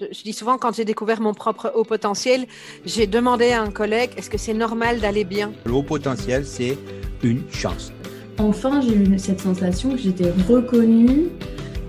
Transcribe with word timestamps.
Je, 0.00 0.22
dis 0.24 0.32
souvent, 0.32 0.58
quand 0.58 0.74
j'ai 0.74 0.84
découvert 0.84 1.20
mon 1.20 1.34
propre 1.34 1.72
haut 1.76 1.84
potentiel, 1.84 2.46
j'ai 2.84 3.06
demandé 3.06 3.52
à 3.52 3.62
un 3.62 3.70
collègue 3.70 4.10
est-ce 4.16 4.28
que 4.28 4.38
c'est 4.38 4.54
normal 4.54 4.98
d'aller 4.98 5.22
bien? 5.22 5.52
Le 5.64 5.72
haut 5.72 5.84
potentiel, 5.84 6.44
c'est 6.44 6.76
une 7.22 7.42
chance. 7.52 7.92
Enfin, 8.38 8.80
j'ai 8.80 8.94
eu 8.94 9.18
cette 9.20 9.40
sensation 9.40 9.90
que 9.90 9.98
j'étais 9.98 10.32
reconnue 10.48 11.28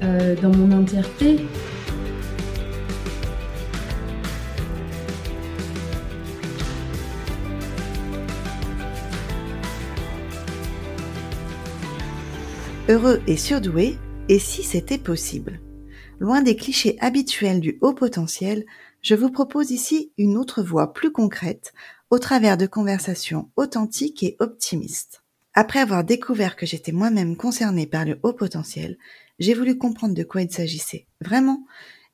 euh, 0.03 0.35
dans 0.39 0.55
mon 0.55 0.71
entièreté. 0.71 1.37
Heureux 12.87 13.19
et 13.25 13.35
surdoué, 13.35 13.97
et 14.29 14.37
si 14.37 14.61
c'était 14.61 14.99
possible? 14.99 15.59
Loin 16.19 16.41
des 16.41 16.55
clichés 16.55 16.97
habituels 17.01 17.59
du 17.59 17.77
haut 17.81 17.93
potentiel, 17.93 18.65
je 19.01 19.15
vous 19.15 19.29
propose 19.29 19.71
ici 19.71 20.13
une 20.17 20.37
autre 20.37 20.63
voie 20.63 20.93
plus 20.93 21.11
concrète 21.11 21.73
au 22.09 22.19
travers 22.19 22.55
de 22.55 22.67
conversations 22.67 23.51
authentiques 23.57 24.23
et 24.23 24.37
optimistes. 24.39 25.23
Après 25.53 25.79
avoir 25.79 26.05
découvert 26.05 26.55
que 26.55 26.65
j'étais 26.65 26.93
moi-même 26.93 27.35
concernée 27.35 27.85
par 27.85 28.05
le 28.05 28.17
haut 28.23 28.31
potentiel, 28.31 28.97
j'ai 29.39 29.53
voulu 29.53 29.77
comprendre 29.77 30.13
de 30.13 30.23
quoi 30.23 30.41
il 30.41 30.51
s'agissait 30.51 31.05
vraiment 31.19 31.65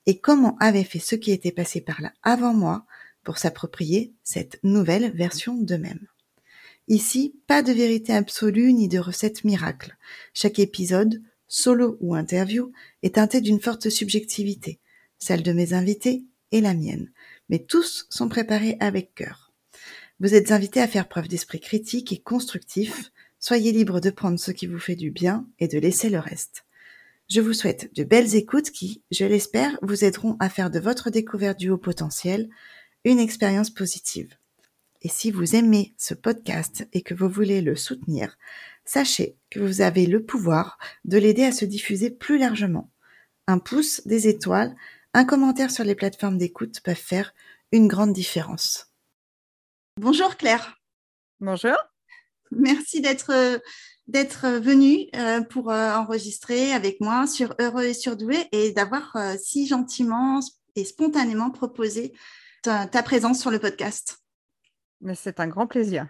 et 0.08 0.20
comment 0.20 0.58
avaient 0.60 0.84
fait 0.84 1.00
ceux 1.00 1.18
qui 1.18 1.32
étaient 1.32 1.52
passés 1.52 1.82
par 1.82 2.02
là 2.02 2.12
avant 2.24 2.56
moi 2.56 2.86
pour 3.24 3.38
s'approprier 3.38 4.16
cette 4.24 4.60
nouvelle 4.64 5.12
version 5.16 5.56
d'eux-mêmes. 5.56 6.08
Ici, 6.88 7.36
pas 7.46 7.62
de 7.62 7.72
vérité 7.72 8.14
absolue 8.14 8.74
ni 8.74 8.88
de 8.88 8.98
recette 8.98 9.44
miracle. 9.44 9.96
Chaque 10.34 10.58
épisode, 10.58 11.22
solo 11.52 11.98
ou 12.00 12.16
interview, 12.16 12.72
est 13.04 13.16
teinté 13.16 13.42
d'une 13.42 13.60
forte 13.60 13.90
subjectivité, 13.90 14.80
celle 15.20 15.44
de 15.44 15.52
mes 15.52 15.74
invités 15.74 16.24
et 16.54 16.62
la 16.62 16.74
mienne, 16.74 17.12
mais 17.50 17.60
tous 17.60 18.08
sont 18.10 18.30
préparés 18.30 18.78
avec 18.80 19.14
cœur. 19.14 19.52
Vous 20.22 20.34
êtes 20.34 20.54
invités 20.54 20.80
à 20.80 20.88
faire 20.88 21.10
preuve 21.10 21.28
d'esprit 21.28 21.60
critique 21.60 22.14
et 22.14 22.22
constructif, 22.22 23.12
soyez 23.38 23.74
libres 23.74 24.00
de 24.00 24.12
prendre 24.12 24.40
ce 24.40 24.52
qui 24.52 24.66
vous 24.66 24.80
fait 24.80 24.96
du 24.96 25.12
bien 25.12 25.46
et 25.60 25.68
de 25.68 25.78
laisser 25.78 26.10
le 26.10 26.20
reste. 26.20 26.64
Je 27.30 27.42
vous 27.42 27.54
souhaite 27.54 27.94
de 27.96 28.06
belles 28.06 28.36
écoutes 28.36 28.72
qui, 28.72 29.04
je 29.12 29.26
l'espère, 29.26 29.78
vous 29.82 30.06
aideront 30.06 30.38
à 30.40 30.50
faire 30.50 30.72
de 30.72 30.80
votre 30.80 31.10
découverte 31.10 31.60
du 31.60 31.70
haut 31.70 31.78
potentiel 31.78 32.50
une 33.04 33.20
expérience 33.20 33.70
positive. 33.70 34.38
Et 35.02 35.10
si 35.10 35.32
vous 35.32 35.56
aimez 35.56 35.94
ce 35.98 36.14
podcast 36.14 36.88
et 36.94 37.02
que 37.02 37.14
vous 37.14 37.28
voulez 37.28 37.62
le 37.62 37.76
soutenir, 37.76 38.38
sachez 38.86 39.38
que 39.50 39.60
vous 39.60 39.82
avez 39.82 40.06
le 40.06 40.24
pouvoir 40.24 40.78
de 41.06 41.18
l'aider 41.18 41.44
à 41.44 41.52
se 41.52 41.66
diffuser 41.66 42.10
plus 42.10 42.38
largement. 42.38 42.92
Un 43.48 43.60
pouce, 43.60 44.06
des 44.06 44.28
étoiles, 44.28 44.76
un 45.14 45.26
commentaire 45.26 45.72
sur 45.72 45.84
les 45.84 45.96
plateformes 45.96 46.38
d'écoute 46.38 46.82
peuvent 46.82 46.96
faire 46.96 47.34
une 47.72 47.88
grande 47.88 48.14
différence. 48.14 48.94
Bonjour 49.98 50.38
Claire. 50.38 50.80
Bonjour. 51.40 51.78
Merci 52.52 53.02
d'être 53.02 53.62
d'être 54.08 54.48
venue 54.60 55.08
euh, 55.16 55.42
pour 55.42 55.72
euh, 55.72 55.94
enregistrer 55.94 56.74
avec 56.74 57.00
moi 57.00 57.28
sur 57.28 57.56
Heureux 57.60 57.86
et 57.86 57.94
Surdoué 57.94 58.48
et 58.52 58.72
d'avoir 58.72 59.16
euh, 59.16 59.36
si 59.42 59.68
gentiment 59.68 60.40
et 60.76 60.86
spontanément 60.86 61.50
proposé 61.50 62.14
ta 62.64 63.04
présence 63.04 63.42
sur 63.42 63.50
le 63.50 63.58
podcast. 63.58 64.20
Mais 65.02 65.16
c'est 65.16 65.40
un 65.40 65.48
grand 65.48 65.66
plaisir. 65.66 66.08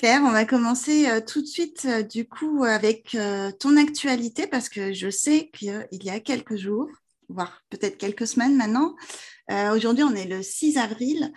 Claire, 0.00 0.22
on 0.24 0.30
va 0.30 0.46
commencer 0.46 1.10
euh, 1.10 1.20
tout 1.20 1.42
de 1.42 1.46
suite 1.46 1.84
euh, 1.84 2.02
du 2.02 2.26
coup 2.26 2.64
avec 2.64 3.14
euh, 3.14 3.52
ton 3.52 3.76
actualité 3.76 4.46
parce 4.46 4.70
que 4.70 4.94
je 4.94 5.10
sais 5.10 5.50
qu'il 5.52 5.86
y 5.90 6.08
a 6.08 6.20
quelques 6.20 6.56
jours, 6.56 6.88
voire 7.28 7.60
peut-être 7.68 7.98
quelques 7.98 8.26
semaines 8.26 8.56
maintenant, 8.56 8.96
aujourd'hui 9.74 10.02
on 10.02 10.14
est 10.14 10.24
le 10.24 10.42
6 10.42 10.78
avril, 10.78 11.30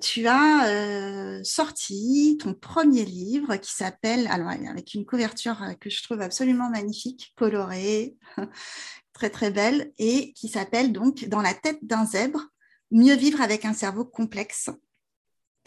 tu 0.00 0.26
as 0.26 1.42
sorti 1.44 2.38
ton 2.40 2.54
premier 2.54 3.04
livre 3.04 3.56
qui 3.56 3.74
s'appelle, 3.74 4.26
alors 4.28 4.48
avec 4.48 4.94
une 4.94 5.04
couverture 5.04 5.60
que 5.78 5.90
je 5.90 6.02
trouve 6.02 6.22
absolument 6.22 6.70
magnifique, 6.70 7.34
colorée, 7.36 8.16
très 9.12 9.28
très 9.28 9.50
belle, 9.50 9.92
et 9.98 10.32
qui 10.32 10.48
s'appelle 10.48 10.92
donc 10.92 11.26
Dans 11.26 11.42
la 11.42 11.52
tête 11.52 11.80
d'un 11.82 12.06
zèbre, 12.06 12.46
mieux 12.90 13.16
vivre 13.16 13.42
avec 13.42 13.66
un 13.66 13.74
cerveau 13.74 14.04
complexe. 14.04 14.70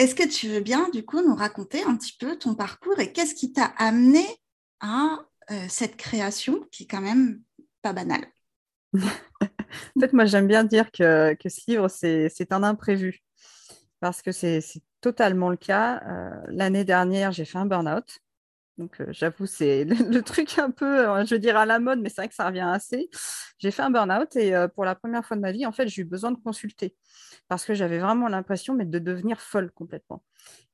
Est-ce 0.02 0.16
que 0.16 0.28
tu 0.28 0.48
veux 0.48 0.62
bien, 0.62 0.90
du 0.90 1.06
coup, 1.06 1.22
nous 1.22 1.36
raconter 1.36 1.84
un 1.84 1.96
petit 1.96 2.18
peu 2.20 2.36
ton 2.36 2.56
parcours 2.56 3.00
et 3.00 3.14
qu'est-ce 3.14 3.36
qui 3.36 3.54
t'a 3.54 3.66
amené 3.78 4.26
à 4.80 5.20
euh, 5.52 5.66
cette 5.70 5.96
création 5.96 6.68
qui 6.72 6.84
est 6.84 6.88
quand 6.88 7.02
même 7.02 7.44
pas 7.84 7.94
banale? 7.94 8.26
En 9.96 10.02
fait, 10.02 10.12
moi, 10.12 10.26
j'aime 10.26 10.48
bien 10.48 10.64
dire 10.64 10.92
que, 10.92 11.36
ce 11.46 11.62
livre, 11.72 11.88
c'est 11.88 12.52
un 12.52 12.64
imprévu 12.64 13.20
parce 14.00 14.22
que 14.22 14.32
c'est 14.32 14.62
totalement 15.00 15.50
le 15.50 15.56
cas. 15.56 16.02
Euh, 16.06 16.42
l'année 16.48 16.84
dernière, 16.84 17.32
j'ai 17.32 17.46
fait 17.46 17.58
un 17.58 17.66
burn-out. 17.66 18.20
Donc, 18.78 19.00
euh, 19.00 19.06
j'avoue, 19.12 19.46
c'est 19.46 19.86
le, 19.86 20.22
truc 20.24 20.58
un 20.58 20.72
peu, 20.72 21.24
je 21.26 21.36
veux 21.36 21.40
dire, 21.40 21.56
à 21.58 21.66
la 21.66 21.80
mode, 21.80 22.02
mais 22.02 22.10
c'est 22.10 22.22
vrai 22.22 22.28
que 22.28 22.36
ça 22.36 22.48
revient 22.48 22.68
assez. 22.68 23.10
J'ai 23.60 23.72
fait 23.72 23.84
un 23.84 23.92
burn-out 23.92 24.36
et 24.36 24.54
pour 24.76 24.84
la 24.84 24.96
première 24.96 25.26
fois 25.26 25.38
de 25.38 25.42
ma 25.42 25.52
vie, 25.52 25.66
en 25.66 25.72
fait, 25.72 25.88
j'ai 25.88 26.02
eu 26.02 26.06
besoin 26.06 26.32
de 26.32 26.38
consulter 26.38 26.96
parce 27.52 27.66
que 27.66 27.74
j'avais 27.74 28.00
vraiment 28.00 28.30
l'impression 28.30 28.76
de 28.76 28.98
devenir 28.98 29.42
folle 29.42 29.72
complètement. 29.72 30.24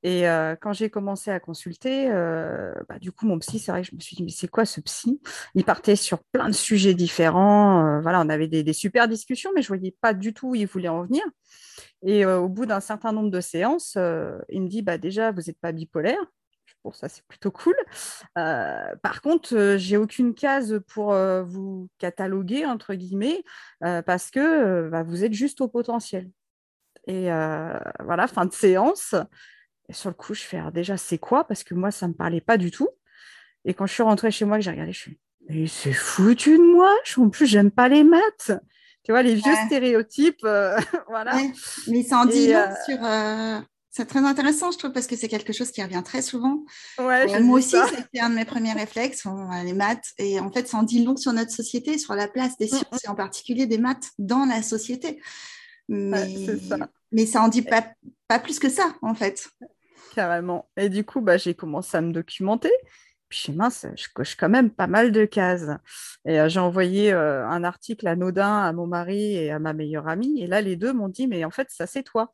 Et 0.03 0.29
euh, 0.29 0.55
quand 0.61 0.73
j'ai 0.73 0.91
commencé 0.91 1.31
à 1.31 1.39
consulter, 1.39 2.07
euh, 2.11 2.71
bah, 2.87 2.99
du 2.99 3.11
coup, 3.11 3.25
mon 3.25 3.39
psy, 3.39 3.57
c'est 3.57 3.71
vrai 3.71 3.81
que 3.81 3.87
je 3.89 3.95
me 3.95 3.99
suis 3.99 4.15
dit, 4.15 4.21
mais 4.23 4.29
c'est 4.29 4.47
quoi 4.47 4.63
ce 4.63 4.79
psy? 4.81 5.19
Il 5.55 5.63
partait 5.63 5.95
sur 5.95 6.23
plein 6.25 6.49
de 6.49 6.53
sujets 6.53 6.93
différents. 6.93 7.83
Euh, 7.83 8.01
voilà, 8.01 8.21
on 8.21 8.29
avait 8.29 8.47
des, 8.47 8.73
super 8.73 9.07
discussions, 9.07 9.49
mais 9.55 9.63
je 9.63 9.73
ne 9.73 9.75
voyais 9.79 9.95
pas 10.01 10.13
du 10.13 10.35
tout 10.35 10.49
où 10.49 10.55
il 10.55 10.67
voulait 10.67 10.87
en 10.87 11.03
venir. 11.03 11.23
Et 12.05 12.27
au 12.27 12.47
bout 12.47 12.67
d'un 12.67 12.79
certain 12.79 13.11
nombre 13.11 13.31
de 13.31 13.41
séances, 13.41 13.97
il 14.49 14.61
me 14.61 14.67
dit, 14.67 14.83
bah, 14.83 14.99
déjà, 14.99 15.31
vous 15.31 15.41
n'êtes 15.47 15.59
pas 15.59 15.71
bipolaire. 15.71 16.23
Bon, 16.83 16.91
ça, 16.91 17.09
c'est 17.09 17.25
plutôt 17.25 17.49
cool. 17.49 17.75
par 18.35 19.21
contre, 19.23 19.77
j'ai 19.79 19.97
aucune 19.97 20.35
case 20.35 20.79
pour 20.87 21.11
vous 21.43 21.89
cataloguer, 21.97 22.67
entre 22.67 22.93
guillemets, 22.93 23.43
parce 23.79 24.29
que 24.29 24.89
bah, 24.89 25.01
vous 25.01 25.23
êtes 25.23 25.33
juste 25.33 25.59
au 25.59 25.67
potentiel. 25.67 26.29
Et 27.07 27.31
euh, 27.31 27.79
voilà, 28.03 28.27
fin 28.27 28.45
de 28.45 28.53
séance. 28.53 29.15
Et 29.89 29.93
sur 29.93 30.09
le 30.09 30.15
coup, 30.15 30.33
je 30.33 30.43
fais 30.43 30.61
déjà, 30.73 30.97
c'est 30.97 31.17
quoi? 31.17 31.45
Parce 31.45 31.63
que 31.63 31.73
moi, 31.73 31.89
ça 31.89 32.05
ne 32.05 32.11
me 32.11 32.17
parlait 32.17 32.41
pas 32.41 32.57
du 32.57 32.69
tout. 32.69 32.89
Et 33.65 33.73
quand 33.73 33.85
je 33.85 33.93
suis 33.93 34.03
rentrée 34.03 34.31
chez 34.31 34.45
moi, 34.45 34.57
que 34.57 34.63
j'ai 34.63 34.71
regardé, 34.71 34.93
je 34.93 34.99
suis 34.99 35.19
mais 35.49 35.65
c'est 35.67 35.93
foutu 35.93 36.57
de 36.57 36.63
moi. 36.63 36.93
En 37.15 37.29
plus, 37.29 37.45
j'aime 37.45 37.71
pas 37.71 37.87
les 37.87 38.03
maths. 38.03 38.51
Tu 39.03 39.13
vois, 39.13 39.21
les 39.23 39.35
vieux 39.35 39.55
stéréotypes. 39.65 40.43
Euh, 40.43 40.77
voilà. 41.07 41.39
Mais 41.87 42.03
ça 42.03 42.19
en 42.19 42.25
dit 42.25 42.51
long 42.51 42.59
euh, 42.59 42.73
sur. 42.85 43.63
C'est 43.89 44.05
très 44.05 44.19
intéressant, 44.19 44.69
je 44.69 44.77
trouve, 44.77 44.91
parce 44.91 45.07
que 45.07 45.15
c'est 45.15 45.27
quelque 45.27 45.53
chose 45.53 45.71
qui 45.71 45.81
revient 45.81 46.03
très 46.05 46.21
souvent. 46.21 46.63
Ouais, 46.99 47.39
moi 47.39 47.57
aussi, 47.57 47.77
c'était 47.89 48.19
un 48.19 48.29
de 48.29 48.35
mes 48.35 48.45
premiers 48.45 48.73
réflexes, 48.73 49.23
les 49.63 49.73
maths. 49.73 50.13
Et 50.19 50.39
en 50.39 50.51
fait, 50.51 50.67
ça 50.67 50.77
en 50.77 50.83
dit 50.83 51.03
long 51.03 51.15
sur 51.15 51.33
notre 51.33 51.49
société, 51.49 51.97
sur 51.97 52.13
la 52.13 52.27
place 52.27 52.57
des 52.57 52.65
mm, 52.65 52.69
sciences, 52.69 52.91
mm. 52.91 53.05
et 53.05 53.07
en 53.07 53.15
particulier 53.15 53.65
des 53.65 53.79
maths 53.79 54.11
dans 54.19 54.45
la 54.45 54.61
société. 54.61 55.19
Mais, 55.87 56.59
ça. 56.69 56.77
Mais 57.11 57.25
ça 57.25 57.41
en 57.41 57.47
dit 57.47 57.61
pas, 57.61 57.87
pas 58.27 58.39
plus 58.39 58.59
que 58.59 58.69
ça, 58.69 58.95
en 59.01 59.15
fait. 59.15 59.49
Carrément. 60.13 60.69
Et 60.77 60.89
du 60.89 61.03
coup, 61.03 61.21
bah, 61.21 61.37
j'ai 61.37 61.53
commencé 61.53 61.97
à 61.97 62.01
me 62.01 62.11
documenter. 62.11 62.71
Puis 63.29 63.51
mince, 63.51 63.85
je 63.95 64.07
coche 64.13 64.35
quand 64.35 64.49
même 64.49 64.71
pas 64.71 64.87
mal 64.87 65.11
de 65.11 65.25
cases. 65.25 65.69
Et 66.25 66.39
euh, 66.39 66.47
j'ai 66.49 66.59
envoyé 66.59 67.11
euh, 67.11 67.45
un 67.47 67.63
article 67.63 68.07
anodin 68.07 68.63
à 68.63 68.71
mon 68.71 68.87
mari 68.87 69.35
et 69.35 69.51
à 69.51 69.59
ma 69.59 69.73
meilleure 69.73 70.07
amie. 70.07 70.41
Et 70.41 70.47
là, 70.47 70.61
les 70.61 70.75
deux 70.75 70.93
m'ont 70.93 71.09
dit, 71.09 71.27
mais 71.27 71.43
en 71.43 71.51
fait, 71.51 71.67
ça, 71.69 71.87
c'est 71.87 72.03
toi. 72.03 72.33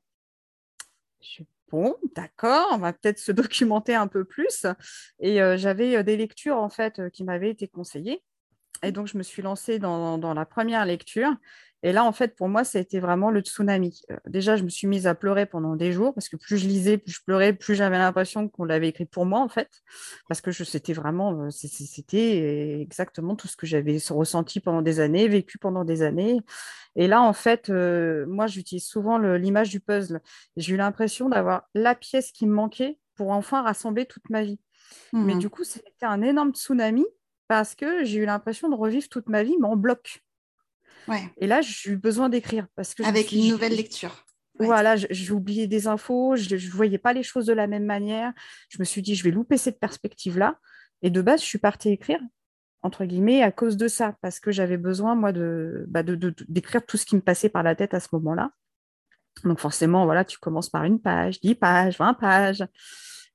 Je 1.22 1.28
suis 1.28 1.48
bon, 1.72 1.96
d'accord, 2.16 2.68
on 2.72 2.78
va 2.78 2.94
peut-être 2.94 3.20
se 3.20 3.32
documenter 3.32 3.96
un 3.96 4.08
peu 4.08 4.24
plus. 4.24 4.66
Et 5.20 5.42
euh, 5.42 5.58
j'avais 5.58 6.04
des 6.04 6.18
lectures, 6.18 6.58
en 6.58 6.70
fait, 6.70 7.10
qui 7.10 7.24
m'avaient 7.24 7.50
été 7.50 7.68
conseillées. 7.68 8.24
Et 8.84 8.92
donc, 8.92 9.08
je 9.08 9.18
me 9.18 9.24
suis 9.24 9.42
lancée 9.42 9.80
dans, 9.80 10.18
dans 10.18 10.34
la 10.34 10.46
première 10.46 10.86
lecture. 10.86 11.32
Et 11.86 11.92
là, 11.92 12.06
en 12.06 12.14
fait, 12.14 12.36
pour 12.36 12.48
moi, 12.48 12.64
ça 12.64 12.78
a 12.78 12.82
été 12.82 13.02
vraiment 13.02 13.30
le 13.30 13.42
tsunami. 13.42 14.02
Euh, 14.10 14.16
déjà, 14.26 14.56
je 14.56 14.64
me 14.64 14.70
suis 14.70 14.88
mise 14.88 15.06
à 15.06 15.16
pleurer 15.16 15.46
pendant 15.46 15.76
des 15.76 15.92
jours 15.92 16.14
parce 16.14 16.30
que 16.30 16.38
plus 16.38 16.58
je 16.58 16.66
lisais, 16.66 16.98
plus 16.98 17.12
je 17.12 17.22
pleurais, 17.26 17.52
plus 17.52 17.76
j'avais 17.76 17.98
l'impression 17.98 18.48
qu'on 18.48 18.64
l'avait 18.64 18.88
écrit 18.88 19.06
pour 19.06 19.26
moi, 19.26 19.42
en 19.42 19.50
fait. 19.50 19.70
Parce 20.30 20.40
que 20.40 20.52
c'était 20.54 20.94
vraiment, 20.94 21.44
euh, 21.44 21.50
c'était 21.50 22.80
exactement 22.80 23.36
tout 23.36 23.50
ce 23.50 23.58
que 23.58 23.68
j'avais 23.68 23.98
ressenti 24.10 24.62
pendant 24.62 24.82
des 24.82 25.02
années, 25.02 25.28
vécu 25.28 25.58
pendant 25.58 25.84
des 25.84 26.04
années. 26.04 26.40
Et 26.96 27.08
là, 27.08 27.22
en 27.22 27.34
fait, 27.34 27.70
euh, 27.70 28.26
moi, 28.28 28.48
j'utilise 28.48 28.86
souvent 28.86 29.18
l'image 29.18 29.70
du 29.70 29.82
puzzle. 29.82 30.22
J'ai 30.56 30.76
eu 30.76 30.78
l'impression 30.78 31.28
d'avoir 31.28 31.64
la 31.74 31.96
pièce 31.96 32.32
qui 32.32 32.48
me 32.48 32.54
manquait 32.54 32.98
pour 33.16 33.32
enfin 33.32 33.62
rassembler 33.62 34.06
toute 34.06 34.30
ma 34.30 34.42
vie. 34.42 34.60
Mais 35.12 35.36
mmh 35.36 35.40
du 35.40 35.50
coup, 35.50 35.64
c'était 35.64 36.06
un 36.06 36.22
énorme 36.22 36.54
tsunami 36.54 37.06
parce 37.48 37.76
que 37.76 38.04
j'ai 38.04 38.20
eu 38.20 38.26
l'impression 38.26 38.70
de 38.70 38.76
revivre 38.76 39.08
toute 39.10 39.30
ma 39.30 39.44
vie, 39.44 39.56
mais 39.60 39.68
en 39.68 39.76
bloc. 39.76 40.24
Et 41.38 41.48
là, 41.48 41.62
j'ai 41.62 41.92
eu 41.92 41.98
besoin 41.98 42.30
d'écrire 42.30 42.68
parce 42.76 42.96
que 42.96 43.04
avec 43.04 43.32
une 43.32 43.50
nouvelle 43.50 43.76
lecture. 43.76 44.26
Voilà, 44.60 44.96
j'ai 44.96 45.32
oublié 45.32 45.68
des 45.68 45.88
infos, 45.88 46.36
je 46.36 46.56
ne 46.56 46.72
voyais 46.72 47.00
pas 47.00 47.12
les 47.12 47.24
choses 47.24 47.48
de 47.48 47.54
la 47.54 47.68
même 47.68 47.86
manière. 47.86 48.34
Je 48.70 48.78
me 48.80 48.84
suis 48.84 49.02
dit, 49.02 49.16
je 49.16 49.24
vais 49.24 49.32
louper 49.32 49.58
cette 49.58 49.80
perspective-là. 49.80 50.60
Et 51.02 51.10
de 51.10 51.22
base, 51.22 51.42
je 51.42 51.46
suis 51.46 51.58
partie 51.58 51.90
écrire 51.90 52.20
entre 52.84 53.06
guillemets, 53.06 53.42
à 53.42 53.52
cause 53.52 53.78
de 53.78 53.88
ça, 53.88 54.18
parce 54.22 54.40
que 54.42 54.52
j'avais 54.52 54.78
besoin, 54.78 55.16
moi, 55.16 55.32
de, 55.32 55.86
bah, 55.88 56.04
d'écrire 56.04 56.86
tout 56.86 56.98
ce 56.98 57.06
qui 57.06 57.16
me 57.16 57.22
passait 57.22 57.50
par 57.50 57.64
la 57.64 57.76
tête 57.76 57.94
à 57.94 58.02
ce 58.02 58.10
moment-là. 58.12 58.52
Donc 59.46 59.60
forcément, 59.60 60.06
voilà, 60.06 60.26
tu 60.26 60.38
commences 60.38 60.70
par 60.70 60.84
une 60.84 61.00
page, 61.00 61.40
dix 61.40 61.56
pages, 61.56 61.98
vingt 61.98 62.14
pages. 62.14 62.64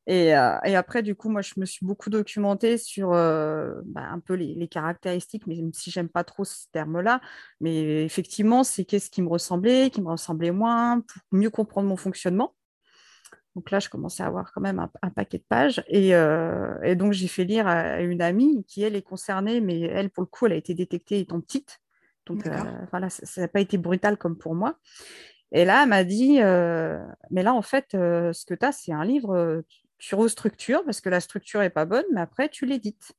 Et, 0.08 0.34
euh, 0.34 0.58
et, 0.64 0.74
après, 0.74 1.02
du 1.02 1.14
coup, 1.14 1.28
moi, 1.28 1.42
je 1.42 1.52
me 1.58 1.66
suis 1.66 1.84
beaucoup 1.84 2.08
documentée 2.08 2.78
sur 2.78 3.12
euh, 3.12 3.74
bah, 3.84 4.08
un 4.10 4.20
peu 4.20 4.32
les, 4.32 4.66
caractéristiques, 4.66 5.46
même 5.46 5.74
si 5.74 5.90
j'aime 5.90 6.08
pas 6.08 6.24
trop 6.24 6.46
ce 6.46 6.64
terme-là, 6.72 7.20
mais 7.60 8.06
effectivement, 8.06 8.64
c'est 8.64 8.86
qu'est-ce 8.86 9.10
qui 9.10 9.20
me 9.20 9.28
ressemblait, 9.28 9.90
qui 9.90 10.00
me 10.00 10.08
ressemblait 10.08 10.50
moins, 10.50 11.00
pour 11.00 11.20
mieux 11.32 11.50
comprendre 11.50 11.88
mon 11.88 11.98
fonctionnement. 11.98 12.54
Donc 13.54 13.70
là, 13.70 13.80
je 13.80 13.90
commençais 13.90 14.22
à 14.22 14.26
avoir 14.26 14.50
quand 14.54 14.62
même 14.62 14.78
un, 15.02 15.10
paquet 15.10 15.38
de 15.38 15.44
pages. 15.46 15.84
Et, 15.88 16.14
euh, 16.14 16.80
et 16.82 16.96
donc, 16.96 17.12
j'ai 17.12 17.28
fait 17.28 17.44
lire 17.44 17.66
à, 17.66 18.00
une 18.00 18.22
amie 18.22 18.64
qui, 18.66 18.82
elle, 18.82 18.96
est 18.96 19.02
concernée, 19.02 19.60
mais 19.60 19.78
elle, 19.80 20.08
pour 20.08 20.22
le 20.22 20.28
coup, 20.28 20.46
elle 20.46 20.52
a 20.52 20.56
été 20.56 20.72
détectée 20.72 21.20
étant 21.20 21.40
petite. 21.42 21.80
Donc, 22.24 22.48
voilà, 22.90 23.10
ça 23.10 23.42
n'a 23.42 23.48
pas 23.48 23.60
été 23.60 23.76
brutal 23.76 24.16
comme 24.16 24.38
pour 24.38 24.54
moi. 24.54 24.78
Et 25.52 25.66
là, 25.66 25.82
elle 25.82 25.88
m'a 25.90 26.04
dit, 26.04 26.36
mais 26.38 27.42
là, 27.42 27.52
en 27.52 27.62
fait, 27.62 27.88
ce 27.92 28.44
que 28.46 28.54
tu 28.54 28.64
as, 28.64 28.72
c'est 28.72 28.92
un 28.92 29.04
livre, 29.04 29.62
tu 29.68 29.87
restructures 30.12 30.84
parce 30.84 31.00
que 31.00 31.08
la 31.08 31.20
structure 31.20 31.60
n'est 31.60 31.70
pas 31.70 31.84
bonne, 31.84 32.04
mais 32.12 32.20
après, 32.20 32.48
tu 32.48 32.66
l'édites. 32.66 33.12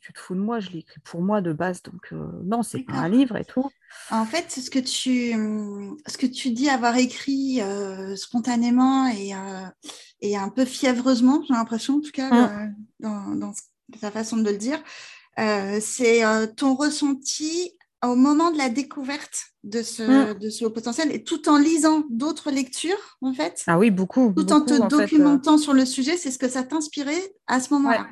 Tu 0.00 0.12
te 0.12 0.18
fous 0.18 0.34
de 0.34 0.40
moi, 0.40 0.60
je 0.60 0.70
l'ai 0.70 0.80
écrit 0.80 1.00
pour 1.00 1.22
moi 1.22 1.40
de 1.40 1.52
base, 1.52 1.82
donc 1.82 2.12
euh, 2.12 2.30
non, 2.44 2.62
c'est 2.62 2.80
pas 2.80 2.92
un 2.92 3.08
livre 3.08 3.36
et 3.36 3.44
tout. 3.44 3.68
En 4.10 4.24
fait, 4.24 4.50
ce 4.50 4.70
que 4.70 4.78
tu, 4.78 5.32
ce 6.06 6.18
que 6.18 6.26
tu 6.26 6.50
dis 6.50 6.68
avoir 6.68 6.96
écrit 6.96 7.60
euh, 7.62 8.14
spontanément 8.16 9.08
et, 9.08 9.34
euh, 9.34 9.66
et, 10.20 10.36
un 10.36 10.50
peu 10.50 10.64
fiévreusement, 10.64 11.42
j'ai 11.48 11.54
l'impression, 11.54 11.96
en 11.96 12.00
tout 12.00 12.12
cas, 12.12 12.30
mmh. 12.30 12.74
dans, 13.00 13.34
dans, 13.34 13.52
ta 14.00 14.10
façon 14.10 14.36
de 14.36 14.48
le 14.48 14.56
dire, 14.56 14.80
c'est 15.80 16.22
ton 16.54 16.74
ressenti 16.74 17.72
au 18.04 18.14
moment 18.14 18.50
de 18.50 18.58
la 18.58 18.68
découverte 18.68 19.46
de 19.62 19.82
ce, 19.82 20.02
mm. 20.02 20.38
de 20.38 20.50
ce 20.50 20.64
haut 20.64 20.70
potentiel 20.70 21.12
et 21.12 21.22
tout 21.22 21.48
en 21.48 21.58
lisant 21.58 22.04
d'autres 22.10 22.50
lectures, 22.50 23.18
en 23.20 23.34
fait? 23.34 23.62
Ah 23.66 23.78
oui, 23.78 23.90
beaucoup. 23.90 24.32
Tout 24.34 24.52
en 24.52 24.62
te 24.62 24.88
documentant 24.88 25.58
sur 25.58 25.74
le 25.74 25.84
sujet, 25.84 26.16
c'est 26.16 26.30
ce 26.30 26.38
que 26.38 26.48
ça 26.48 26.62
t'inspirait 26.62 27.34
à 27.46 27.60
ce 27.60 27.72
moment-là? 27.74 28.06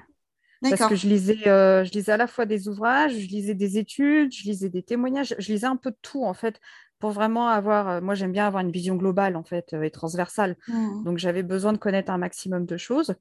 Parce 0.61 0.88
que 0.88 0.96
je 0.96 1.06
lisais, 1.06 1.46
euh, 1.46 1.85
je 1.85 1.93
lisais 1.93 2.12
à 2.12 2.17
la 2.17 2.26
fois 2.26 2.44
des 2.44 2.69
ouvrages, 2.69 3.12
je 3.12 3.29
lisais 3.29 3.55
des 3.55 3.79
études, 3.79 4.32
je 4.32 4.43
lisais 4.43 4.69
des 4.69 4.82
témoignages, 4.82 5.35
je 5.38 5.52
lisais 5.52 5.67
un 5.67 5.76
peu 5.76 5.91
de 5.91 5.96
tout, 6.02 6.25
en 6.25 6.34
fait, 6.34 6.61
pour 6.99 7.11
vraiment 7.12 7.49
avoir. 7.49 7.88
Euh, 7.88 8.00
moi, 8.00 8.14
j'aime 8.14 8.32
bien 8.32 8.46
avoir 8.46 8.64
une 8.64 8.73
vision 8.73 8.96
globale, 8.96 9.37
en 9.37 9.44
fait, 9.44 9.73
euh, 9.73 9.82
et 9.82 9.91
transversale. 9.91 10.56
Mm. 10.67 11.05
Donc, 11.05 11.19
j'avais 11.19 11.44
besoin 11.44 11.73
de 11.73 11.79
connaître 11.79 12.11
un 12.11 12.19
maximum 12.19 12.67
de 12.67 12.76
choses. 12.76 13.14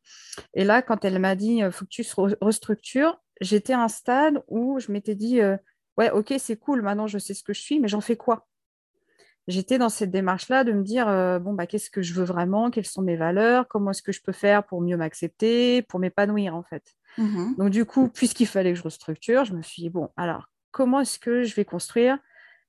Et 0.55 0.63
là, 0.63 0.81
quand 0.81 1.05
elle 1.05 1.19
m'a 1.19 1.35
dit, 1.35 1.57
il 1.57 1.71
faut 1.71 1.85
que 1.85 1.91
tu 1.91 2.05
restructures, 2.41 3.21
j'étais 3.39 3.73
à 3.73 3.83
un 3.83 3.87
stade 3.87 4.43
où 4.47 4.79
je 4.79 4.91
m'étais 4.91 5.15
dit 5.15 5.39
ouais, 5.97 6.11
ok, 6.11 6.33
c'est 6.37 6.57
cool, 6.57 6.81
maintenant 6.81 7.07
je 7.07 7.17
sais 7.17 7.33
ce 7.33 7.43
que 7.43 7.53
je 7.53 7.61
suis, 7.61 7.79
mais 7.79 7.87
j'en 7.87 8.01
fais 8.01 8.15
quoi? 8.15 8.47
J'étais 9.47 9.77
dans 9.77 9.89
cette 9.89 10.11
démarche-là 10.11 10.65
de 10.65 10.73
me 10.73 10.83
dire, 10.83 11.07
euh, 11.07 11.39
bon, 11.39 11.53
bah, 11.53 11.67
qu'est-ce 11.67 11.89
que 11.89 12.01
je 12.01 12.13
veux 12.13 12.25
vraiment? 12.25 12.69
Quelles 12.69 12.85
sont 12.85 13.01
mes 13.01 13.15
valeurs? 13.15 13.67
Comment 13.69 13.91
est-ce 13.91 14.01
que 14.01 14.11
je 14.11 14.21
peux 14.21 14.33
faire 14.33 14.65
pour 14.65 14.81
mieux 14.81 14.97
m'accepter, 14.97 15.83
pour 15.83 16.01
m'épanouir, 16.01 16.53
en 16.53 16.63
fait? 16.63 16.93
Mmh 17.17 17.53
Donc, 17.57 17.69
du 17.69 17.85
coup, 17.85 18.09
puisqu'il 18.09 18.45
fallait 18.45 18.73
que 18.73 18.77
je 18.77 18.83
restructure, 18.83 19.45
je 19.45 19.53
me 19.53 19.61
suis 19.61 19.83
dit, 19.83 19.89
bon, 19.89 20.09
alors, 20.17 20.49
comment 20.71 20.99
est-ce 20.99 21.17
que 21.17 21.43
je 21.43 21.55
vais 21.55 21.63
construire? 21.63 22.17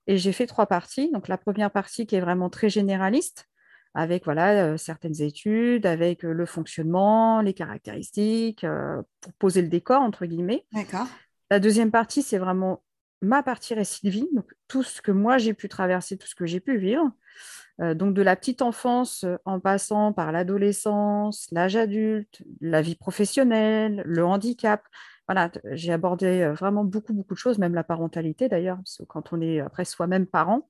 Et 0.06 0.18
j'ai 0.18 0.30
fait 0.30 0.46
trois 0.46 0.66
parties. 0.66 1.10
Donc, 1.10 1.26
la 1.26 1.36
première 1.36 1.72
partie 1.72 2.06
qui 2.06 2.14
est 2.14 2.20
vraiment 2.20 2.48
très 2.48 2.68
généraliste, 2.68 3.46
avec 3.94 4.24
voilà, 4.24 4.66
euh, 4.66 4.76
certaines 4.76 5.20
études, 5.20 5.84
avec 5.84 6.24
euh, 6.24 6.32
le 6.32 6.46
fonctionnement, 6.46 7.40
les 7.40 7.54
caractéristiques, 7.54 8.64
pour 9.20 9.32
poser 9.40 9.62
le 9.62 9.68
décor, 9.68 10.00
entre 10.00 10.26
guillemets. 10.26 10.64
D'accord. 10.70 11.08
La 11.50 11.58
deuxième 11.58 11.90
partie, 11.90 12.22
c'est 12.22 12.38
vraiment 12.38 12.84
ma 13.20 13.42
partie 13.42 13.74
récit 13.74 14.06
de 14.06 14.10
vie, 14.10 14.28
donc 14.34 14.52
tout 14.68 14.82
ce 14.82 15.02
que 15.02 15.10
moi 15.10 15.38
j'ai 15.38 15.54
pu 15.54 15.68
traverser, 15.68 16.16
tout 16.16 16.26
ce 16.26 16.34
que 16.34 16.46
j'ai 16.46 16.60
pu 16.60 16.78
vivre. 16.78 17.10
Euh, 17.80 17.94
donc 17.94 18.14
de 18.14 18.22
la 18.22 18.34
petite 18.34 18.60
enfance 18.60 19.22
euh, 19.22 19.36
en 19.44 19.60
passant 19.60 20.12
par 20.12 20.32
l'adolescence, 20.32 21.46
l'âge 21.52 21.76
adulte, 21.76 22.42
la 22.60 22.82
vie 22.82 22.96
professionnelle, 22.96 24.02
le 24.04 24.24
handicap. 24.24 24.82
Voilà, 25.28 25.50
j'ai 25.72 25.92
abordé 25.92 26.42
euh, 26.42 26.54
vraiment 26.54 26.84
beaucoup, 26.84 27.12
beaucoup 27.12 27.34
de 27.34 27.38
choses, 27.38 27.58
même 27.58 27.74
la 27.74 27.84
parentalité 27.84 28.48
d'ailleurs, 28.48 28.78
quand 29.06 29.32
on 29.32 29.40
est 29.40 29.60
après 29.60 29.84
soi-même 29.84 30.26
parent. 30.26 30.68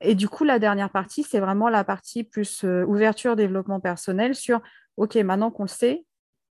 et 0.00 0.14
du 0.14 0.28
coup, 0.28 0.44
la 0.44 0.58
dernière 0.58 0.90
partie, 0.90 1.22
c'est 1.22 1.40
vraiment 1.40 1.68
la 1.68 1.84
partie 1.84 2.24
plus 2.24 2.64
ouverture, 2.64 3.36
développement 3.36 3.80
personnel 3.80 4.34
sur, 4.34 4.60
OK, 4.96 5.16
maintenant 5.16 5.50
qu'on 5.50 5.64
le 5.64 5.68
sait, 5.68 6.06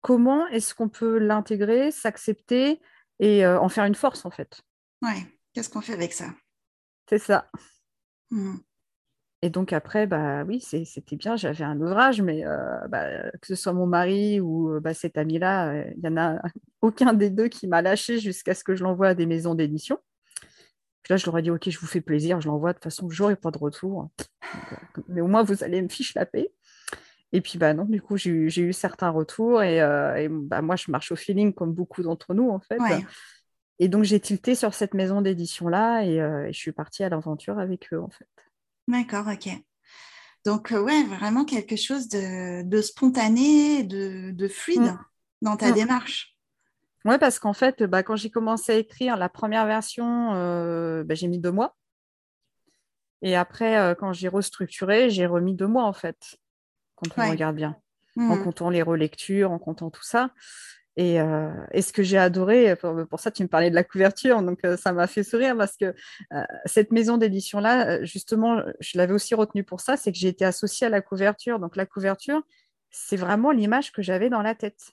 comment 0.01 0.47
est-ce 0.47 0.75
qu'on 0.75 0.89
peut 0.89 1.17
l'intégrer, 1.17 1.91
s'accepter, 1.91 2.79
et 3.21 3.45
euh, 3.45 3.59
en 3.59 3.69
faire 3.69 3.85
une 3.85 3.95
force 3.95 4.25
en 4.25 4.31
fait. 4.31 4.62
Ouais, 5.01 5.25
qu'est-ce 5.53 5.69
qu'on 5.69 5.79
fait 5.79 5.94
avec 5.94 6.12
ça? 6.12 6.25
C'est 7.07 7.19
ça. 7.19 7.50
Hmm. 8.31 8.57
Et 9.44 9.50
donc 9.50 9.73
après, 9.73 10.06
bah 10.06 10.44
oui, 10.44 10.59
c'était 10.62 11.15
bien, 11.15 11.35
j'avais 11.35 11.63
un 11.63 11.79
ouvrage, 11.79 12.21
mais 12.21 12.45
euh, 12.45 12.88
bah, 12.89 13.31
que 13.41 13.47
ce 13.47 13.56
soit 13.56 13.73
mon 13.73 13.88
mari 13.88 14.39
ou 14.39 14.75
euh, 14.75 14.79
bah, 14.79 14.94
cet 14.94 15.18
ami-là, 15.18 15.85
il 15.95 16.01
n'y 16.01 16.09
en 16.09 16.18
a 16.18 16.41
aucun 16.81 17.13
des 17.13 17.29
deux 17.29 17.47
qui 17.47 17.68
m'a 17.68 17.81
lâché 17.81 18.19
jusqu'à 18.19 18.53
ce 18.53 18.63
que 18.63 18.75
je 18.75 18.83
l'envoie 18.83 19.09
à 19.09 19.15
des 19.15 19.25
maisons 19.25 19.56
d'édition. 19.56 19.97
Puis 21.03 21.13
là, 21.13 21.18
je 21.18 21.25
leur 21.25 21.38
ai 21.39 21.41
dit, 21.41 21.50
OK, 21.50 21.68
je 21.68 21.79
vous 21.79 21.88
fais 21.88 22.01
plaisir, 22.01 22.39
je 22.41 22.47
l'envoie, 22.47 22.73
de 22.73 22.77
toute 22.77 22.83
façon, 22.83 23.09
je 23.09 23.23
n'aurai 23.23 23.35
pas 23.35 23.50
de 23.50 23.57
retour. 23.57 24.12
mais 25.07 25.21
au 25.21 25.27
moins, 25.27 25.41
vous 25.41 25.63
allez 25.63 25.81
me 25.81 25.89
fiche 25.89 26.13
la 26.13 26.27
paix. 26.27 26.51
Et 27.33 27.42
puis, 27.42 27.57
bah 27.57 27.74
non, 27.74 27.86
du 27.86 28.01
coup, 28.01 28.18
j'ai 28.18 28.31
eu 28.62 28.74
certains 28.74 29.10
retours 29.10 29.63
et, 29.63 29.81
euh, 29.81 30.28
bah, 30.30 30.62
moi, 30.62 30.75
je 30.75 30.92
marche 30.92 31.12
au 31.12 31.16
feeling 31.16 31.54
comme 31.54 31.74
beaucoup 31.74 32.04
d'entre 32.04 32.33
nous, 32.33 32.50
en 32.50 32.60
fait. 32.60 32.80
Et 33.80 33.88
donc, 33.88 34.04
j'ai 34.04 34.19
tilté 34.19 34.54
sur 34.54 34.74
cette 34.74 34.94
maison 34.94 35.22
d'édition-là 35.22 36.04
euh, 36.04 36.45
et, 36.45 36.54
je 36.54 36.57
suis 36.57 36.72
partie 36.72 37.04
à 37.04 37.10
l'aventure 37.10 37.57
avec 37.57 37.92
eux, 37.94 38.01
en 38.01 38.10
fait. 38.10 38.28
D'accord, 38.88 39.28
ok. 39.28 39.50
Donc, 40.45 40.72
euh, 40.72 40.81
ouais, 40.81 41.04
vraiment 41.04 41.45
quelque 41.45 41.75
chose 41.75 42.10
de, 42.10 42.81
spontané, 42.81 43.83
de, 43.83 44.48
fluide 44.50 44.81
mmh. 44.81 45.00
dans 45.42 45.56
ta 45.56 45.69
mmh. 45.69 45.74
démarche. 45.74 46.36
Oui, 47.06 47.18
parce 47.18 47.39
qu'en 47.39 47.54
fait, 47.54 47.81
bah, 47.83 48.04
quand 48.04 48.18
j'ai 48.18 48.30
commencé 48.30 48.74
à 48.74 48.75
écrire 48.75 49.16
la 49.16 49.30
première 49.30 49.66
version, 49.66 50.31
bah, 51.04 51.16
j'ai 51.16 51.28
mis 51.28 51.39
deux 51.39 51.51
mois. 51.51 51.78
Et 53.24 53.36
après, 53.36 53.95
quand 54.00 54.12
j'ai 54.13 54.28
restructuré, 54.28 55.10
j'ai 55.10 55.28
remis 55.28 55.56
deux 55.56 55.68
mois, 55.68 55.86
en 55.86 55.94
fait 55.94 56.38
quand 57.09 57.24
on 57.24 57.30
regarde 57.30 57.56
bien, 57.56 57.75
en 58.18 58.36
mmh. 58.36 58.44
comptant 58.44 58.69
les 58.69 58.81
relectures, 58.81 59.51
en 59.51 59.59
comptant 59.59 59.89
tout 59.89 60.03
ça. 60.03 60.31
Euh, 61.00 61.51
et, 61.71 61.81
ce 61.81 61.94
que 61.94 62.03
j'ai 62.03 62.18
adoré, 62.18 62.75
pour, 62.75 63.19
ça 63.19 63.31
tu 63.31 63.44
me 63.44 63.48
parlais 63.48 63.69
de 63.69 63.75
la 63.75 63.83
couverture, 63.83 64.42
donc 64.42 64.59
euh, 64.65 64.75
ça 64.75 64.92
m'a 64.92 65.07
fait 65.07 65.24
sourire 65.24 65.56
parce 65.57 65.77
que 65.77 65.95
euh, 66.33 66.44
cette 66.65 66.92
maison 66.92 67.18
d'édition-là, 67.18 68.03
justement, 68.03 68.62
je 68.80 68.98
l'avais 68.98 69.13
aussi 69.13 69.33
retenue 69.33 69.63
pour 69.63 69.80
ça, 69.80 69.95
c'est 69.95 70.11
que 70.11 70.18
j'ai 70.18 70.28
été 70.28 70.44
associée 70.45 70.87
à 70.87 70.90
la 70.90 71.02
couverture. 71.02 71.59
Donc 71.59 71.75
la 71.75 71.85
couverture, 71.85 72.42
c'est 72.90 73.16
vraiment 73.16 73.52
l'image 73.52 73.92
que 73.92 74.02
j'avais 74.02 74.30
dans 74.30 74.42
la 74.42 74.54
tête. 74.54 74.92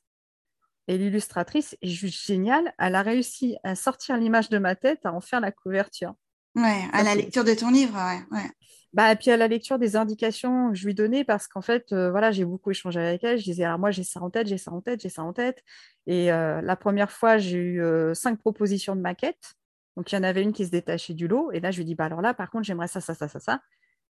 Et 0.86 0.96
l'illustratrice 0.96 1.76
est 1.82 1.88
juste 1.88 2.24
géniale, 2.26 2.72
elle 2.78 2.94
a 2.94 3.02
réussi 3.02 3.56
à 3.62 3.74
sortir 3.74 4.16
l'image 4.16 4.48
de 4.48 4.58
ma 4.58 4.74
tête, 4.74 5.04
à 5.04 5.12
en 5.12 5.20
faire 5.20 5.40
la 5.40 5.52
couverture. 5.52 6.14
Ouais, 6.54 6.84
à 6.92 7.02
la 7.02 7.14
lecture 7.14 7.44
de 7.44 7.52
ton 7.54 7.70
livre, 7.70 7.94
ouais. 7.94 8.38
ouais. 8.38 8.50
Bah, 8.94 9.12
et 9.12 9.16
puis 9.16 9.30
à 9.30 9.36
la 9.36 9.48
lecture 9.48 9.78
des 9.78 9.96
indications 9.96 10.70
que 10.70 10.74
je 10.74 10.86
lui 10.86 10.94
donnais, 10.94 11.24
parce 11.24 11.46
qu'en 11.46 11.60
fait, 11.60 11.92
euh, 11.92 12.10
voilà, 12.10 12.30
j'ai 12.30 12.44
beaucoup 12.44 12.70
échangé 12.70 12.98
avec 12.98 13.22
elle. 13.22 13.38
Je 13.38 13.44
disais, 13.44 13.64
alors 13.64 13.78
moi, 13.78 13.90
j'ai 13.90 14.02
ça 14.02 14.22
en 14.22 14.30
tête, 14.30 14.46
j'ai 14.46 14.56
ça 14.56 14.72
en 14.72 14.80
tête, 14.80 15.02
j'ai 15.02 15.10
ça 15.10 15.22
en 15.22 15.32
tête. 15.32 15.62
Et 16.06 16.32
euh, 16.32 16.62
la 16.62 16.74
première 16.74 17.10
fois, 17.10 17.36
j'ai 17.36 17.58
eu 17.58 17.82
euh, 17.82 18.14
cinq 18.14 18.38
propositions 18.38 18.96
de 18.96 19.00
maquettes. 19.00 19.54
Donc, 19.96 20.10
il 20.10 20.14
y 20.14 20.18
en 20.18 20.22
avait 20.22 20.42
une 20.42 20.52
qui 20.52 20.64
se 20.64 20.70
détachait 20.70 21.14
du 21.14 21.28
lot. 21.28 21.50
Et 21.52 21.60
là, 21.60 21.70
je 21.70 21.78
lui 21.78 21.84
dis, 21.84 21.94
bah, 21.94 22.06
alors 22.06 22.22
là, 22.22 22.32
par 22.32 22.50
contre, 22.50 22.64
j'aimerais 22.64 22.88
ça, 22.88 23.00
ça, 23.00 23.14
ça, 23.14 23.28
ça, 23.28 23.40
ça. 23.40 23.60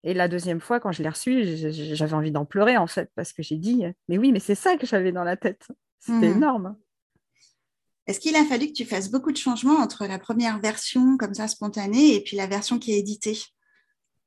Et 0.03 0.13
la 0.13 0.27
deuxième 0.27 0.59
fois, 0.59 0.79
quand 0.79 0.91
je 0.91 1.01
l'ai 1.01 1.09
reçue, 1.09 1.43
j'avais 1.71 2.13
envie 2.13 2.31
d'en 2.31 2.45
pleurer, 2.45 2.77
en 2.77 2.87
fait, 2.87 3.09
parce 3.15 3.33
que 3.33 3.41
j'ai 3.41 3.57
dit, 3.57 3.85
mais 4.07 4.17
oui, 4.17 4.31
mais 4.31 4.39
c'est 4.39 4.55
ça 4.55 4.77
que 4.77 4.85
j'avais 4.85 5.11
dans 5.11 5.23
la 5.23 5.37
tête. 5.37 5.67
C'était 5.99 6.29
mmh. 6.29 6.37
énorme. 6.37 6.77
Est-ce 8.07 8.19
qu'il 8.19 8.35
a 8.35 8.45
fallu 8.45 8.67
que 8.67 8.73
tu 8.73 8.85
fasses 8.85 9.09
beaucoup 9.09 9.31
de 9.31 9.37
changements 9.37 9.79
entre 9.79 10.05
la 10.05 10.19
première 10.19 10.59
version, 10.59 11.17
comme 11.17 11.33
ça, 11.33 11.47
spontanée, 11.47 12.13
et 12.13 12.21
puis 12.21 12.37
la 12.37 12.45
version 12.45 12.77
qui 12.77 12.91
est 12.91 12.99
éditée? 12.99 13.39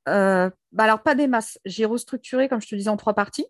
Bah 0.07 0.53
alors, 0.79 1.03
pas 1.03 1.15
des 1.15 1.27
masses. 1.27 1.59
J'ai 1.65 1.85
restructuré, 1.85 2.49
comme 2.49 2.61
je 2.61 2.69
te 2.69 2.75
disais, 2.75 2.91
en 2.91 2.97
trois 2.97 3.15
parties. 3.15 3.47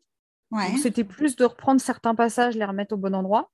C'était 0.83 1.05
plus 1.05 1.37
de 1.37 1.45
reprendre 1.45 1.81
certains 1.81 2.15
passages, 2.15 2.57
les 2.57 2.65
remettre 2.65 2.95
au 2.95 2.99
bon 2.99 3.15
endroit. 3.15 3.51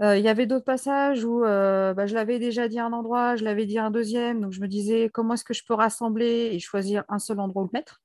Euh, 0.00 0.16
il 0.16 0.24
y 0.24 0.28
avait 0.28 0.46
d'autres 0.46 0.64
passages 0.64 1.24
où 1.24 1.44
euh, 1.44 1.92
bah, 1.92 2.06
je 2.06 2.14
l'avais 2.14 2.38
déjà 2.38 2.68
dit 2.68 2.78
à 2.78 2.84
un 2.84 2.92
endroit, 2.92 3.34
je 3.34 3.42
l'avais 3.42 3.66
dit 3.66 3.78
à 3.78 3.84
un 3.84 3.90
deuxième. 3.90 4.40
Donc, 4.40 4.52
je 4.52 4.60
me 4.60 4.68
disais, 4.68 5.10
comment 5.12 5.34
est-ce 5.34 5.44
que 5.44 5.54
je 5.54 5.64
peux 5.64 5.74
rassembler 5.74 6.50
et 6.52 6.60
choisir 6.60 7.04
un 7.08 7.18
seul 7.18 7.40
endroit 7.40 7.62
où 7.62 7.66
le 7.66 7.70
mettre? 7.72 8.00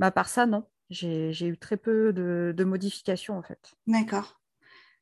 Bah, 0.00 0.06
À 0.06 0.10
part 0.10 0.28
ça, 0.28 0.46
non. 0.46 0.64
J'ai 0.90 1.46
eu 1.46 1.58
très 1.58 1.76
peu 1.76 2.12
de, 2.12 2.52
de 2.56 2.64
modifications, 2.64 3.38
en 3.38 3.42
fait. 3.42 3.74
D'accord. 3.86 4.40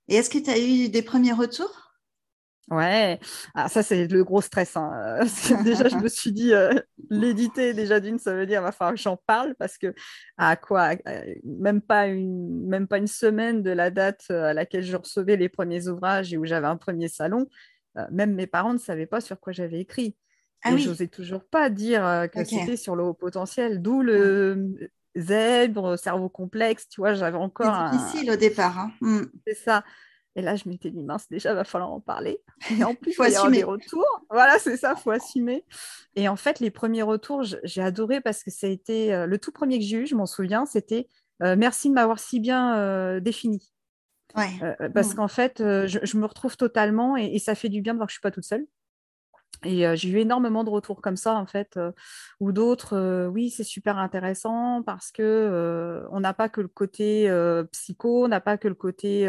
Et 0.09 0.17
est-ce 0.17 0.29
que 0.29 0.39
tu 0.39 0.51
as 0.51 0.59
eu 0.59 0.89
des 0.89 1.03
premiers 1.03 1.33
retours? 1.33 1.86
Ouais, 2.69 3.21
ah, 3.55 3.69
ça 3.69 3.85
c'est 3.85 4.09
le 4.09 4.25
gros 4.25 4.41
stress. 4.41 4.77
Hein. 4.77 5.21
déjà, 5.65 5.89
je 5.89 5.97
me 5.97 6.09
suis 6.09 6.33
dit, 6.33 6.53
euh, 6.53 6.73
l'éditer, 7.11 7.75
déjà 7.75 8.01
d'une, 8.01 8.19
ça 8.19 8.35
veut 8.35 8.45
dire, 8.45 8.61
il 8.61 8.65
va 8.65 8.73
falloir 8.73 8.95
que 8.95 9.01
j'en 9.01 9.17
parle 9.17 9.55
parce 9.55 9.79
que 9.79 9.95
à 10.37 10.57
quoi 10.57 10.97
même 11.45 11.81
pas, 11.81 12.09
une, 12.09 12.67
même 12.67 12.89
pas 12.89 12.99
une 12.99 13.07
semaine 13.07 13.63
de 13.63 13.71
la 13.71 13.91
date 13.91 14.25
euh, 14.31 14.51
à 14.51 14.53
laquelle 14.53 14.83
je 14.83 14.97
recevais 14.97 15.37
les 15.37 15.49
premiers 15.49 15.87
ouvrages 15.87 16.33
et 16.33 16.39
où 16.39 16.45
j'avais 16.45 16.67
un 16.67 16.77
premier 16.77 17.09
salon, 17.09 17.47
euh, 17.99 18.05
même 18.11 18.35
mes 18.35 18.49
parents 18.49 18.73
ne 18.73 18.79
savaient 18.79 19.07
pas 19.07 19.21
sur 19.21 19.39
quoi 19.39 19.53
j'avais 19.53 19.79
écrit. 19.79 20.17
Ah, 20.65 20.73
et 20.73 20.75
oui. 20.75 20.83
j'osais 20.83 21.07
toujours 21.07 21.45
pas 21.45 21.71
dire 21.71 22.27
que 22.33 22.43
c'était 22.43 22.77
sur 22.77 22.97
le 22.97 23.05
haut 23.05 23.15
potentiel, 23.15 23.81
d'où 23.81 24.03
le 24.03 24.91
zèbre, 25.17 25.99
cerveau 25.99 26.29
complexe, 26.29 26.89
tu 26.89 27.01
vois, 27.01 27.15
j'avais 27.15 27.39
encore. 27.39 27.91
C'est 27.93 27.99
difficile 27.99 28.31
au 28.33 28.37
départ. 28.37 28.79
Hein. 28.79 28.93
Mm. 29.01 29.23
C'est 29.47 29.55
ça. 29.55 29.85
Et 30.37 30.43
là, 30.43 30.55
je 30.55 30.69
m'étais 30.69 30.91
dit, 30.91 31.03
mince, 31.03 31.29
déjà, 31.31 31.51
il 31.53 31.57
va 31.57 31.65
falloir 31.65 31.91
en 31.91 32.01
parler. 32.01 32.39
Et 32.79 32.85
en 32.85 32.95
plus, 32.95 33.13
il 33.13 33.15
faut 33.15 33.25
y 33.25 33.35
avoir 33.35 33.51
des 33.51 33.65
retours. 33.65 34.05
Voilà, 34.31 34.59
c'est 34.59 34.77
ça, 34.77 34.95
il 34.97 35.01
faut 35.01 35.11
assumer. 35.11 35.65
Et 36.15 36.29
en 36.29 36.37
fait, 36.37 36.61
les 36.61 36.71
premiers 36.71 37.03
retours, 37.03 37.43
j'ai 37.43 37.81
adoré 37.81 38.21
parce 38.21 38.45
que 38.45 38.51
ça 38.51 38.67
a 38.67 38.71
été 38.71 39.15
euh, 39.15 39.27
le 39.27 39.39
tout 39.39 39.51
premier 39.51 39.79
que 39.79 39.85
j'ai 39.85 39.97
eu, 39.97 40.07
je 40.07 40.15
m'en 40.15 40.27
souviens, 40.27 40.67
c'était 40.67 41.09
euh, 41.43 41.57
merci 41.57 41.89
de 41.89 41.95
m'avoir 41.95 42.19
si 42.19 42.39
bien 42.39 42.77
euh, 42.77 43.19
défini. 43.19 43.73
Ouais. 44.37 44.77
parce 44.93 45.13
mmh. 45.13 45.17
qu'en 45.17 45.29
fait, 45.29 45.55
je, 45.61 46.17
me 46.19 46.27
retrouve 46.27 46.59
totalement 46.59 47.17
et, 47.17 47.25
et, 47.25 47.39
ça 47.39 47.55
fait 47.55 47.71
du 47.71 47.81
bien 47.81 47.95
de 47.95 47.99
voir 47.99 48.07
que 48.07 48.13
je 48.13 48.17
ne 48.17 48.21
suis 48.21 48.23
pas 48.23 48.31
toute 48.31 48.45
seule. 48.45 48.67
Et 49.67 49.97
j'ai 49.97 50.09
eu 50.09 50.19
énormément 50.19 50.65
de 50.65 50.71
retours 50.71 51.01
comme 51.03 51.17
ça, 51.17 51.35
en 51.35 51.47
fait, 51.47 51.79
ou 52.41 52.53
d'autres, 52.53 53.27
oui, 53.29 53.51
c'est 53.51 53.65
super 53.65 53.99
intéressant 53.99 54.83
parce 54.83 55.13
que 55.13 56.07
on 56.11 56.21
n'a 56.21 56.35
pas 56.35 56.49
que 56.49 56.61
le 56.61 56.69
côté 56.69 57.31
psycho, 57.73 58.25
on 58.25 58.29
n'a 58.29 58.41
pas 58.41 58.59
que 58.59 58.69
le 58.69 58.75
côté 58.75 59.29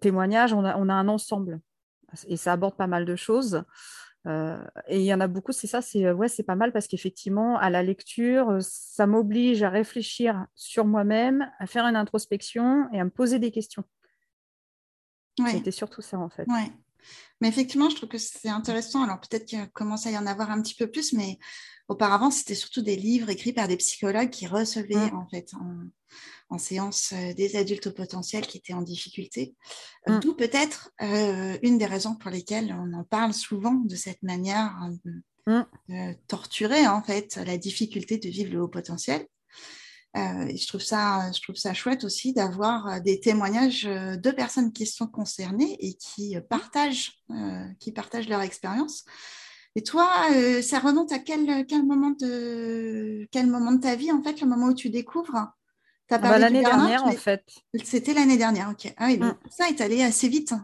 témoignage, 0.00 0.52
on 0.52 0.64
a, 0.64 0.76
on 0.76 0.88
a, 0.88 0.94
un 0.94 1.08
ensemble. 1.08 1.60
Et 2.28 2.36
ça 2.36 2.52
aborde 2.52 2.76
pas 2.76 2.86
mal 2.86 3.04
de 3.04 3.16
choses. 3.16 3.62
et 4.26 4.98
il 4.98 5.04
y 5.04 5.14
en 5.14 5.20
a 5.20 5.28
beaucoup, 5.28 5.52
c'est 5.52 5.66
ça, 5.66 5.82
c'est 5.82 6.10
ouais, 6.12 6.28
c'est 6.28 6.42
pas 6.42 6.56
mal 6.56 6.72
parce 6.72 6.86
qu'effectivement, 6.86 7.58
à 7.58 7.70
la 7.70 7.82
lecture, 7.82 8.58
ça 8.60 9.06
m'oblige 9.06 9.62
à 9.62 9.70
réfléchir 9.70 10.46
sur 10.54 10.84
moi-même, 10.84 11.50
à 11.58 11.66
faire 11.66 11.84
une 11.84 11.96
introspection 11.96 12.88
et 12.92 13.00
à 13.00 13.04
me 13.04 13.10
poser 13.10 13.38
des 13.38 13.50
questions. 13.50 13.84
C'était 15.44 15.70
surtout 15.70 16.02
ça, 16.02 16.18
en 16.18 16.28
fait. 16.28 16.46
Ouais. 16.48 16.72
Mais 17.40 17.48
effectivement, 17.48 17.90
je 17.90 17.96
trouve 17.96 18.08
que 18.08 18.18
c'est 18.18 18.48
intéressant. 18.48 19.02
Alors 19.02 19.20
peut-être 19.20 19.46
qu'il 19.46 19.68
commence 19.70 20.06
à 20.06 20.10
y 20.10 20.18
en 20.18 20.26
avoir 20.26 20.50
un 20.50 20.62
petit 20.62 20.74
peu 20.74 20.90
plus, 20.90 21.12
mais 21.12 21.38
auparavant, 21.88 22.30
c'était 22.30 22.54
surtout 22.54 22.82
des 22.82 22.96
livres 22.96 23.30
écrits 23.30 23.52
par 23.52 23.68
des 23.68 23.76
psychologues 23.76 24.30
qui 24.30 24.46
recevaient 24.46 25.10
mmh. 25.10 25.16
en 25.16 25.28
fait 25.28 25.52
en, 26.50 26.58
séance 26.58 27.12
euh, 27.12 27.34
des 27.34 27.56
adultes 27.56 27.88
au 27.88 27.92
potentiel 27.92 28.46
qui 28.46 28.58
étaient 28.58 28.72
en 28.72 28.82
difficulté. 28.82 29.54
Euh, 30.08 30.16
mmh. 30.16 30.20
D'où 30.20 30.34
peut-être 30.34 30.90
euh, 31.02 31.58
une 31.62 31.76
des 31.76 31.86
raisons 31.86 32.14
pour 32.14 32.30
lesquelles 32.30 32.74
on 32.78 32.92
en 32.94 33.04
parle 33.04 33.34
souvent 33.34 33.74
de 33.74 33.96
cette 33.96 34.22
manière 34.22 34.74
mmh. 35.46 35.60
de 35.88 36.14
torturer 36.28 36.86
en 36.86 37.02
fait 37.02 37.36
la 37.36 37.58
difficulté 37.58 38.18
de 38.18 38.28
vivre 38.28 38.52
le 38.52 38.62
haut 38.62 38.68
potentiel. 38.68 39.26
Euh, 40.16 40.50
je, 40.56 40.66
trouve 40.66 40.80
ça, 40.80 41.30
je 41.34 41.42
trouve 41.42 41.56
ça 41.56 41.74
chouette 41.74 42.04
aussi 42.04 42.32
d'avoir 42.32 42.86
euh, 42.86 43.00
des 43.00 43.20
témoignages 43.20 43.84
euh, 43.86 44.16
de 44.16 44.30
personnes 44.30 44.72
qui 44.72 44.86
sont 44.86 45.06
concernées 45.06 45.76
et 45.80 45.94
qui 45.94 46.36
partagent, 46.48 47.12
qui 47.80 47.92
partagent 47.92 48.28
leur 48.28 48.40
expérience. 48.40 49.04
Et 49.74 49.82
toi, 49.82 50.08
ça 50.62 50.78
remonte 50.78 51.12
à 51.12 51.18
quel, 51.18 51.66
quel, 51.66 51.84
moment 51.84 52.12
de, 52.18 53.28
quel 53.30 53.46
moment 53.46 53.72
de 53.72 53.80
ta 53.80 53.94
vie, 53.94 54.10
en 54.10 54.22
fait, 54.22 54.40
le 54.40 54.46
moment 54.46 54.68
où 54.68 54.74
tu 54.74 54.88
découvres? 54.88 55.52
Ah 56.10 56.18
bah, 56.18 56.38
L'année 56.38 56.62
dernière, 56.62 57.04
en 57.04 57.12
fait. 57.12 57.44
C'était 57.84 58.14
l'année 58.14 58.38
dernière, 58.38 58.70
ok. 58.70 58.94
Ah 58.96 59.08
oui, 59.08 59.18
mmh. 59.18 59.34
ça 59.50 59.68
est 59.68 59.82
allé 59.82 60.02
assez 60.02 60.28
vite 60.28 60.54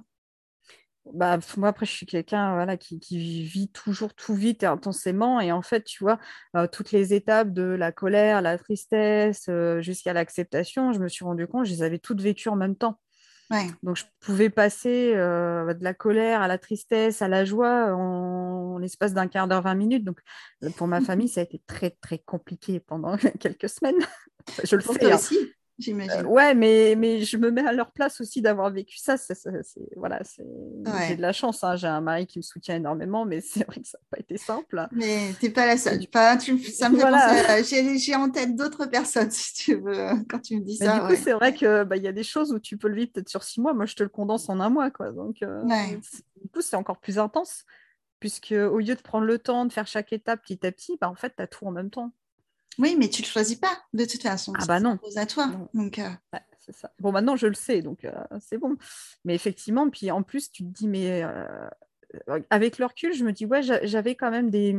bah, 1.12 1.38
moi, 1.56 1.68
après, 1.68 1.84
je 1.84 1.90
suis 1.90 2.06
quelqu'un 2.06 2.54
voilà, 2.54 2.76
qui, 2.76 2.98
vit 3.44 3.68
toujours 3.68 4.14
tout 4.14 4.34
vite 4.34 4.62
et 4.62 4.66
intensément. 4.66 5.40
Et 5.40 5.50
en 5.50 5.62
fait, 5.62 5.82
tu 5.84 6.04
vois, 6.04 6.18
euh, 6.56 6.66
toutes 6.66 6.92
les 6.92 7.12
étapes 7.12 7.52
de 7.52 7.62
la 7.62 7.90
colère, 7.90 8.40
la 8.40 8.56
tristesse, 8.56 9.46
euh, 9.48 9.80
jusqu'à 9.80 10.12
l'acceptation, 10.12 10.92
je 10.92 11.00
me 11.00 11.08
suis 11.08 11.24
rendu 11.24 11.46
compte, 11.46 11.66
je 11.66 11.72
les 11.72 11.82
avais 11.82 11.98
toutes 11.98 12.20
vécues 12.20 12.48
en 12.48 12.56
même 12.56 12.76
temps. 12.76 12.98
Donc, 13.82 13.96
je 13.96 14.04
pouvais 14.20 14.48
passer 14.48 15.12
euh, 15.14 15.74
de 15.74 15.84
la 15.84 15.92
colère 15.92 16.40
à 16.40 16.48
la 16.48 16.56
tristesse, 16.56 17.20
à 17.20 17.28
la 17.28 17.44
joie 17.44 17.94
en, 17.94 18.78
l'espace 18.78 19.12
d'un 19.12 19.28
quart 19.28 19.46
d'heure, 19.46 19.60
20 19.60 19.74
minutes. 19.74 20.04
Donc, 20.04 20.20
pour 20.76 20.86
ma 20.86 21.00
famille, 21.02 21.28
ça 21.28 21.40
a 21.40 21.44
été 21.44 21.60
très, 21.66 21.90
très 21.90 22.18
compliqué 22.18 22.80
pendant 22.80 23.18
quelques 23.40 23.68
semaines. 23.68 24.00
je 24.64 24.76
le 24.76 24.80
sais. 24.80 25.12
Hein. 25.12 25.16
aussi 25.16 25.52
j'imagine. 25.82 26.20
Euh, 26.20 26.24
ouais, 26.24 26.54
mais, 26.54 26.94
mais 26.96 27.22
je 27.22 27.36
me 27.36 27.50
mets 27.50 27.66
à 27.66 27.72
leur 27.72 27.92
place 27.92 28.20
aussi 28.20 28.40
d'avoir 28.40 28.70
vécu 28.70 28.98
ça. 28.98 29.16
c'est 29.16 29.34
voilà, 29.96 30.20
J'ai 31.06 31.16
de 31.16 31.22
la 31.22 31.32
chance. 31.32 31.62
Hein. 31.64 31.76
J'ai 31.76 31.86
un 31.86 32.00
mari 32.00 32.26
qui 32.26 32.38
me 32.38 32.42
soutient 32.42 32.76
énormément, 32.76 33.24
mais 33.24 33.40
c'est 33.42 33.66
vrai 33.66 33.80
que 33.80 33.88
ça 33.88 33.98
n'a 33.98 34.06
pas 34.10 34.20
été 34.20 34.36
simple. 34.38 34.86
Mais 34.92 35.32
tu 35.38 35.46
n'es 35.46 35.52
pas 35.52 35.66
la 35.66 35.76
seule. 35.76 36.06
Pas, 36.08 36.36
tu, 36.36 36.58
ça 36.58 36.88
me 36.88 36.96
voilà. 36.96 37.62
J'ai 37.62 38.14
en 38.14 38.30
tête 38.30 38.56
d'autres 38.56 38.86
personnes, 38.86 39.30
si 39.32 39.54
tu 39.54 39.74
veux, 39.76 40.08
quand 40.28 40.40
tu 40.40 40.56
me 40.56 40.64
dis 40.64 40.76
ça. 40.76 41.00
Du 41.00 41.08
coup, 41.08 41.20
c'est 41.22 41.32
vrai 41.32 41.52
qu'il 41.52 41.84
bah, 41.86 41.96
y 41.96 42.08
a 42.08 42.12
des 42.12 42.24
choses 42.24 42.52
où 42.52 42.58
tu 42.58 42.76
peux 42.76 42.88
le 42.88 42.96
vivre 42.96 43.12
peut-être 43.12 43.28
sur 43.28 43.42
six 43.42 43.60
mois. 43.60 43.74
Moi, 43.74 43.86
je 43.86 43.94
te 43.94 44.02
le 44.02 44.08
condense 44.08 44.48
en 44.48 44.60
un 44.60 44.70
mois. 44.70 44.90
Quoi. 44.90 45.12
Donc, 45.12 45.42
euh, 45.42 45.62
du 46.40 46.48
coup, 46.48 46.60
c'est 46.60 46.76
encore 46.76 47.00
plus 47.00 47.18
intense. 47.18 47.64
Puisque 48.20 48.52
au 48.52 48.78
lieu 48.78 48.94
de 48.94 49.00
prendre 49.02 49.26
le 49.26 49.38
temps 49.38 49.66
de 49.66 49.72
faire 49.72 49.88
chaque 49.88 50.12
étape 50.12 50.42
petit 50.42 50.64
à 50.64 50.70
petit, 50.70 50.96
bah, 51.00 51.10
en 51.10 51.16
fait, 51.16 51.34
tu 51.36 51.42
as 51.42 51.48
tout 51.48 51.66
en 51.66 51.72
même 51.72 51.90
temps. 51.90 52.12
Oui, 52.78 52.96
mais 52.98 53.08
tu 53.08 53.22
ne 53.22 53.26
le 53.26 53.30
choisis 53.30 53.56
pas 53.56 53.78
de 53.92 54.04
toute 54.04 54.22
façon. 54.22 54.52
Ah 54.58 54.66
bah 54.66 54.80
non. 54.80 54.98
à 55.16 55.26
toi. 55.26 55.50
Donc, 55.74 55.98
euh, 55.98 56.08
c'est 56.58 56.74
ça. 56.74 56.92
Bon, 57.00 57.12
maintenant 57.12 57.36
je 57.36 57.46
le 57.46 57.54
sais, 57.54 57.82
donc 57.82 58.04
euh, 58.04 58.12
c'est 58.40 58.58
bon. 58.58 58.76
Mais 59.24 59.34
effectivement, 59.34 59.88
puis 59.90 60.10
en 60.10 60.22
plus, 60.22 60.50
tu 60.50 60.64
te 60.64 60.68
dis, 60.68 60.88
mais 60.88 61.22
euh, 61.22 61.68
avec 62.50 62.78
le 62.78 62.86
recul, 62.86 63.12
je 63.12 63.24
me 63.24 63.32
dis, 63.32 63.46
ouais, 63.46 63.62
j'avais 63.62 64.14
quand 64.14 64.30
même 64.30 64.50
des, 64.50 64.78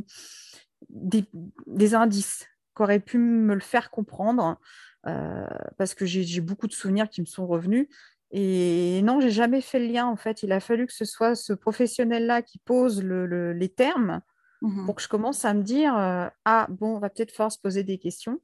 des, 0.89 1.95
indices 1.95 2.47
qui 2.75 2.81
auraient 2.81 2.99
pu 2.99 3.17
me 3.17 3.53
le 3.53 3.59
faire 3.59 3.91
comprendre, 3.91 4.59
parce 5.03 5.93
que 5.93 6.05
j'ai 6.05 6.41
beaucoup 6.41 6.67
de 6.67 6.73
souvenirs 6.73 7.09
qui 7.09 7.21
me 7.21 7.25
sont 7.25 7.45
revenus. 7.45 7.87
Et 8.35 9.01
non, 9.03 9.19
j'ai 9.19 9.29
jamais 9.29 9.61
fait 9.61 9.77
le 9.77 9.85
lien 9.85 10.07
en 10.07 10.15
fait. 10.15 10.41
Il 10.41 10.51
a 10.51 10.59
fallu 10.59 10.87
que 10.87 10.93
ce 10.93 11.05
soit 11.05 11.35
ce 11.35 11.53
professionnel-là 11.53 12.41
qui 12.41 12.57
pose 12.57 13.03
les 13.03 13.69
termes 13.69 14.21
Mmh 14.63 14.85
pour 14.85 14.95
que 14.95 15.01
je 15.01 15.09
commence 15.09 15.43
à 15.43 15.53
me 15.53 15.61
dire 15.61 15.95
euh, 15.97 16.27
ah 16.45 16.67
bon, 16.69 16.95
on 16.95 16.99
va 16.99 17.09
peut-être 17.09 17.31
falloir 17.31 17.51
se 17.51 17.59
poser 17.59 17.83
des 17.83 17.97
questions. 17.99 18.39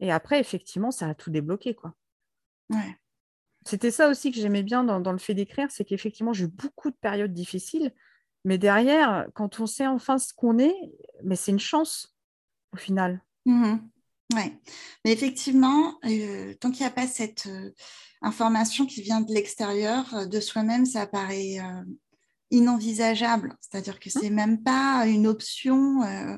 Et 0.00 0.10
après, 0.10 0.40
effectivement, 0.40 0.90
ça 0.90 1.08
a 1.08 1.14
tout 1.14 1.30
débloqué. 1.30 1.74
quoi. 1.74 1.94
C'était 3.64 3.92
ça 3.92 4.08
aussi 4.08 4.32
que 4.32 4.40
j'aimais 4.40 4.64
bien 4.64 4.82
dans, 4.82 5.12
le 5.12 5.18
fait 5.18 5.34
d'écrire, 5.34 5.70
c'est 5.70 5.84
qu'effectivement, 5.84 6.32
j'ai 6.32 6.44
eu 6.44 6.48
beaucoup 6.48 6.90
de 6.90 6.96
périodes 6.96 7.32
difficiles, 7.32 7.92
mais 8.44 8.58
derrière, 8.58 9.28
quand 9.34 9.60
on 9.60 9.66
sait 9.66 9.86
enfin 9.86 10.18
ce 10.18 10.34
qu'on 10.34 10.58
est, 10.58 10.76
mais 11.22 11.36
c'est 11.36 11.52
une 11.52 11.60
chance 11.60 12.16
au 12.72 12.76
final. 12.76 13.22
Mmh 13.46 13.76
oui, 14.34 14.52
mais 15.04 15.12
effectivement, 15.12 16.00
euh, 16.04 16.52
tant 16.54 16.72
qu'il 16.72 16.80
n'y 16.80 16.88
a 16.88 16.90
pas 16.90 17.06
cette 17.06 17.46
euh, 17.46 17.70
information 18.22 18.84
qui 18.84 19.00
vient 19.00 19.20
de 19.20 19.32
l'extérieur, 19.32 20.26
de 20.26 20.40
soi-même, 20.40 20.84
ça 20.84 21.06
paraît 21.06 21.58
inenvisageable. 22.50 23.56
C'est-à-dire 23.60 23.98
que 24.00 24.10
c'est 24.10 24.30
même 24.30 24.62
pas 24.62 25.06
une 25.06 25.26
option 25.26 26.02
euh, 26.02 26.36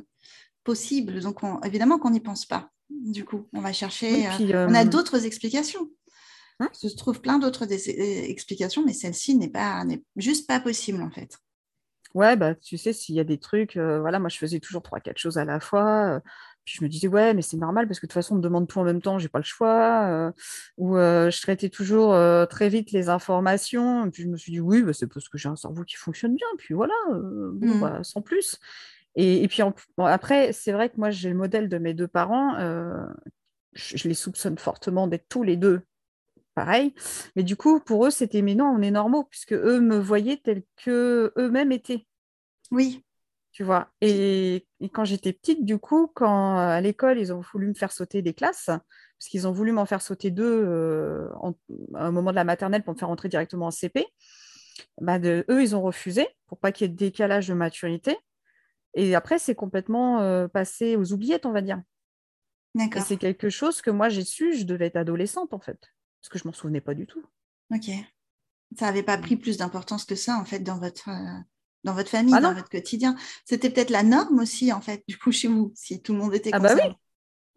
possible. 0.65 1.21
Donc, 1.21 1.41
évidemment 1.65 1.99
qu'on 1.99 2.11
n'y 2.11 2.21
pense 2.21 2.47
pas. 2.47 2.71
Du 2.91 3.25
coup, 3.25 3.49
on 3.53 3.61
va 3.61 3.73
chercher. 3.73 4.27
Euh, 4.27 4.67
on 4.69 4.75
a 4.75 4.85
euh, 4.85 4.89
d'autres 4.89 5.27
explications. 5.27 5.91
Hein? 6.61 6.71
Il 6.83 6.91
se 6.91 6.97
trouve 6.97 7.21
plein 7.21 7.39
d'autres 7.39 7.71
explications, 7.71 8.85
mais 8.85 8.93
celle-ci 8.93 9.37
n'est 9.37 9.51
pas, 9.51 9.85
n'est 9.85 10.03
juste 10.17 10.49
pas 10.49 10.59
possible 10.59 11.03
en 11.03 11.11
fait. 11.11 11.39
Ouais, 12.15 12.37
bah 12.37 12.55
tu 12.55 12.79
sais, 12.79 12.95
s'il 12.95 13.15
y 13.15 13.21
a 13.21 13.25
des 13.25 13.39
trucs, 13.39 13.77
voilà, 13.77 14.19
moi 14.19 14.31
je 14.31 14.39
faisais 14.39 14.59
toujours 14.59 14.83
trois, 14.83 14.99
quatre 14.99 15.19
choses 15.19 15.37
à 15.37 15.45
la 15.45 15.61
fois 15.61 16.21
je 16.69 16.85
me 16.85 16.89
disais, 16.89 17.09
ouais, 17.09 17.35
mais 17.35 17.43
c'est 17.43 17.57
normal 17.57 17.87
parce 17.87 18.01
que 18.01 18.07
de 18.07 18.09
toute 18.09 18.15
façon, 18.15 18.35
on 18.35 18.39
me 18.39 18.43
demande 18.43 18.69
tout 18.69 18.79
en 18.79 18.85
même 18.85 19.01
temps, 19.01 19.19
j'ai 19.19 19.29
pas 19.29 19.39
le 19.39 19.45
choix. 19.45 20.07
Euh, 20.07 20.33
ou 20.77 20.97
euh, 20.97 21.31
je 21.31 21.41
traitais 21.41 21.69
toujours 21.69 22.13
euh, 22.15 22.47
très 22.47 22.69
vite 22.69 22.93
les 22.93 23.09
informations. 23.09 24.07
Et 24.07 24.11
puis 24.11 24.23
je 24.23 24.29
me 24.29 24.37
suis 24.37 24.53
dit, 24.53 24.61
oui, 24.61 24.83
bah, 24.83 24.93
c'est 24.93 25.07
parce 25.07 25.29
que 25.29 25.39
j'ai 25.39 25.49
un 25.49 25.57
cerveau 25.57 25.85
qui 25.85 25.97
fonctionne 25.97 26.35
bien. 26.35 26.47
Puis 26.59 26.75
voilà, 26.75 26.95
mmh. 27.11 27.81
bah, 27.81 28.01
sans 28.03 28.23
plus. 28.23 28.59
Et, 29.17 29.49
puis 29.49 29.63
après, 29.99 30.53
c'est 30.53 30.73
vrai 30.73 30.91
que 30.91 30.97
moi, 30.97 31.11
j'ai 31.11 31.31
le 31.31 31.35
modèle 31.35 31.69
de 31.69 31.79
mes 31.79 31.95
deux 31.95 32.07
parents. 32.07 32.57
Je, 33.73 34.09
les 34.09 34.15
soupçonne 34.15 34.59
fortement 34.59 35.09
d'être 35.09 35.29
tous 35.29 35.43
les 35.43 35.57
deux 35.57 35.81
pareil. 36.55 36.95
Mais 37.35 37.43
du 37.43 37.57
coup, 37.57 37.81
pour 37.81 38.07
eux, 38.07 38.11
c'était, 38.11 38.43
mais 38.43 38.55
non, 38.55 38.67
on 38.67 38.83
est 38.83 38.91
normaux, 38.91 39.25
puisque 39.25 39.55
eux 39.55 39.81
me 39.81 39.97
voyaient 39.97 40.37
tels 40.37 40.63
que 40.77 41.33
eux-mêmes 41.37 41.73
étaient. 41.73 42.07
Oui 42.71 43.03
tu 43.59 43.65
vois. 43.65 43.89
Et, 44.01 44.69
quand 44.93 45.05
j'étais 45.05 45.33
petite, 45.33 45.65
du 45.65 45.81
coup, 45.81 46.09
quand 46.15 46.61
euh, 46.61 46.69
à 46.69 46.81
l'école, 46.81 47.19
ils 47.19 47.33
ont 47.33 47.41
voulu 47.41 47.67
me 47.67 47.75
faire 47.75 47.91
sauter 47.91 48.23
des 48.23 48.33
classes, 48.33 48.67
parce 48.67 49.29
qu'ils 49.29 49.49
ont 49.49 49.53
voulu 49.53 49.73
m'en 49.73 49.85
faire 49.85 50.01
sauter 50.01 50.31
deux 50.31 50.45
euh, 50.65 51.29
à 51.97 52.07
un 52.07 52.13
moment 52.13 52.31
de 52.31 52.37
la 52.37 52.45
maternelle 52.45 52.85
pour 52.85 52.95
me 52.95 52.99
faire 53.01 53.11
entrer 53.11 53.29
directement 53.29 53.67
en 53.67 53.71
CP, 53.73 54.07
bah 55.01 55.19
de, 55.19 55.45
eux, 55.51 55.61
ils 55.61 55.75
ont 55.75 55.83
refusé 55.83 56.29
pour 56.47 56.61
pas 56.61 56.71
qu'il 56.71 56.85
y 56.85 56.89
ait 56.89 56.93
de 56.93 56.97
décalage 56.97 57.49
de 57.49 57.55
maturité. 57.55 58.17
Et 58.95 59.17
après, 59.17 59.41
c'est 59.41 59.57
complètement 59.57 60.21
euh, 60.21 60.47
passé 60.47 60.95
aux 60.95 61.13
oubliettes, 61.13 61.45
on 61.45 61.51
va 61.51 61.61
dire. 61.61 61.83
Et 62.79 63.01
c'est 63.01 63.17
quelque 63.17 63.51
chose 63.51 63.83
que 63.83 63.91
moi, 63.91 64.09
j'ai 64.09 64.23
su, 64.23 64.57
je 64.57 64.67
devais 64.67 64.87
être 64.87 64.95
adolescente, 64.95 65.53
en 65.53 65.59
fait, 65.59 65.81
parce 66.21 66.29
que 66.31 66.39
je 66.39 66.47
m'en 66.47 66.55
souvenais 66.55 66.81
pas 66.81 66.95
du 66.95 67.09
tout. 67.09 67.25
Ok. 67.75 67.91
Ça 68.77 68.87
n'avait 68.87 69.03
pas 69.03 69.19
pris 69.19 69.35
plus 69.35 69.57
d'importance 69.57 70.05
que 70.05 70.15
ça, 70.15 70.37
en 70.37 70.45
fait, 70.45 70.61
dans 70.61 70.79
votre, 70.79 71.09
euh, 71.09 71.41
dans 71.85 71.95
votre 71.95 72.11
famille, 72.11 72.41
Ah 72.41 72.41
dans 72.41 72.55
votre 72.55 72.69
quotidien. 72.71 73.17
C'était 73.45 73.71
peut-être 73.71 73.91
la 73.91 74.03
norme 74.03 74.41
aussi, 74.41 74.73
en 74.73 74.81
fait, 74.81 75.03
du 75.09 75.19
coup, 75.19 75.33
chez 75.33 75.49
vous, 75.49 75.73
si 75.75 76.03
tout 76.03 76.13
le 76.13 76.19
monde 76.21 76.35
était 76.35 76.53
Ah 76.53 76.59
comme 76.59 76.61
bah 76.61 76.71
ça. 76.71 76.81
oui. 76.83 76.97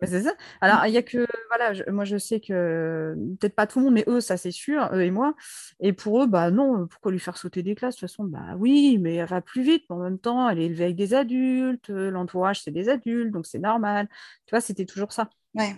Mais 0.01 0.07
c'est 0.07 0.23
ça. 0.23 0.33
Alors, 0.61 0.85
il 0.87 0.93
y 0.93 0.97
a 0.97 1.03
que, 1.03 1.27
voilà, 1.49 1.73
je- 1.73 1.83
moi 1.91 2.05
je 2.05 2.17
sais 2.17 2.39
que, 2.41 3.15
peut-être 3.39 3.55
pas 3.55 3.67
tout 3.67 3.79
le 3.79 3.85
monde, 3.85 3.95
mais 3.95 4.05
eux, 4.07 4.21
ça 4.21 4.37
c'est 4.37 4.51
sûr, 4.51 4.89
eux 4.93 5.03
et 5.03 5.11
moi. 5.11 5.35
Et 5.81 5.93
pour 5.93 6.23
eux, 6.23 6.27
bah 6.27 6.51
non, 6.51 6.87
pourquoi 6.87 7.11
lui 7.13 7.19
faire 7.19 7.37
sauter 7.37 7.63
des 7.63 7.75
classes? 7.75 7.95
De 7.95 8.01
toute 8.01 8.09
façon, 8.09 8.25
bah 8.25 8.55
oui, 8.57 8.97
mais 8.99 9.15
elle 9.17 9.27
va 9.29 9.41
plus 9.41 9.63
vite, 9.63 9.85
mais 9.89 9.95
en 9.97 9.99
même 9.99 10.19
temps, 10.19 10.49
elle 10.49 10.59
est 10.59 10.65
élevée 10.67 10.85
avec 10.85 10.97
des 10.97 11.13
adultes, 11.15 11.89
euh, 11.91 12.11
l'entourage 12.11 12.61
c'est 12.63 12.71
des 12.71 12.89
adultes, 12.89 13.31
donc 13.31 13.47
c'est 13.47 13.59
normal. 13.59 14.09
Tu 14.47 14.51
vois, 14.51 14.61
c'était 14.61 14.85
toujours 14.85 15.13
ça. 15.13 15.29
Ouais. 15.53 15.75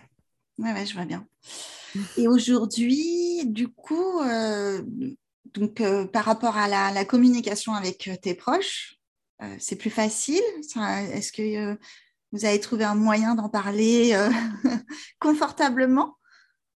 Ouais, 0.59 0.73
ouais, 0.73 0.85
je 0.85 0.93
vois 0.95 1.05
bien. 1.05 1.27
Et 2.15 2.27
aujourd'hui, 2.27 3.43
du 3.47 3.69
coup, 3.69 4.21
euh, 4.21 4.83
donc, 5.53 5.81
euh, 5.81 6.05
par 6.05 6.25
rapport 6.25 6.57
à 6.57 6.67
la, 6.67 6.91
la 6.91 7.05
communication 7.05 7.73
avec 7.73 8.07
euh, 8.07 8.15
tes 8.15 8.33
proches, 8.35 8.95
euh, 9.41 9.55
c'est 9.59 9.75
plus 9.75 9.89
facile? 9.89 10.41
Est-ce 11.13 11.31
que 11.31 11.77
vous 12.31 12.45
avez 12.45 12.59
trouvé 12.59 12.83
un 12.83 12.95
moyen 12.95 13.35
d'en 13.35 13.49
parler 13.49 14.13
confortablement? 15.19 16.17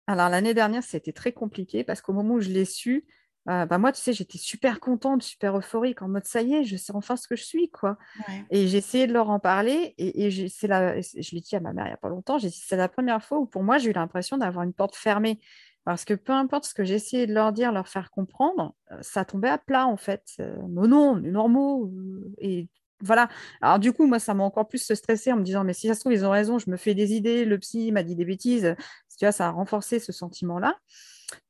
Alors, 0.06 0.28
l'année 0.28 0.54
dernière, 0.54 0.82
c'était 0.84 1.12
très 1.12 1.32
compliqué 1.32 1.82
parce 1.84 2.00
qu'au 2.00 2.12
moment 2.12 2.34
où 2.34 2.40
je 2.40 2.50
l'ai 2.50 2.64
su, 2.64 3.04
euh, 3.48 3.64
bah 3.64 3.78
moi, 3.78 3.92
tu 3.92 4.00
sais, 4.00 4.12
j'étais 4.12 4.38
super 4.38 4.80
contente, 4.80 5.22
super 5.22 5.56
euphorique, 5.56 6.02
en 6.02 6.08
mode 6.08 6.24
ça 6.24 6.42
y 6.42 6.54
est, 6.54 6.64
je 6.64 6.76
sais 6.76 6.92
enfin 6.94 7.16
ce 7.16 7.28
que 7.28 7.36
je 7.36 7.44
suis, 7.44 7.70
quoi. 7.70 7.96
Ouais. 8.28 8.44
Et 8.50 8.66
j'ai 8.66 8.78
essayé 8.78 9.06
de 9.06 9.12
leur 9.12 9.30
en 9.30 9.38
parler 9.38 9.94
et, 9.98 10.24
et 10.26 10.30
j'ai- 10.32 10.48
c'est 10.48 10.66
la, 10.66 11.00
je 11.00 11.34
l'ai 11.34 11.40
dit 11.40 11.54
à 11.54 11.60
ma 11.60 11.72
mère 11.72 11.84
il 11.86 11.90
n'y 11.90 11.94
a 11.94 11.96
pas 11.96 12.08
longtemps, 12.08 12.38
j'ai 12.38 12.48
dit 12.48 12.60
c'est 12.64 12.76
la 12.76 12.88
première 12.88 13.22
fois 13.24 13.38
où 13.38 13.46
pour 13.46 13.62
moi 13.62 13.78
j'ai 13.78 13.90
eu 13.90 13.92
l'impression 13.92 14.36
d'avoir 14.36 14.64
une 14.64 14.72
porte 14.72 14.96
fermée. 14.96 15.40
Parce 15.86 16.04
que 16.04 16.12
peu 16.14 16.32
importe 16.34 16.66
ce 16.66 16.74
que 16.74 16.84
j'essayais 16.84 17.26
de 17.26 17.32
leur 17.32 17.52
dire, 17.52 17.72
leur 17.72 17.88
faire 17.88 18.10
comprendre, 18.10 18.74
euh, 18.92 18.98
ça 19.00 19.24
tombait 19.24 19.48
à 19.48 19.56
plat 19.56 19.86
en 19.86 19.96
fait. 19.96 20.24
Euh, 20.40 20.54
non, 20.68 20.86
non, 20.88 21.16
normaux. 21.16 21.86
euh, 21.86 22.34
Et 22.38 22.68
voilà. 23.00 23.28
Alors 23.62 23.78
du 23.78 23.92
coup, 23.92 24.04
moi, 24.06 24.18
ça 24.18 24.34
m'a 24.34 24.42
encore 24.44 24.68
plus 24.68 24.92
stressé 24.92 25.32
en 25.32 25.36
me 25.36 25.42
disant, 25.44 25.64
mais 25.64 25.72
si 25.72 25.86
ça 25.86 25.94
se 25.94 26.00
trouve, 26.00 26.12
ils 26.12 26.26
ont 26.26 26.30
raison, 26.30 26.58
je 26.58 26.68
me 26.70 26.76
fais 26.76 26.94
des 26.94 27.14
idées, 27.14 27.44
le 27.44 27.56
psy 27.58 27.92
m'a 27.92 28.02
dit 28.02 28.16
des 28.16 28.24
bêtises. 28.24 28.74
Tu 29.18 29.24
vois, 29.24 29.32
ça 29.32 29.46
a 29.46 29.50
renforcé 29.50 29.98
ce 30.00 30.12
sentiment-là. 30.12 30.76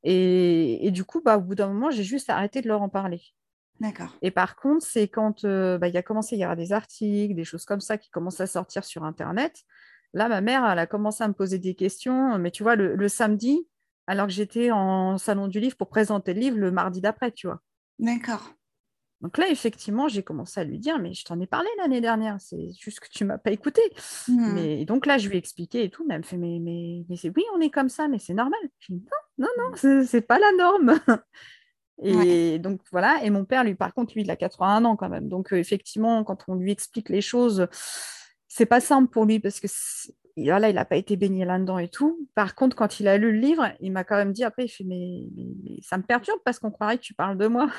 Et, 0.03 0.85
et 0.87 0.91
du 0.91 1.03
coup, 1.03 1.21
bah, 1.21 1.37
au 1.37 1.41
bout 1.41 1.55
d'un 1.55 1.67
moment, 1.67 1.89
j'ai 1.91 2.03
juste 2.03 2.29
arrêté 2.29 2.61
de 2.61 2.67
leur 2.67 2.81
en 2.81 2.89
parler. 2.89 3.21
D'accord. 3.79 4.15
Et 4.21 4.31
par 4.31 4.55
contre, 4.55 4.85
c'est 4.85 5.07
quand 5.07 5.45
euh, 5.45 5.77
bah, 5.77 5.87
il 5.87 5.97
a 5.97 6.03
commencé 6.03 6.35
à 6.35 6.39
y 6.39 6.43
avoir 6.43 6.55
des 6.57 6.73
articles, 6.73 7.35
des 7.35 7.43
choses 7.43 7.65
comme 7.65 7.81
ça 7.81 7.97
qui 7.97 8.09
commencent 8.09 8.39
à 8.39 8.47
sortir 8.47 8.83
sur 8.85 9.03
Internet. 9.03 9.63
Là, 10.13 10.29
ma 10.29 10.41
mère, 10.41 10.65
elle 10.65 10.79
a 10.79 10.87
commencé 10.87 11.23
à 11.23 11.27
me 11.27 11.33
poser 11.33 11.59
des 11.59 11.75
questions. 11.75 12.37
Mais 12.39 12.51
tu 12.51 12.63
vois, 12.63 12.75
le, 12.75 12.95
le 12.95 13.07
samedi, 13.07 13.67
alors 14.07 14.27
que 14.27 14.33
j'étais 14.33 14.71
en 14.71 15.17
salon 15.17 15.47
du 15.47 15.59
livre 15.59 15.75
pour 15.75 15.89
présenter 15.89 16.33
le 16.33 16.39
livre 16.39 16.57
le 16.57 16.71
mardi 16.71 17.01
d'après, 17.01 17.31
tu 17.31 17.47
vois. 17.47 17.61
D'accord. 17.99 18.53
Donc 19.21 19.37
là, 19.39 19.49
effectivement, 19.49 20.07
j'ai 20.07 20.21
commencé 20.21 20.59
à 20.59 20.63
lui 20.63 20.77
dire, 20.77 20.99
mais 20.99 21.13
je 21.13 21.25
t'en 21.25 21.39
ai 21.39 21.47
parlé 21.47 21.67
l'année 21.77 22.01
dernière, 22.01 22.37
c'est 22.39 22.69
juste 22.79 22.99
que 22.99 23.09
tu 23.09 23.25
m'as 23.25 23.39
pas 23.39 23.51
écouté. 23.51 23.81
Hmm. 24.27 24.53
Mais 24.53 24.85
donc 24.85 25.05
là, 25.07 25.17
je 25.17 25.27
lui 25.27 25.35
ai 25.35 25.39
expliqué 25.39 25.83
et 25.83 25.89
tout, 25.89 26.05
mais 26.07 26.13
elle 26.13 26.21
me 26.21 26.25
fait, 26.25 26.37
mais, 26.37 26.59
mais, 26.61 27.03
mais 27.09 27.15
c'est 27.15 27.31
oui, 27.35 27.43
on 27.55 27.59
est 27.59 27.71
comme 27.71 27.89
ça, 27.89 28.07
mais 28.07 28.19
c'est 28.19 28.35
normal. 28.35 28.59
Je 28.79 28.93
dis, 28.93 29.03
non, 29.39 29.47
non, 29.47 29.69
non, 29.69 29.75
c'est 29.75 30.05
c'est 30.05 30.21
pas 30.21 30.39
la 30.39 30.51
norme. 30.51 30.99
Et 32.03 32.59
donc 32.59 32.81
voilà, 32.91 33.23
et 33.23 33.31
mon 33.31 33.43
père, 33.43 33.63
lui, 33.63 33.73
par 33.73 33.91
contre, 33.91 34.13
lui, 34.13 34.21
il 34.21 34.29
a 34.29 34.35
81 34.35 34.85
ans 34.85 34.95
quand 34.95 35.09
même. 35.09 35.29
Donc 35.29 35.51
euh, 35.51 35.55
effectivement, 35.57 36.23
quand 36.23 36.43
on 36.47 36.53
lui 36.53 36.71
explique 36.71 37.09
les 37.09 37.21
choses, 37.21 37.67
c'est 38.47 38.67
pas 38.67 38.79
simple 38.79 39.09
pour 39.09 39.25
lui 39.25 39.39
parce 39.39 39.59
que 39.59 39.67
voilà, 40.43 40.69
il 40.69 40.75
n'a 40.75 40.85
pas 40.85 40.95
été 40.97 41.15
baigné 41.17 41.45
là-dedans 41.45 41.79
et 41.79 41.89
tout. 41.89 42.27
Par 42.35 42.55
contre, 42.55 42.75
quand 42.75 42.99
il 42.99 43.07
a 43.07 43.17
lu 43.17 43.31
le 43.31 43.39
livre, 43.39 43.67
il 43.79 43.91
m'a 43.91 44.03
quand 44.03 44.15
même 44.15 44.33
dit 44.33 44.43
après, 44.43 44.65
il 44.65 44.69
fait, 44.69 44.83
mais, 44.83 45.27
mais- 45.35 45.53
mais 45.63 45.77
ça 45.81 45.97
me 45.97 46.03
perturbe 46.03 46.39
parce 46.45 46.59
qu'on 46.59 46.71
croirait 46.71 46.97
que 46.97 47.03
tu 47.03 47.13
parles 47.13 47.37
de 47.37 47.47
moi. 47.47 47.69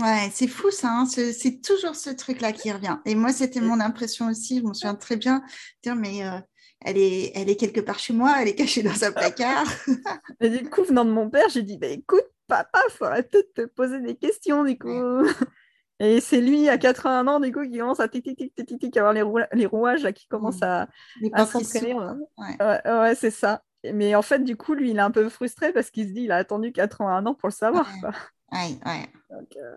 Ouais, 0.00 0.28
c'est 0.32 0.46
fou 0.46 0.70
ça, 0.70 0.88
hein, 0.90 1.06
ce- 1.06 1.32
c'est 1.32 1.60
toujours 1.60 1.96
ce 1.96 2.10
truc-là 2.10 2.52
qui 2.52 2.70
revient. 2.72 2.98
Et 3.06 3.14
moi, 3.14 3.32
c'était 3.32 3.60
mon 3.60 3.80
impression 3.80 4.28
aussi, 4.28 4.58
je 4.58 4.62
m'en 4.64 4.74
souviens 4.74 4.94
très 4.94 5.16
bien. 5.16 5.42
Dire, 5.82 5.96
mais 5.96 6.24
euh, 6.24 6.38
elle, 6.84 6.96
est, 6.96 7.32
elle 7.34 7.50
est 7.50 7.56
quelque 7.56 7.80
part 7.80 7.98
chez 7.98 8.12
moi, 8.12 8.36
elle 8.40 8.48
est 8.48 8.54
cachée 8.54 8.82
dans 8.82 9.04
un 9.04 9.12
placard. 9.12 9.66
Et 10.40 10.48
du 10.48 10.70
coup, 10.70 10.84
venant 10.84 11.04
de 11.04 11.10
mon 11.10 11.28
père, 11.28 11.48
j'ai 11.48 11.62
dit, 11.62 11.76
bah, 11.76 11.88
écoute, 11.88 12.24
papa, 12.46 12.80
faut 12.90 13.04
arrêter 13.04 13.38
de 13.56 13.62
te 13.64 13.66
poser 13.68 14.00
des 14.00 14.16
questions, 14.16 14.64
du 14.64 14.78
coup. 14.78 15.22
Et 16.00 16.20
c'est 16.20 16.40
lui, 16.40 16.68
à 16.68 16.78
81 16.78 17.28
ans, 17.28 17.40
du 17.40 17.52
coup, 17.52 17.62
qui 17.62 17.78
commence 17.78 18.00
à 18.00 18.08
tic, 18.08 18.24
tic, 18.24 18.36
tic, 18.38 18.54
tic, 18.66 18.78
tic, 18.80 18.96
avoir 18.96 19.12
les, 19.12 19.22
les 19.52 19.66
rouages 19.66 20.02
là, 20.02 20.12
qui 20.12 20.26
commencent 20.26 20.62
à, 20.62 20.88
à 21.32 21.46
s'entraîner. 21.46 21.92
s'ouvrent. 21.92 22.16
Ouais, 22.38 22.56
Ouais. 22.60 22.80
ouais, 22.84 23.00
ouais, 23.00 23.14
c'est 23.14 23.30
ça. 23.30 23.62
Mais 23.92 24.14
en 24.14 24.22
fait, 24.22 24.40
du 24.40 24.56
coup, 24.56 24.74
lui, 24.74 24.90
il 24.90 24.96
est 24.96 25.00
un 25.00 25.10
peu 25.10 25.28
frustré 25.28 25.72
parce 25.72 25.90
qu'il 25.90 26.08
se 26.08 26.12
dit, 26.12 26.22
il 26.22 26.32
a 26.32 26.36
attendu 26.36 26.72
81 26.72 27.26
ans 27.26 27.34
pour 27.34 27.48
le 27.48 27.54
savoir. 27.54 27.86
Ouais. 27.94 28.00
quoi. 28.00 28.12
Ouais, 28.52 28.78
ouais. 28.86 29.08
Donc, 29.30 29.56
euh, 29.56 29.76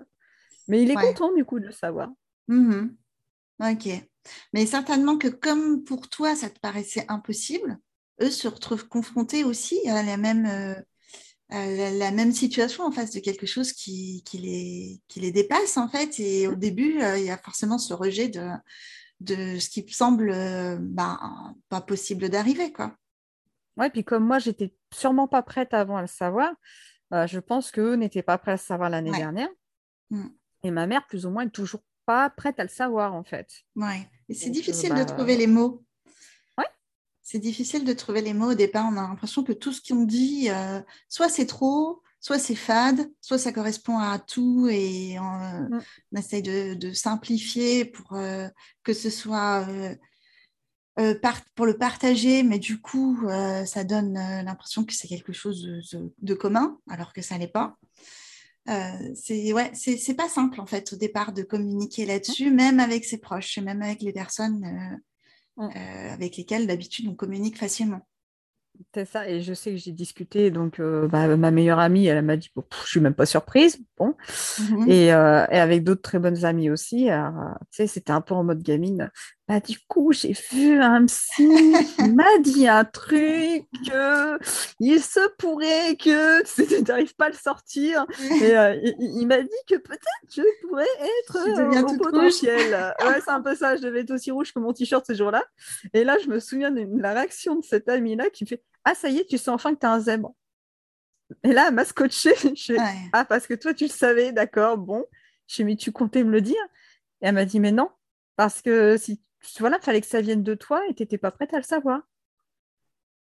Mais 0.67 0.81
il 0.81 0.91
est 0.91 0.95
content, 0.95 1.31
du 1.33 1.45
coup, 1.45 1.59
de 1.59 1.67
le 1.67 1.71
savoir. 1.71 2.09
Mhm. 2.47 2.95
Ok. 3.61 3.87
Mais 4.53 4.65
certainement 4.65 5.17
que 5.17 5.27
comme 5.27 5.83
pour 5.83 6.09
toi, 6.09 6.35
ça 6.35 6.49
te 6.49 6.59
paraissait 6.59 7.05
impossible, 7.09 7.77
eux 8.21 8.29
se 8.31 8.47
retrouvent 8.47 8.87
confrontés 8.87 9.43
aussi 9.43 9.77
à 9.89 10.03
la 10.03 10.17
même, 10.17 10.45
euh, 10.45 10.75
la, 11.53 11.91
la 11.91 12.11
même 12.11 12.31
situation 12.31 12.83
en 12.83 12.91
face 12.91 13.11
de 13.11 13.19
quelque 13.19 13.45
chose 13.45 13.73
qui, 13.73 14.23
qui 14.25 14.37
les, 14.39 15.01
qui 15.07 15.19
les 15.19 15.31
dépasse 15.31 15.77
en 15.77 15.87
fait. 15.87 16.19
Et 16.19 16.47
au 16.47 16.55
début, 16.55 17.01
euh, 17.01 17.17
il 17.17 17.25
y 17.25 17.29
a 17.29 17.37
forcément 17.37 17.77
ce 17.77 17.93
rejet 17.93 18.27
de, 18.27 18.49
de 19.19 19.59
ce 19.59 19.69
qui 19.69 19.85
semble 19.93 20.31
euh, 20.31 20.77
bah, 20.79 21.19
pas 21.69 21.81
possible 21.81 22.29
d'arriver. 22.29 22.71
quoi. 22.71 22.95
Ouais, 23.77 23.89
puis 23.89 24.03
comme 24.03 24.25
moi, 24.25 24.39
j'étais 24.39 24.73
sûrement 24.93 25.27
pas 25.27 25.41
prête 25.41 25.73
avant 25.73 25.97
à 25.97 26.01
le 26.01 26.07
savoir, 26.07 26.53
euh, 27.13 27.27
je 27.27 27.39
pense 27.39 27.71
qu'eux 27.71 27.95
n'étaient 27.95 28.23
pas 28.23 28.37
prêts 28.37 28.51
à 28.51 28.55
le 28.55 28.59
savoir 28.59 28.89
l'année 28.89 29.11
Ouais. 29.11 29.17
dernière. 29.17 29.49
Mm. 30.09 30.27
Et 30.63 30.71
ma 30.71 30.87
mère, 30.87 31.05
plus 31.07 31.25
ou 31.25 31.29
moins, 31.29 31.45
est 31.45 31.49
toujours 31.49 31.81
pas 32.05 32.29
prête 32.29 32.59
à 32.59 32.63
le 32.63 32.69
savoir, 32.69 33.13
en 33.13 33.23
fait. 33.23 33.47
Ouais. 33.75 34.07
Et 34.29 34.33
c'est 34.33 34.49
euh, 34.49 34.53
difficile 34.53 34.89
bah, 34.89 35.03
de 35.03 35.09
trouver 35.11 35.37
les 35.37 35.47
mots. 35.47 35.83
C'est 37.23 37.39
difficile 37.39 37.85
de 37.85 37.93
trouver 37.93 38.21
les 38.21 38.33
mots 38.33 38.51
au 38.51 38.53
départ. 38.53 38.85
On 38.91 38.97
a 38.97 39.07
l'impression 39.07 39.43
que 39.43 39.53
tout 39.53 39.71
ce 39.71 39.81
qu'on 39.81 40.03
dit, 40.03 40.49
euh, 40.49 40.81
soit 41.07 41.29
c'est 41.29 41.45
trop, 41.45 42.03
soit 42.19 42.37
c'est 42.37 42.55
fade, 42.55 43.09
soit 43.21 43.37
ça 43.37 43.53
correspond 43.53 43.97
à 43.97 44.19
tout 44.19 44.67
et 44.69 45.17
on, 45.19 45.23
Mm. 45.69 45.81
on 46.11 46.19
essaye 46.19 46.41
de, 46.41 46.73
de 46.73 46.91
simplifier 46.91 47.85
pour 47.85 48.13
euh, 48.17 48.49
que 48.83 48.93
ce 48.93 49.09
soit 49.09 49.65
euh, 50.99 51.15
pour 51.55 51.65
le 51.65 51.77
partager, 51.77 52.43
mais 52.43 52.59
du 52.59 52.79
coup, 52.79 53.19
ça 53.65 53.83
donne 53.83 54.13
l'impression 54.13 54.85
que 54.85 54.93
c'est 54.93 55.07
quelque 55.07 55.33
chose 55.33 55.63
de, 55.63 56.13
de 56.21 56.33
commun, 56.35 56.77
alors 56.87 57.13
que 57.13 57.23
ça 57.23 57.35
l'est 57.39 57.47
pas. 57.47 57.77
C'est 59.15 59.53
ouais, 59.53 59.71
c'est 59.73 60.13
pas 60.13 60.29
simple 60.29 60.61
en 60.61 60.67
fait 60.67 60.93
au 60.93 60.95
départ 60.95 61.33
de 61.33 61.41
communiquer 61.41 62.05
là-dessus, 62.05 62.51
même 62.51 62.79
avec 62.79 63.05
ses 63.05 63.17
proches 63.17 63.57
et 63.57 63.61
même 63.61 63.81
avec 63.81 64.03
les 64.03 64.13
personnes 64.13 65.01
Mm. 65.57 65.69
euh, 65.75 66.13
avec 66.13 66.37
lesquelles 66.37 66.67
d'habitude 66.67 67.07
on 67.07 67.15
communique 67.15 67.57
facilement. 67.57 68.07
C'est 68.93 69.05
ça, 69.05 69.29
et 69.29 69.41
je 69.41 69.53
sais 69.53 69.69
que 69.71 69.77
j'ai 69.77 69.91
discuté, 69.91 70.49
donc 70.49 70.79
euh, 70.79 71.07
bah, 71.07 71.37
ma 71.37 71.51
meilleure 71.51 71.77
amie, 71.77 72.07
elle 72.07 72.23
m'a 72.23 72.37
dit, 72.37 72.49
bon, 72.55 72.63
pff, 72.63 72.81
je 72.85 72.89
suis 72.89 72.99
même 72.99 73.13
pas 73.13 73.27
surprise, 73.27 73.79
bon, 73.97 74.15
Mhm. 74.59 74.89
et, 74.89 75.13
euh, 75.13 75.45
et 75.51 75.59
avec 75.59 75.83
d'autres 75.83 76.01
très 76.01 76.17
bonnes 76.17 76.43
amies 76.43 76.71
aussi, 76.71 77.05
tu 77.05 77.67
sais, 77.71 77.87
c'était 77.87 78.11
un 78.11 78.21
peu 78.21 78.33
en 78.33 78.43
mode 78.43 78.63
gamine, 78.63 79.11
bah 79.47 79.59
du 79.59 79.77
coup, 79.87 80.13
j'ai 80.13 80.33
vu 80.51 80.81
un 80.81 81.05
psy 81.05 81.73
qui 81.95 82.09
m'a 82.13 82.37
dit 82.39 82.65
un 82.65 82.85
truc, 82.85 83.65
que 83.85 84.39
il 84.79 85.01
se 85.01 85.19
pourrait 85.37 85.97
que, 85.97 86.43
tu 86.77 86.83
n'arrives 86.83 87.13
pas 87.15 87.25
à 87.25 87.29
le 87.29 87.35
sortir, 87.35 88.05
et 88.41 88.55
euh, 88.57 88.79
il, 88.99 89.27
m'a 89.27 89.41
dit 89.41 89.49
que 89.67 89.75
peut-être 89.75 90.33
je 90.33 90.41
pourrais 90.61 90.87
être 91.19 91.37
euh, 91.59 91.81
au 91.81 91.97
potentiel. 91.97 92.93
Ouais, 93.05 93.19
c'est 93.19 93.31
un 93.31 93.41
peu 93.41 93.53
ça, 93.53 93.75
je 93.75 93.81
devais 93.81 94.01
être 94.01 94.11
aussi 94.11 94.31
rouge 94.31 94.53
que 94.53 94.59
mon 94.59 94.71
t-shirt 94.71 95.05
ce 95.05 95.13
jour-là, 95.13 95.43
et 95.93 96.05
là, 96.05 96.17
je 96.23 96.29
me 96.29 96.39
souviens 96.39 96.71
de 96.71 96.87
la 97.01 97.13
réaction 97.13 97.57
de 97.57 97.63
cette 97.65 97.89
amie-là 97.89 98.29
qui 98.29 98.45
me 98.45 98.47
fait 98.47 98.63
Ah, 98.85 98.95
ça 98.95 99.09
y 99.09 99.17
est, 99.17 99.25
tu 99.25 99.37
sens 99.37 99.55
enfin 99.55 99.75
que 99.75 99.79
tu 99.81 99.85
as 99.85 99.91
un 99.91 99.99
zèbre. 99.99 100.33
Et 101.43 101.51
là, 101.51 101.65
elle 101.67 101.73
m'a 101.73 101.85
scotché. 101.85 102.31
Je 102.55 102.73
fais, 102.73 102.79
Ouais. 102.79 103.09
Ah, 103.11 103.25
parce 103.25 103.47
que 103.47 103.55
toi, 103.55 103.73
tu 103.73 103.85
le 103.85 103.89
savais, 103.89 104.31
d'accord, 104.31 104.77
bon. 104.77 105.03
Je 105.47 105.63
lui 105.63 105.73
ai 105.73 105.75
dit 105.75 105.81
Mais 105.81 105.83
tu 105.83 105.91
comptais 105.91 106.23
me 106.23 106.31
le 106.31 106.41
dire 106.41 106.61
Et 107.21 107.27
elle 107.27 107.35
m'a 107.35 107.45
dit 107.45 107.59
Mais 107.59 107.71
non, 107.71 107.89
parce 108.35 108.61
que 108.61 108.97
si 108.97 109.21
voilà, 109.59 109.79
fallait 109.79 110.01
que 110.01 110.07
ça 110.07 110.21
vienne 110.21 110.43
de 110.43 110.55
toi 110.55 110.81
et 110.89 110.93
tu 110.93 111.03
n'étais 111.03 111.17
pas 111.17 111.31
prête 111.31 111.53
à 111.53 111.57
le 111.57 111.63
savoir. 111.63 112.01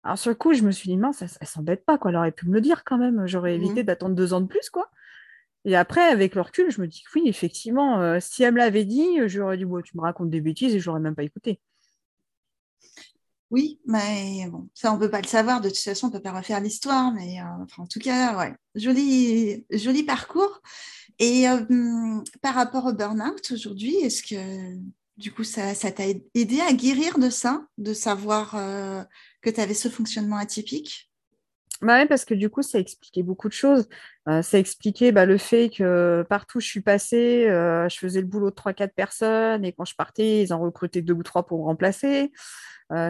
Alors, 0.04 0.18
sur 0.18 0.30
le 0.32 0.36
coup, 0.36 0.54
je 0.54 0.64
me 0.64 0.72
suis 0.72 0.90
dit 0.90 0.98
Mince, 0.98 1.22
elle, 1.22 1.30
elle 1.42 1.48
s'embête 1.48 1.86
pas, 1.86 1.98
quoi. 1.98 2.12
Elle 2.12 2.18
aurait 2.18 2.32
pu 2.32 2.48
me 2.48 2.54
le 2.54 2.62
dire 2.62 2.84
quand 2.84 2.98
même. 2.98 3.28
J'aurais 3.28 3.56
Mhm. 3.58 3.62
évité 3.64 3.84
d'attendre 3.84 4.16
deux 4.16 4.34
ans 4.34 4.42
de 4.42 4.48
plus, 4.48 4.70
quoi. 4.70 4.90
Et 5.66 5.76
après, 5.76 6.02
avec 6.02 6.34
le 6.36 6.42
recul, 6.42 6.72
je 6.72 6.82
me 6.82 6.88
dis 6.88 7.04
que 7.04 7.10
oui, 7.20 7.28
effectivement, 7.28 8.02
euh, 8.02 8.18
si 8.20 8.42
elle 8.44 8.54
me 8.54 8.58
l'avait 8.58 8.86
dit, 8.86 9.08
j'aurais 9.28 9.58
dit 9.58 9.66
Ouais, 9.66 9.84
Tu 9.84 9.96
me 9.98 10.02
racontes 10.02 10.32
des 10.32 10.42
bêtises 10.42 10.74
et 10.76 10.80
je 10.80 10.90
n'aurais 10.90 11.02
même 11.02 11.16
pas 11.16 11.24
écouté. 11.24 11.60
Oui, 13.52 13.82
mais 13.86 14.48
bon, 14.50 14.70
ça 14.74 14.94
on 14.94 14.98
peut 14.98 15.10
pas 15.10 15.22
le 15.22 15.28
savoir. 15.28 15.60
De 15.60 15.68
toute 15.68 15.78
façon, 15.78 16.08
on 16.08 16.12
peut 16.12 16.22
pas 16.22 16.32
refaire 16.32 16.62
l'histoire, 16.62 17.12
mais 17.12 17.40
euh, 17.42 17.64
enfin, 17.64 17.84
en 17.84 17.88
tout 17.88 18.00
cas, 18.00 18.38
ouais, 18.38 18.56
joli, 18.76 19.66
joli 19.72 20.04
parcours. 20.04 20.62
Et 21.20 21.50
euh, 21.50 21.60
par 22.42 22.56
rapport 22.56 22.86
au 22.86 22.94
burn-out 22.94 23.52
aujourd'hui, 23.52 23.96
est-ce 23.98 24.24
que 24.24 24.80
du 25.22 25.32
coup 25.32 25.44
ça, 25.44 25.74
t'a 25.74 26.04
aidé 26.34 26.60
à 26.62 26.74
guérir 26.74 27.20
de 27.20 27.30
ça, 27.30 27.66
de 27.78 27.94
savoir 27.94 28.56
euh, 28.56 29.04
que 29.42 29.50
tu 29.50 29.62
avais 29.62 29.74
ce 29.74 29.88
fonctionnement 29.88 30.38
atypique? 30.38 31.10
Bah 31.82 32.06
parce 32.06 32.26
que 32.26 32.36
du 32.36 32.50
coup, 32.50 32.62
ça 32.62 32.78
expliquait 32.78 33.24
beaucoup 33.24 33.48
de 33.48 33.54
choses. 33.54 33.88
Euh, 34.28 34.44
ça 34.44 34.60
expliquait 34.60 35.12
bah, 35.12 35.26
le 35.26 35.38
fait 35.38 35.70
que 35.70 36.24
partout 36.30 36.60
où 36.60 36.62
je 36.62 36.68
suis 36.68 36.82
passée, 36.82 37.48
euh, 37.50 37.90
je 37.90 37.98
faisais 37.98 38.22
le 38.22 38.28
boulot 38.28 38.52
de 38.52 38.56
3-4 38.56 38.94
personnes 38.94 39.66
et 39.66 39.72
quand 39.74 39.86
je 39.86 39.96
partais, 39.96 40.44
ils 40.44 40.54
en 40.54 40.60
recrutaient 40.60 41.02
deux 41.02 41.14
ou 41.14 41.24
trois 41.24 41.46
pour 41.46 41.60
me 41.60 41.64
remplacer. 41.64 42.32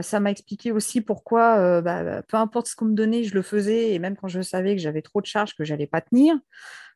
Ça 0.03 0.19
m'a 0.19 0.29
expliqué 0.29 0.71
aussi 0.71 1.01
pourquoi, 1.01 1.81
bah, 1.81 2.21
peu 2.27 2.37
importe 2.37 2.67
ce 2.67 2.75
qu'on 2.75 2.85
me 2.85 2.93
donnait, 2.93 3.23
je 3.23 3.33
le 3.33 3.41
faisais 3.41 3.93
et 3.93 3.99
même 3.99 4.15
quand 4.15 4.27
je 4.27 4.41
savais 4.41 4.75
que 4.75 4.81
j'avais 4.81 5.01
trop 5.01 5.21
de 5.21 5.25
charges, 5.25 5.55
que 5.55 5.63
j'allais 5.63 5.87
pas 5.87 6.01
tenir. 6.01 6.35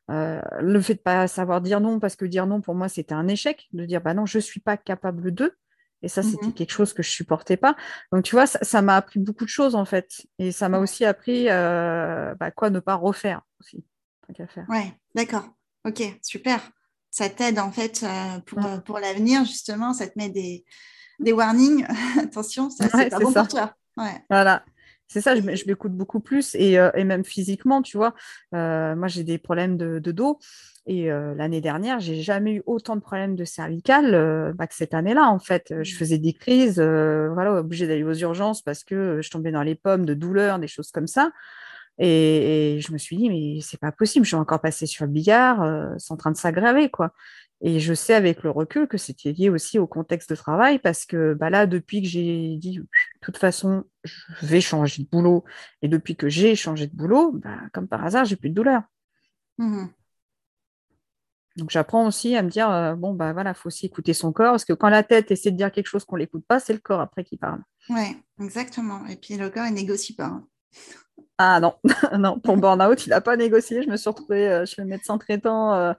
Le 0.08 0.80
fait 0.80 0.94
de 0.94 1.00
pas 1.00 1.26
savoir 1.28 1.60
dire 1.60 1.80
non, 1.80 1.98
parce 2.00 2.16
que 2.16 2.24
dire 2.24 2.46
non 2.46 2.60
pour 2.60 2.74
moi 2.74 2.88
c'était 2.88 3.14
un 3.14 3.28
échec, 3.28 3.68
de 3.72 3.84
dire 3.84 4.00
bah 4.00 4.14
non, 4.14 4.26
je 4.26 4.38
suis 4.38 4.60
pas 4.60 4.76
capable 4.76 5.32
de. 5.34 5.56
Et 6.02 6.08
ça, 6.08 6.22
c'était 6.22 6.46
Mhm. 6.48 6.52
quelque 6.52 6.70
chose 6.72 6.92
que 6.92 7.02
je 7.02 7.10
supportais 7.10 7.56
pas. 7.56 7.74
Donc, 8.12 8.22
tu 8.22 8.36
vois, 8.36 8.46
ça 8.46 8.82
m'a 8.82 8.96
appris 8.96 9.18
beaucoup 9.18 9.44
de 9.44 9.48
choses, 9.50 9.74
en 9.74 9.86
fait. 9.86 10.26
Et 10.38 10.52
ça 10.52 10.68
m'a 10.68 10.78
aussi 10.78 11.06
appris 11.06 11.48
euh, 11.48 12.34
bah, 12.38 12.50
quoi 12.50 12.68
ne 12.68 12.80
pas 12.80 12.94
refaire 12.96 13.40
aussi. 13.60 13.82
Qu'à 14.34 14.46
faire. 14.46 14.66
Ouais, 14.68 14.92
d'accord. 15.14 15.48
Ok, 15.86 16.02
super. 16.22 16.60
Ça 17.10 17.30
t'aide 17.30 17.58
en 17.58 17.72
fait 17.72 18.02
euh, 18.02 18.40
pour, 18.40 18.64
euh, 18.64 18.76
pour 18.78 18.98
l'avenir, 18.98 19.46
justement. 19.46 19.94
Ça 19.94 20.06
te 20.06 20.12
met 20.18 20.28
des, 20.28 20.66
des 21.18 21.32
warnings. 21.32 21.86
Attention, 22.20 22.68
ça, 22.68 22.88
c'est 22.90 23.08
pas 23.08 23.18
bon 23.18 23.32
ça. 23.32 23.40
pour 23.40 23.48
toi. 23.48 23.74
Ouais. 23.96 24.22
Voilà. 24.28 24.64
C'est 25.08 25.20
ça, 25.20 25.36
je 25.36 25.66
m'écoute 25.66 25.92
beaucoup 25.92 26.18
plus 26.18 26.54
et, 26.56 26.78
euh, 26.78 26.90
et 26.94 27.04
même 27.04 27.24
physiquement, 27.24 27.80
tu 27.80 27.96
vois. 27.96 28.14
Euh, 28.54 28.96
moi, 28.96 29.06
j'ai 29.06 29.22
des 29.22 29.38
problèmes 29.38 29.76
de, 29.76 30.00
de 30.00 30.12
dos 30.12 30.38
et 30.86 31.12
euh, 31.12 31.34
l'année 31.36 31.60
dernière, 31.60 32.00
j'ai 32.00 32.20
jamais 32.22 32.54
eu 32.54 32.62
autant 32.66 32.96
de 32.96 33.00
problèmes 33.00 33.36
de 33.36 33.44
cervical 33.44 34.14
euh, 34.14 34.52
bah, 34.52 34.66
que 34.66 34.74
cette 34.74 34.94
année-là, 34.94 35.28
en 35.28 35.38
fait. 35.38 35.72
Je 35.82 35.96
faisais 35.96 36.18
des 36.18 36.32
crises, 36.32 36.80
voilà, 36.80 37.54
obligée 37.54 37.86
d'aller 37.86 38.02
aux 38.02 38.14
urgences 38.14 38.62
parce 38.62 38.82
que 38.82 39.20
je 39.22 39.30
tombais 39.30 39.52
dans 39.52 39.62
les 39.62 39.76
pommes 39.76 40.06
de 40.06 40.14
douleur, 40.14 40.58
des 40.58 40.68
choses 40.68 40.90
comme 40.90 41.06
ça. 41.06 41.30
Et, 41.98 42.74
et 42.76 42.80
je 42.80 42.92
me 42.92 42.98
suis 42.98 43.16
dit, 43.16 43.30
mais 43.30 43.60
c'est 43.62 43.80
pas 43.80 43.92
possible, 43.92 44.24
je 44.24 44.30
suis 44.30 44.36
encore 44.36 44.60
passée 44.60 44.86
sur 44.86 45.06
le 45.06 45.10
billard, 45.10 45.94
c'est 45.98 46.12
en 46.12 46.16
train 46.16 46.30
de 46.30 46.36
s'aggraver, 46.36 46.90
quoi. 46.90 47.12
Et 47.62 47.80
je 47.80 47.94
sais 47.94 48.14
avec 48.14 48.42
le 48.42 48.50
recul 48.50 48.86
que 48.86 48.98
c'était 48.98 49.32
lié 49.32 49.48
aussi 49.48 49.78
au 49.78 49.86
contexte 49.86 50.28
de 50.30 50.34
travail 50.36 50.78
parce 50.78 51.06
que 51.06 51.32
bah 51.34 51.48
là, 51.48 51.66
depuis 51.66 52.02
que 52.02 52.08
j'ai 52.08 52.56
dit, 52.58 52.78
de 52.78 52.86
toute 53.22 53.38
façon, 53.38 53.84
je 54.04 54.14
vais 54.42 54.60
changer 54.60 55.02
de 55.02 55.08
boulot, 55.08 55.44
et 55.80 55.88
depuis 55.88 56.16
que 56.16 56.28
j'ai 56.28 56.54
changé 56.54 56.86
de 56.86 56.94
boulot, 56.94 57.32
bah, 57.32 57.58
comme 57.72 57.88
par 57.88 58.04
hasard, 58.04 58.26
j'ai 58.26 58.36
plus 58.36 58.50
de 58.50 58.54
douleur. 58.54 58.82
Mhm. 59.58 59.88
Donc 61.56 61.70
j'apprends 61.70 62.06
aussi 62.06 62.36
à 62.36 62.42
me 62.42 62.50
dire, 62.50 62.70
euh, 62.70 62.94
bon, 62.94 63.14
bah 63.14 63.32
voilà, 63.32 63.54
faut 63.54 63.68
aussi 63.68 63.86
écouter 63.86 64.12
son 64.12 64.30
corps, 64.32 64.52
parce 64.52 64.66
que 64.66 64.74
quand 64.74 64.90
la 64.90 65.02
tête 65.02 65.30
essaie 65.30 65.50
de 65.50 65.56
dire 65.56 65.72
quelque 65.72 65.86
chose 65.86 66.04
qu'on 66.04 66.16
l'écoute 66.16 66.44
pas, 66.46 66.60
c'est 66.60 66.74
le 66.74 66.78
corps 66.80 67.00
après 67.00 67.24
qui 67.24 67.38
parle. 67.38 67.62
Ouais, 67.88 68.14
exactement. 68.38 69.06
Et 69.06 69.16
puis 69.16 69.36
le 69.36 69.48
corps, 69.48 69.66
il 69.66 69.72
négocie 69.72 70.14
pas. 70.14 70.26
hein. 70.26 70.46
Ah 71.38 71.60
non, 71.60 71.74
non, 72.18 72.40
pour 72.40 72.56
burn-out, 72.56 73.06
il 73.06 73.10
n'a 73.10 73.20
pas 73.20 73.36
négocié. 73.36 73.82
Je 73.82 73.90
me 73.90 73.96
suis 73.96 74.08
retrouvée 74.08 74.48
euh, 74.48 74.66
chez 74.66 74.80
le 74.80 74.88
médecin 74.88 75.18
traitant 75.18 75.74
euh, 75.74 75.92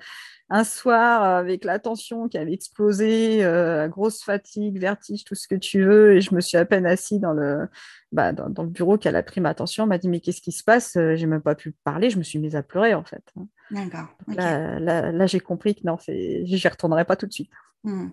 un 0.49 0.63
soir 0.63 1.23
euh, 1.23 1.39
avec 1.39 1.63
la 1.63 1.77
tension 1.77 2.27
qui 2.27 2.37
avait 2.39 2.53
explosé, 2.53 3.43
euh, 3.43 3.87
grosse 3.87 4.23
fatigue, 4.23 4.79
vertige, 4.79 5.25
tout 5.25 5.35
ce 5.35 5.47
que 5.47 5.55
tu 5.55 5.83
veux. 5.83 6.15
Et 6.15 6.21
je 6.21 6.33
me 6.33 6.41
suis 6.41 6.57
à 6.57 6.65
peine 6.65 6.87
assise 6.87 7.19
dans 7.19 7.33
le, 7.33 7.67
bah, 8.11 8.31
dans, 8.31 8.49
dans 8.49 8.63
le 8.63 8.69
bureau 8.69 8.97
qu'elle 8.97 9.15
a 9.15 9.21
pris 9.21 9.39
ma 9.39 9.53
tension. 9.53 9.83
Elle 9.83 9.89
m'a 9.89 9.97
dit, 9.99 10.09
mais 10.09 10.21
qu'est-ce 10.21 10.41
qui 10.41 10.51
se 10.51 10.63
passe? 10.63 10.93
J'ai 10.93 11.25
même 11.27 11.41
pas 11.41 11.55
pu 11.55 11.71
parler. 11.83 12.09
Je 12.09 12.17
me 12.17 12.23
suis 12.23 12.39
mise 12.39 12.55
à 12.55 12.63
pleurer, 12.63 12.95
en 12.95 13.03
fait. 13.03 13.23
D'accord. 13.69 14.07
Là, 14.27 14.79
là, 14.79 15.11
là, 15.11 15.27
j'ai 15.27 15.39
compris 15.39 15.75
que 15.75 15.81
non, 15.83 15.97
j'y 16.07 16.67
retournerai 16.67 17.05
pas 17.05 17.15
tout 17.15 17.27
de 17.27 17.33
suite. 17.33 17.51
Mhm. 17.83 18.11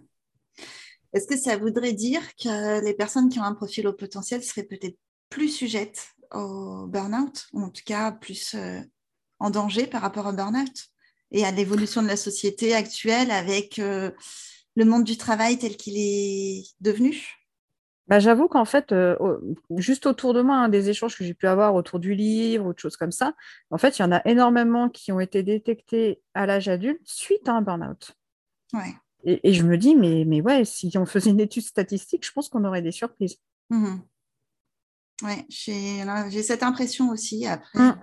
Est-ce 1.14 1.28
que 1.28 1.38
ça 1.38 1.56
voudrait 1.56 1.92
dire 1.92 2.20
que 2.36 2.84
les 2.84 2.92
personnes 2.92 3.28
qui 3.28 3.38
ont 3.38 3.44
un 3.44 3.54
profil 3.54 3.86
au 3.86 3.92
potentiel 3.92 4.42
seraient 4.42 4.64
peut-être 4.64 4.98
plus 5.30 5.48
sujettes 5.48 6.13
au 6.34 6.86
burn-out, 6.86 7.46
ou 7.52 7.62
en 7.62 7.70
tout 7.70 7.82
cas 7.84 8.12
plus 8.12 8.54
euh, 8.54 8.80
en 9.38 9.50
danger 9.50 9.86
par 9.86 10.02
rapport 10.02 10.26
au 10.26 10.32
burn-out 10.32 10.86
et 11.30 11.44
à 11.44 11.50
l'évolution 11.50 12.02
de 12.02 12.08
la 12.08 12.16
société 12.16 12.74
actuelle 12.74 13.30
avec 13.30 13.78
euh, 13.78 14.10
le 14.76 14.84
monde 14.84 15.04
du 15.04 15.16
travail 15.16 15.58
tel 15.58 15.76
qu'il 15.76 15.94
est 15.96 16.64
devenu 16.80 17.22
Bah, 18.06 18.20
j'avoue 18.20 18.48
qu'en 18.48 18.64
fait, 18.64 18.92
euh, 18.92 19.16
juste 19.76 20.06
autour 20.06 20.34
de 20.34 20.42
moi, 20.42 20.56
hein, 20.56 20.68
des 20.68 20.90
échanges 20.90 21.16
que 21.16 21.24
j'ai 21.24 21.34
pu 21.34 21.46
avoir 21.46 21.74
autour 21.74 21.98
du 21.98 22.14
livre 22.14 22.66
ou 22.66 22.74
de 22.74 22.78
choses 22.78 22.96
comme 22.96 23.12
ça, 23.12 23.34
en 23.70 23.78
fait, 23.78 23.98
il 23.98 24.02
y 24.02 24.04
en 24.04 24.12
a 24.12 24.22
énormément 24.26 24.88
qui 24.88 25.10
ont 25.12 25.20
été 25.20 25.42
détectés 25.42 26.20
à 26.34 26.46
l'âge 26.46 26.68
adulte 26.68 27.00
suite 27.04 27.48
à 27.48 27.54
un 27.54 27.62
burn-out. 27.62 28.12
Ouais. 28.72 28.94
Et, 29.24 29.48
et 29.48 29.54
je 29.54 29.62
me 29.62 29.78
dis, 29.78 29.94
mais, 29.94 30.24
mais 30.26 30.40
ouais, 30.40 30.64
si 30.64 30.92
on 30.98 31.06
faisait 31.06 31.30
une 31.30 31.40
étude 31.40 31.64
statistique, 31.64 32.26
je 32.26 32.32
pense 32.32 32.48
qu'on 32.48 32.64
aurait 32.64 32.82
des 32.82 32.92
surprises. 32.92 33.38
Mhm. 33.70 34.02
Ouais, 35.22 35.46
j'ai 35.48 36.42
cette 36.42 36.62
impression 36.62 37.10
aussi 37.10 37.46
après. 37.46 37.78
Mm. 37.78 37.94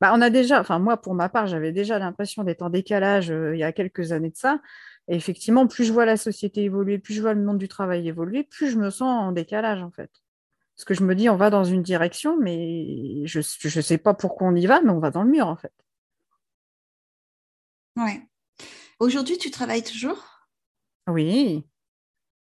Bah, 0.00 0.12
on 0.14 0.20
a 0.20 0.30
déjà, 0.30 0.60
enfin 0.60 0.78
moi 0.78 0.96
pour 0.96 1.14
ma 1.14 1.28
part, 1.28 1.46
j'avais 1.46 1.72
déjà 1.72 1.98
l'impression 1.98 2.42
d'être 2.42 2.62
en 2.62 2.70
décalage 2.70 3.30
euh, 3.30 3.54
il 3.54 3.60
y 3.60 3.64
a 3.64 3.72
quelques 3.72 4.12
années 4.12 4.30
de 4.30 4.36
ça. 4.36 4.60
Et 5.08 5.16
effectivement, 5.16 5.66
plus 5.66 5.84
je 5.84 5.92
vois 5.92 6.06
la 6.06 6.16
société 6.16 6.62
évoluer, 6.62 6.98
plus 6.98 7.14
je 7.14 7.20
vois 7.22 7.34
le 7.34 7.42
monde 7.42 7.58
du 7.58 7.68
travail 7.68 8.08
évoluer, 8.08 8.44
plus 8.44 8.70
je 8.70 8.78
me 8.78 8.90
sens 8.90 9.02
en 9.02 9.32
décalage 9.32 9.82
en 9.82 9.90
fait. 9.90 10.10
Parce 10.76 10.84
que 10.84 10.94
je 10.94 11.04
me 11.04 11.14
dis, 11.14 11.28
on 11.28 11.36
va 11.36 11.50
dans 11.50 11.64
une 11.64 11.82
direction, 11.82 12.36
mais 12.40 13.26
je 13.26 13.38
ne 13.38 13.82
sais 13.82 13.98
pas 13.98 14.14
pourquoi 14.14 14.48
on 14.48 14.56
y 14.56 14.66
va, 14.66 14.80
mais 14.80 14.90
on 14.90 14.98
va 14.98 15.10
dans 15.10 15.22
le 15.22 15.30
mur 15.30 15.46
en 15.46 15.56
fait. 15.56 15.72
Ouais. 17.96 18.22
Aujourd'hui, 18.98 19.38
tu 19.38 19.50
travailles 19.50 19.84
toujours? 19.84 20.22
Oui, 21.06 21.64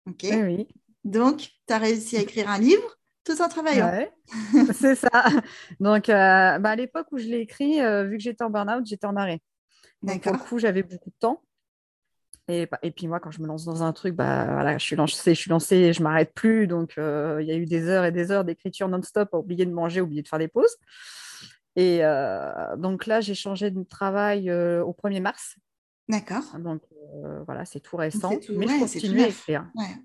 Ok. 0.07 0.25
oui. 0.31 0.69
Donc, 1.05 1.51
tu 1.67 1.73
as 1.73 1.79
réussi 1.79 2.17
à 2.17 2.21
écrire 2.21 2.49
un 2.49 2.59
livre? 2.59 2.99
Tout 3.25 3.41
en 3.41 3.49
travaillant. 3.49 3.91
Ouais, 3.91 4.13
c'est 4.73 4.95
ça. 4.95 5.25
Donc, 5.81 6.09
euh, 6.09 6.59
bah, 6.59 6.71
à 6.71 6.77
l'époque 6.77 7.07
où 7.13 7.19
je 7.19 7.25
l'ai 7.25 7.41
écrit, 7.41 7.81
euh, 7.81 8.05
vu 8.05 8.19
que 8.19 8.23
j'étais 8.23 8.45
en 8.45 8.51
burn-out, 8.51 8.85
j'étais 8.87 9.07
en 9.07 9.17
arrêt. 9.17 9.41
Donc, 10.03 10.23
pour 10.23 10.33
le 10.33 10.39
D'accord. 10.39 10.49
coup, 10.49 10.59
j'avais 10.59 10.83
beaucoup 10.83 11.11
de 11.11 11.17
temps. 11.19 11.43
Et, 12.49 12.67
bah, 12.67 12.79
et 12.83 12.91
puis 12.91 13.09
moi, 13.09 13.21
quand 13.21 13.31
je 13.31 13.41
me 13.41 13.47
lance 13.47 13.65
dans 13.65 13.83
un 13.83 13.93
truc, 13.95 14.15
bah, 14.15 14.45
voilà, 14.45 14.77
je 14.77 14.85
suis 14.85 14.97
lancée, 14.97 15.35
je 15.35 15.41
suis 15.41 15.51
lancée, 15.51 15.95
je 15.95 16.03
m'arrête 16.03 16.35
plus. 16.35 16.67
Donc, 16.67 16.99
euh, 16.99 17.39
il 17.41 17.49
y 17.49 17.53
a 17.53 17.57
eu 17.57 17.65
des 17.65 17.89
heures 17.89 18.05
et 18.05 18.13
des 18.13 18.31
heures 18.31 18.45
d'écriture 18.45 18.89
non-stop, 18.89 19.31
à 19.33 19.39
oublier 19.39 19.65
de 19.65 19.73
manger, 19.73 20.03
oublier 20.03 20.23
de 20.23 20.29
faire 20.29 20.39
des 20.39 20.49
pauses. 20.49 20.77
Et 21.77 22.03
donc 22.79 23.07
là, 23.07 23.21
j'ai 23.21 23.35
changé 23.35 23.73
de 23.73 23.83
travail 23.83 24.49
au 24.53 24.93
1er 24.93 25.21
mars. 25.21 25.57
D'accord. 26.09 26.45
Donc 26.59 26.83
voilà, 27.47 27.65
c'est 27.65 27.81
tout 27.81 27.97
récent. 27.97 28.39
Tout- 28.39 28.53
mais 28.53 28.67
ouais, 28.67 28.75
je 28.75 28.79
continue 28.79 29.23
à 29.23 29.29
écrire. 29.29 29.67
Ouais. 29.75 29.97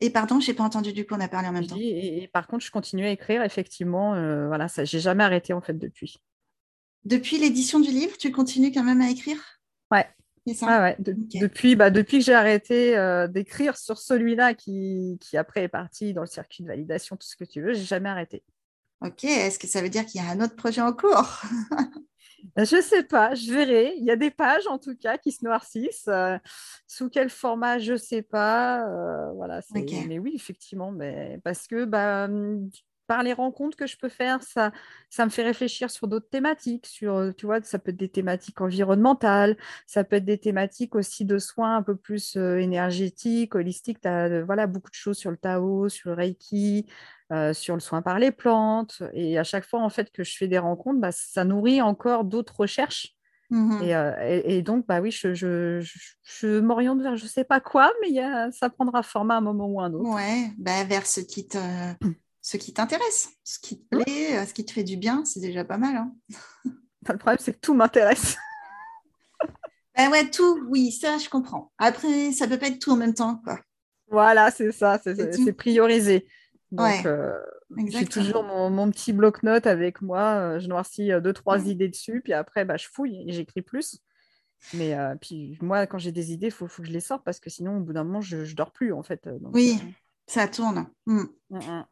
Et 0.00 0.10
pardon, 0.10 0.38
j'ai 0.40 0.54
pas 0.54 0.62
entendu 0.64 0.92
du 0.92 1.06
coup, 1.06 1.14
on 1.14 1.20
a 1.20 1.28
parlé 1.28 1.48
en 1.48 1.52
même 1.52 1.66
temps. 1.66 1.76
et, 1.76 2.22
et 2.22 2.28
par 2.28 2.46
contre, 2.46 2.64
je 2.64 2.70
continue 2.70 3.04
à 3.06 3.10
écrire, 3.10 3.42
effectivement. 3.42 4.14
euh, 4.14 4.46
voilà, 4.46 4.68
ça, 4.68 4.84
j'ai 4.84 5.00
jamais 5.00 5.24
arrêté 5.24 5.52
en 5.52 5.60
fait 5.60 5.74
depuis. 5.74 6.18
Depuis 7.04 7.38
l'édition 7.38 7.80
du 7.80 7.90
livre, 7.90 8.16
tu 8.18 8.30
continues 8.30 8.70
quand 8.72 8.84
même 8.84 9.00
à 9.00 9.10
écrire? 9.10 9.38
Ouais. 9.90 10.06
C'est 10.46 10.54
ça? 10.54 10.66
Ah 10.68 10.82
ouais, 10.82 10.96
de- 10.98 11.12
Ok. 11.12 11.40
depuis, 11.40 11.76
bah, 11.76 11.90
depuis 11.90 12.18
que 12.18 12.24
j'ai 12.24 12.34
arrêté 12.34 12.96
euh, 12.96 13.26
d'écrire 13.28 13.76
sur 13.76 13.98
celui-là 13.98 14.54
qui, 14.54 15.18
qui 15.20 15.36
après 15.36 15.62
est 15.64 15.68
parti 15.68 16.12
dans 16.14 16.22
le 16.22 16.26
circuit 16.26 16.62
de 16.62 16.68
validation, 16.68 17.16
tout 17.16 17.26
ce 17.26 17.36
que 17.36 17.44
tu 17.44 17.62
veux, 17.62 17.72
j'ai 17.74 17.84
jamais 17.84 18.08
arrêté. 18.08 18.42
Ok. 19.00 19.24
Est-ce 19.24 19.58
que 19.58 19.66
ça 19.66 19.80
veut 19.80 19.88
dire 19.88 20.04
qu'il 20.06 20.20
y 20.20 20.24
a 20.24 20.28
un 20.30 20.40
autre 20.40 20.56
projet 20.56 20.80
en 20.80 20.92
cours? 20.92 21.42
Je 22.56 22.80
sais 22.82 23.02
pas, 23.04 23.34
je 23.34 23.52
verrai. 23.52 23.94
Il 23.98 24.04
y 24.04 24.10
a 24.10 24.16
des 24.16 24.30
pages 24.30 24.66
en 24.66 24.78
tout 24.78 24.96
cas 24.96 25.18
qui 25.18 25.32
se 25.32 25.44
noircissent. 25.44 26.08
euh, 26.08 26.38
sous 26.86 27.08
quel 27.08 27.30
format, 27.30 27.78
je 27.78 27.96
sais 27.96 28.22
pas. 28.22 28.86
euh, 28.88 29.32
voilà, 29.32 29.60
mais 30.04 30.18
oui, 30.18 30.32
effectivement, 30.34 30.90
mais 30.92 31.38
parce 31.44 31.66
que 31.66 31.84
bah, 31.84 32.24
hum, 32.26 32.68
par 33.08 33.24
les 33.24 33.32
rencontres 33.32 33.76
que 33.76 33.88
je 33.88 33.96
peux 33.98 34.08
faire, 34.10 34.42
ça, 34.44 34.72
ça 35.10 35.24
me 35.24 35.30
fait 35.30 35.42
réfléchir 35.42 35.90
sur 35.90 36.08
d'autres 36.08 36.28
thématiques. 36.30 36.86
Sur, 36.86 37.16
euh, 37.16 37.32
tu 37.32 37.46
vois, 37.46 37.60
ça 37.62 37.80
peut 37.80 37.90
être 37.90 37.96
des 37.96 38.08
thématiques 38.10 38.60
environnementales, 38.60 39.56
ça 39.86 40.04
peut 40.04 40.16
être 40.16 40.24
des 40.26 40.38
thématiques 40.38 40.94
aussi 40.94 41.24
de 41.24 41.38
soins 41.38 41.76
un 41.78 41.82
peu 41.82 41.96
plus 41.96 42.36
euh, 42.36 42.58
énergétiques, 42.58 43.56
holistiques. 43.56 44.00
Tu 44.02 44.08
as 44.08 44.44
voilà, 44.44 44.68
beaucoup 44.68 44.90
de 44.90 44.94
choses 44.96 45.18
sur 45.18 45.32
le 45.32 45.36
Tao, 45.38 45.88
sur 45.88 46.10
le 46.10 46.16
Reiki, 46.16 46.86
euh, 47.32 47.52
sur 47.54 47.74
le 47.74 47.80
soin 47.80 48.02
par 48.02 48.20
les 48.20 48.30
plantes. 48.32 49.02
Et 49.14 49.38
à 49.38 49.44
chaque 49.44 49.66
fois, 49.66 49.80
en 49.80 49.90
fait, 49.90 50.10
que 50.12 50.24
je 50.24 50.36
fais 50.36 50.48
des 50.48 50.58
rencontres, 50.58 51.00
bah, 51.00 51.12
ça 51.12 51.44
nourrit 51.44 51.82
encore 51.82 52.24
d'autres 52.24 52.60
recherches. 52.60 53.14
Mhm. 53.50 53.82
Et, 53.82 53.94
euh, 53.96 54.12
et- 54.26 54.58
et 54.58 54.62
donc, 54.62 54.86
bah 54.86 55.00
oui, 55.00 55.10
je, 55.10 55.34
je, 55.34 55.80
je, 55.80 55.98
je 56.24 56.58
m'oriente 56.60 57.00
vers 57.00 57.16
je 57.16 57.26
sais 57.26 57.44
pas 57.44 57.60
quoi, 57.60 57.92
mais 58.00 58.08
il 58.08 58.14
y 58.14 58.20
a, 58.20 58.50
ça 58.50 58.70
prendra 58.70 59.02
format 59.02 59.34
à 59.34 59.38
un 59.38 59.40
moment 59.40 59.66
ou 59.66 59.80
un 59.80 59.92
autre. 59.92 60.14
Ouais, 60.14 60.50
bah, 60.58 60.84
vers 60.84 61.06
ce 61.06 61.20
qui 61.20 61.46
te, 61.46 61.58
ce 62.50 62.56
qui 62.56 62.72
t'intéresse, 62.72 63.28
ce 63.44 63.58
qui 63.58 63.78
te 63.78 63.96
plaît, 63.98 64.38
euh, 64.38 64.46
ce 64.46 64.54
qui 64.54 64.64
te 64.64 64.72
fait 64.72 64.82
du 64.82 64.96
bien, 64.96 65.22
c'est 65.26 65.40
déjà 65.40 65.66
pas 65.66 65.76
mal. 65.76 65.96
hein. 65.96 66.14
Le 67.06 67.18
problème, 67.18 67.36
c'est 67.38 67.52
que 67.52 67.58
tout 67.60 67.74
m'intéresse. 67.74 68.38
Bah 69.96 70.08
ouais, 70.10 70.30
tout, 70.30 70.60
oui, 70.68 70.92
ça 70.92 71.18
je 71.18 71.28
comprends. 71.28 71.72
Après, 71.76 72.30
ça 72.32 72.46
peut 72.46 72.58
pas 72.58 72.68
être 72.68 72.78
tout 72.78 72.92
en 72.92 72.96
même 72.96 73.14
temps, 73.14 73.40
quoi. 73.44 73.58
Voilà, 74.10 74.50
c'est 74.50 74.72
ça, 74.72 74.98
c'est 75.04 75.52
priorisé. 75.52 76.26
Donc, 76.70 76.84
Ouais, 76.84 77.06
euh, 77.06 77.32
j'ai 77.76 77.80
Exactement. 77.80 78.24
toujours 78.24 78.44
mon, 78.44 78.70
mon 78.70 78.90
petit 78.90 79.12
bloc-notes 79.12 79.66
avec 79.66 80.00
moi. 80.00 80.20
euh, 80.36 80.58
je 80.60 80.68
noircis 80.68 81.12
euh, 81.12 81.20
deux, 81.20 81.32
trois 81.32 81.58
Ouais. 81.58 81.70
idées 81.70 81.88
dessus, 81.88 82.20
puis 82.22 82.32
après, 82.32 82.64
bah, 82.64 82.76
je 82.76 82.86
fouille 82.86 83.24
et 83.28 83.32
j'écris 83.32 83.62
plus. 83.62 83.98
Mais 84.72 84.94
euh, 84.94 85.14
puis 85.20 85.58
moi, 85.60 85.86
quand 85.86 85.98
j'ai 85.98 86.12
des 86.12 86.32
idées, 86.32 86.46
il 86.46 86.52
faut, 86.52 86.68
faut 86.68 86.82
que 86.82 86.88
je 86.88 86.92
les 86.92 87.00
sorte 87.00 87.24
parce 87.24 87.40
que 87.40 87.50
sinon, 87.50 87.78
au 87.78 87.80
bout 87.80 87.92
d'un 87.92 88.04
moment, 88.04 88.20
je, 88.20 88.44
je 88.44 88.54
dors 88.54 88.70
plus, 88.72 88.92
en 88.92 89.02
fait. 89.02 89.28
Donc, 89.28 89.54
Oui, 89.54 89.78
euh, 89.82 89.90
ça 90.26 90.46
tourne. 90.48 90.86
Mm. 91.06 91.22
mm, 91.50 91.58
mm. 91.58 91.84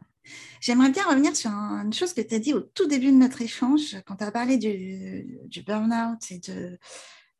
J'aimerais 0.61 0.91
bien 0.91 1.05
revenir 1.05 1.37
sur 1.37 1.51
une 1.51 1.93
chose 1.93 2.13
que 2.13 2.21
tu 2.21 2.35
as 2.35 2.39
dit 2.39 2.55
au 2.55 2.61
tout 2.61 2.87
début 2.87 3.13
de 3.13 3.17
notre 3.17 3.43
échange, 3.43 3.97
quand 4.07 4.17
tu 4.17 4.25
as 4.25 4.33
parlé 4.33 4.57
du, 4.57 5.39
du 5.45 5.63
burn-out 5.63 6.31
et 6.31 6.39
de, 6.39 6.79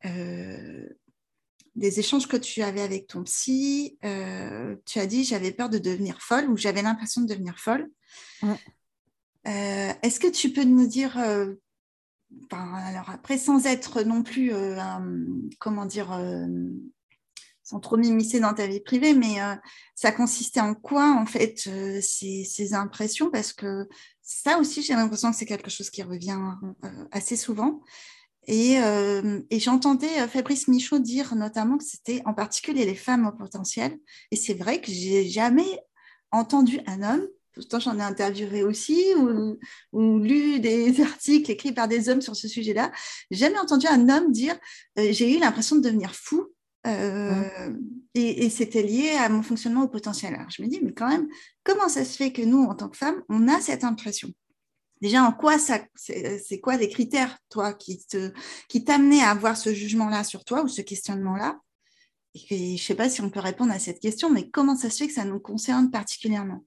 euh, 0.05 0.89
des 1.75 1.99
échanges 1.99 2.27
que 2.27 2.37
tu 2.37 2.63
avais 2.63 2.81
avec 2.81 3.07
ton 3.07 3.23
psy. 3.23 3.97
Euh, 4.03 4.75
tu 4.85 4.99
as 4.99 5.05
dit 5.05 5.23
j'avais 5.23 5.51
peur 5.51 5.69
de 5.69 5.77
devenir 5.77 6.21
folle 6.21 6.49
ou 6.49 6.57
j'avais 6.57 6.81
l'impression 6.81 7.21
de 7.21 7.27
devenir 7.27 7.59
folle. 7.59 7.87
Euh, 8.43 9.93
est-ce 10.01 10.19
que 10.19 10.31
tu 10.31 10.51
peux 10.51 10.63
nous 10.63 10.87
dire, 10.87 11.17
alors 12.51 13.09
après, 13.09 13.37
sans 13.37 13.65
être 13.65 14.01
non 14.01 14.23
plus, 14.23 14.51
comment 15.59 15.85
dire, 15.85 16.19
sans 17.67 17.81
trop 17.81 17.97
m'immiscer 17.97 18.39
dans 18.39 18.53
ta 18.53 18.65
vie 18.65 18.79
privée, 18.79 19.13
mais 19.13 19.41
euh, 19.41 19.53
ça 19.93 20.13
consistait 20.13 20.61
en 20.61 20.73
quoi, 20.73 21.11
en 21.19 21.25
fait, 21.25 21.67
euh, 21.67 21.99
ces, 22.01 22.73
impressions? 22.73 23.29
Parce 23.29 23.51
que 23.51 23.89
ça 24.21 24.57
aussi, 24.57 24.81
j'ai 24.81 24.93
l'impression 24.93 25.31
que 25.31 25.35
c'est 25.37 25.45
quelque 25.45 25.69
chose 25.69 25.89
qui 25.89 26.01
revient 26.01 26.39
euh, 26.85 27.05
assez 27.11 27.35
souvent. 27.35 27.81
Et, 28.47 28.77
j'entendais 29.51 30.25
Fabrice 30.29 30.69
Michaud 30.69 30.99
dire 30.99 31.35
notamment 31.35 31.77
que 31.77 31.83
c'était 31.83 32.21
en 32.25 32.33
particulier 32.33 32.85
les 32.85 32.95
femmes 32.95 33.27
au 33.27 33.33
potentiel. 33.33 33.99
Et 34.31 34.37
c'est 34.37 34.53
vrai 34.53 34.79
que 34.79 34.89
j'ai 34.89 35.27
jamais 35.27 35.81
entendu 36.31 36.79
un 36.87 37.03
homme, 37.03 37.27
pourtant 37.53 37.81
j'en 37.81 37.99
ai 37.99 38.03
interviewé 38.03 38.63
aussi, 38.63 39.13
ou, 39.17 39.57
ou, 39.91 40.19
lu 40.19 40.61
des 40.61 41.01
articles 41.01 41.51
écrits 41.51 41.73
par 41.73 41.89
des 41.89 42.07
hommes 42.07 42.21
sur 42.21 42.37
ce 42.37 42.47
sujet-là, 42.47 42.93
jamais 43.29 43.59
entendu 43.59 43.87
un 43.87 44.07
homme 44.07 44.31
dire 44.31 44.57
j'ai 44.95 45.35
eu 45.35 45.39
l'impression 45.39 45.75
de 45.75 45.81
devenir 45.81 46.15
fou 46.15 46.47
euh, 46.87 47.73
et, 48.13 48.49
c'était 48.49 48.81
lié 48.81 49.11
à 49.19 49.29
mon 49.29 49.43
fonctionnement 49.43 49.83
au 49.83 49.87
potentiel. 49.87 50.33
Alors 50.35 50.49
je 50.49 50.61
me 50.61 50.67
dis, 50.67 50.79
mais 50.81 50.93
quand 50.93 51.07
même, 51.07 51.27
comment 51.63 51.89
ça 51.89 52.05
se 52.05 52.15
fait 52.17 52.31
que 52.31 52.41
nous, 52.41 52.63
en 52.63 52.75
tant 52.75 52.89
que 52.89 52.97
femmes, 52.97 53.21
on 53.29 53.47
a 53.47 53.59
cette 53.61 53.83
impression? 53.83 54.29
Déjà, 55.01 55.23
en 55.23 55.31
quoi 55.31 55.59
ça, 55.59 55.79
c'est 55.95 56.59
quoi 56.59 56.77
les 56.77 56.89
critères, 56.89 57.37
toi, 57.49 57.73
qui 57.73 58.03
te, 58.05 58.31
qui 58.67 58.83
t'amenaient 58.83 59.21
à 59.21 59.29
avoir 59.29 59.55
ce 59.55 59.71
jugement-là 59.71 60.23
sur 60.23 60.43
toi 60.43 60.63
ou 60.63 60.67
ce 60.67 60.81
questionnement-là? 60.81 61.59
Et 62.33 62.39
je 62.39 62.73
ne 62.73 62.77
sais 62.77 62.95
pas 62.95 63.09
si 63.09 63.21
on 63.21 63.29
peut 63.29 63.39
répondre 63.39 63.71
à 63.71 63.79
cette 63.79 63.99
question, 63.99 64.31
mais 64.31 64.49
comment 64.49 64.75
ça 64.75 64.89
se 64.89 64.97
fait 64.97 65.07
que 65.07 65.13
ça 65.13 65.25
nous 65.25 65.39
concerne 65.39 65.91
particulièrement? 65.91 66.65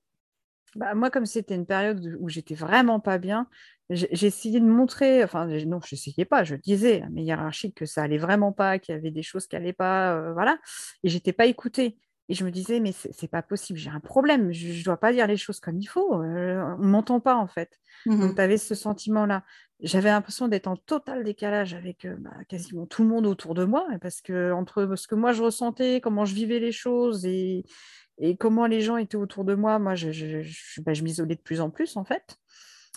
Bah, 0.76 0.94
moi, 0.94 1.10
comme 1.10 1.26
c'était 1.26 1.56
une 1.56 1.66
période 1.66 2.16
où 2.20 2.28
j'étais 2.28 2.54
vraiment 2.54 3.00
pas 3.00 3.18
bien, 3.18 3.48
j'ai 3.90 4.26
essayé 4.26 4.60
de 4.60 4.66
montrer, 4.66 5.24
enfin 5.24 5.46
non, 5.46 5.80
je 5.84 5.94
n'essayais 5.94 6.24
pas, 6.24 6.44
je 6.44 6.54
disais 6.54 7.02
à 7.02 7.08
mes 7.08 7.22
hiérarchiques 7.22 7.74
que 7.76 7.86
ça 7.86 8.02
allait 8.02 8.18
vraiment 8.18 8.52
pas, 8.52 8.78
qu'il 8.78 8.94
y 8.94 8.98
avait 8.98 9.10
des 9.10 9.22
choses 9.22 9.46
qui 9.48 9.56
n'allaient 9.56 9.72
pas, 9.72 10.14
euh, 10.14 10.32
voilà, 10.32 10.58
et 11.02 11.08
j'étais 11.08 11.32
pas 11.32 11.46
écoutée. 11.46 11.98
Et 12.28 12.34
je 12.34 12.44
me 12.44 12.52
disais, 12.52 12.78
mais 12.78 12.92
c'est 12.92 13.26
pas 13.26 13.42
possible, 13.42 13.76
j'ai 13.76 13.90
un 13.90 13.98
problème, 13.98 14.52
je 14.52 14.78
ne 14.78 14.84
dois 14.84 14.96
pas 14.96 15.12
dire 15.12 15.26
les 15.26 15.36
choses 15.36 15.58
comme 15.58 15.80
il 15.80 15.86
faut, 15.86 16.22
euh, 16.22 16.76
on 16.78 16.82
ne 16.82 16.86
m'entend 16.86 17.18
pas 17.18 17.34
en 17.34 17.48
fait. 17.48 17.80
Mmh 18.06 18.20
Donc 18.20 18.36
tu 18.36 18.40
avais 18.40 18.56
ce 18.56 18.76
sentiment-là. 18.76 19.42
J'avais 19.80 20.10
l'impression 20.10 20.46
d'être 20.46 20.68
en 20.68 20.76
total 20.76 21.24
décalage 21.24 21.74
avec 21.74 22.04
euh, 22.04 22.14
bah, 22.20 22.30
quasiment 22.48 22.86
tout 22.86 23.02
le 23.02 23.08
monde 23.08 23.26
autour 23.26 23.54
de 23.54 23.64
moi, 23.64 23.88
parce 24.00 24.20
que 24.20 24.52
entre 24.52 24.94
ce 24.94 25.08
que 25.08 25.16
moi 25.16 25.32
je 25.32 25.42
ressentais, 25.42 26.00
comment 26.00 26.24
je 26.24 26.36
vivais 26.36 26.60
les 26.60 26.70
choses 26.70 27.26
et, 27.26 27.64
et 28.18 28.36
comment 28.36 28.66
les 28.66 28.80
gens 28.80 28.96
étaient 28.96 29.16
autour 29.16 29.44
de 29.44 29.56
moi, 29.56 29.80
moi 29.80 29.96
je, 29.96 30.12
je, 30.12 30.42
je, 30.42 30.80
bah, 30.82 30.94
je 30.94 31.02
m'isolais 31.02 31.34
de 31.34 31.40
plus 31.40 31.60
en 31.60 31.70
plus 31.70 31.96
en 31.96 32.04
fait 32.04 32.38